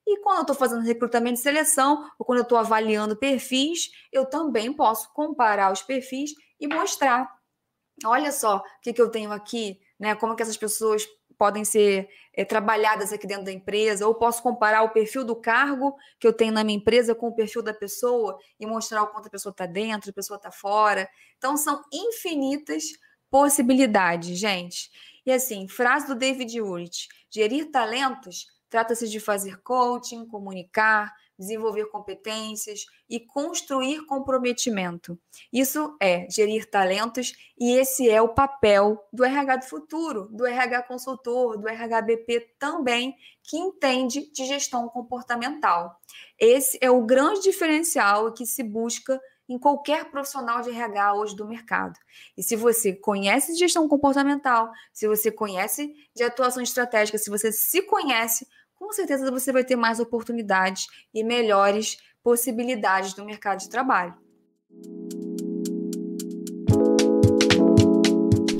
E 0.06 0.18
quando 0.18 0.38
eu 0.38 0.42
estou 0.42 0.56
fazendo 0.56 0.82
recrutamento 0.82 1.38
e 1.38 1.42
seleção, 1.42 2.10
ou 2.18 2.26
quando 2.26 2.38
eu 2.38 2.42
estou 2.42 2.58
avaliando 2.58 3.16
perfis, 3.16 3.92
eu 4.10 4.26
também 4.26 4.72
posso 4.72 5.12
comparar 5.12 5.72
os 5.72 5.82
perfis 5.82 6.34
e 6.58 6.66
mostrar. 6.66 7.32
Olha 8.04 8.32
só 8.32 8.56
o 8.56 8.62
que, 8.82 8.92
que 8.92 9.00
eu 9.00 9.10
tenho 9.10 9.30
aqui, 9.30 9.80
né? 9.98 10.14
Como 10.16 10.34
que 10.34 10.42
essas 10.42 10.56
pessoas 10.56 11.06
podem 11.42 11.64
ser 11.64 12.08
é, 12.32 12.44
trabalhadas 12.44 13.12
aqui 13.12 13.26
dentro 13.26 13.46
da 13.46 13.50
empresa, 13.50 14.06
ou 14.06 14.14
posso 14.14 14.40
comparar 14.40 14.84
o 14.84 14.90
perfil 14.90 15.24
do 15.24 15.34
cargo 15.34 15.96
que 16.20 16.24
eu 16.24 16.32
tenho 16.32 16.52
na 16.52 16.62
minha 16.62 16.78
empresa 16.78 17.16
com 17.16 17.26
o 17.26 17.34
perfil 17.34 17.64
da 17.64 17.74
pessoa 17.74 18.38
e 18.60 18.64
mostrar 18.64 19.02
o 19.02 19.08
quanto 19.08 19.26
a 19.26 19.30
pessoa 19.30 19.50
está 19.50 19.66
dentro, 19.66 20.10
a 20.10 20.12
pessoa 20.12 20.36
está 20.36 20.52
fora. 20.52 21.08
Então, 21.38 21.56
são 21.56 21.82
infinitas 21.92 22.84
possibilidades, 23.28 24.38
gente. 24.38 24.88
E 25.26 25.32
assim, 25.32 25.66
frase 25.66 26.06
do 26.06 26.14
David 26.14 26.60
Urich: 26.60 27.08
gerir 27.28 27.72
talentos 27.72 28.46
trata-se 28.70 29.08
de 29.08 29.18
fazer 29.18 29.60
coaching, 29.64 30.24
comunicar, 30.28 31.12
desenvolver 31.42 31.86
competências 31.86 32.86
e 33.10 33.20
construir 33.20 34.06
comprometimento. 34.06 35.18
Isso 35.52 35.96
é 36.00 36.26
gerir 36.30 36.70
talentos 36.70 37.34
e 37.58 37.72
esse 37.72 38.08
é 38.08 38.22
o 38.22 38.28
papel 38.28 39.04
do 39.12 39.24
RH 39.24 39.56
do 39.56 39.64
futuro, 39.66 40.28
do 40.30 40.46
RH 40.46 40.82
consultor, 40.84 41.58
do 41.58 41.68
RHBP 41.68 42.54
também, 42.58 43.16
que 43.42 43.58
entende 43.58 44.30
de 44.32 44.46
gestão 44.46 44.88
comportamental. 44.88 46.00
Esse 46.38 46.78
é 46.80 46.90
o 46.90 47.04
grande 47.04 47.42
diferencial 47.42 48.32
que 48.32 48.46
se 48.46 48.62
busca 48.62 49.20
em 49.48 49.58
qualquer 49.58 50.10
profissional 50.10 50.62
de 50.62 50.70
RH 50.70 51.14
hoje 51.14 51.36
do 51.36 51.46
mercado. 51.46 51.98
E 52.36 52.42
se 52.42 52.56
você 52.56 52.94
conhece 52.94 53.52
de 53.52 53.58
gestão 53.58 53.88
comportamental, 53.88 54.70
se 54.92 55.06
você 55.06 55.30
conhece 55.30 55.94
de 56.14 56.22
atuação 56.22 56.62
estratégica, 56.62 57.18
se 57.18 57.28
você 57.28 57.52
se 57.52 57.82
conhece, 57.82 58.46
com 58.82 58.92
certeza 58.92 59.30
você 59.30 59.52
vai 59.52 59.62
ter 59.62 59.76
mais 59.76 60.00
oportunidades 60.00 60.88
e 61.14 61.22
melhores 61.22 61.98
possibilidades 62.20 63.14
no 63.14 63.24
mercado 63.24 63.60
de 63.60 63.70
trabalho. 63.70 64.12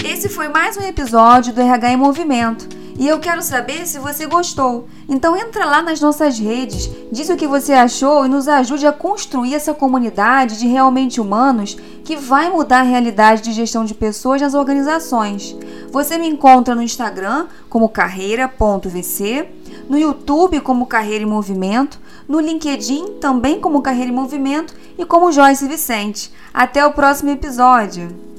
Esse 0.05 0.29
foi 0.29 0.49
mais 0.49 0.77
um 0.77 0.83
episódio 0.83 1.53
do 1.53 1.61
RH 1.61 1.93
em 1.93 1.97
Movimento 1.97 2.69
e 2.97 3.09
eu 3.09 3.19
quero 3.19 3.43
saber 3.43 3.85
se 3.87 3.99
você 3.99 4.27
gostou. 4.27 4.89
Então 5.09 5.37
entra 5.37 5.65
lá 5.65 5.83
nas 5.83 6.01
nossas 6.01 6.39
redes, 6.39 6.89
diz 7.11 7.29
o 7.29 7.37
que 7.37 7.47
você 7.47 7.73
achou 7.73 8.25
e 8.25 8.29
nos 8.29 8.47
ajude 8.47 8.87
a 8.87 8.93
construir 8.93 9.55
essa 9.55 9.75
comunidade 9.75 10.59
de 10.59 10.69
realmente 10.69 11.21
humanos 11.21 11.77
que 12.05 12.17
vai 12.17 12.49
mudar 12.49 12.81
a 12.81 12.85
realidade 12.85 13.43
de 13.43 13.53
gestão 13.53 13.85
de 13.85 13.95
pessoas 13.95 14.41
nas 14.41 14.55
organizações. 14.55 15.57
Você 15.91 16.17
me 16.17 16.29
encontra 16.29 16.75
no 16.75 16.83
Instagram 16.83 17.49
como 17.69 17.89
carreira.vc, 17.89 19.49
no 19.93 19.99
YouTube 19.99 20.59
como 20.63 20.87
Carreira 20.87 21.23
em 21.23 21.27
Movimento, 21.27 22.01
no 22.27 22.41
LinkedIn 22.41 23.19
também 23.21 23.61
como 23.61 23.83
Carreira 23.83 24.11
em 24.11 24.15
Movimento 24.15 24.75
e 24.97 25.05
como 25.05 25.31
Joyce 25.31 25.69
Vicente. 25.69 26.33
Até 26.55 26.87
o 26.87 26.95
próximo 26.95 27.29
episódio! 27.29 28.32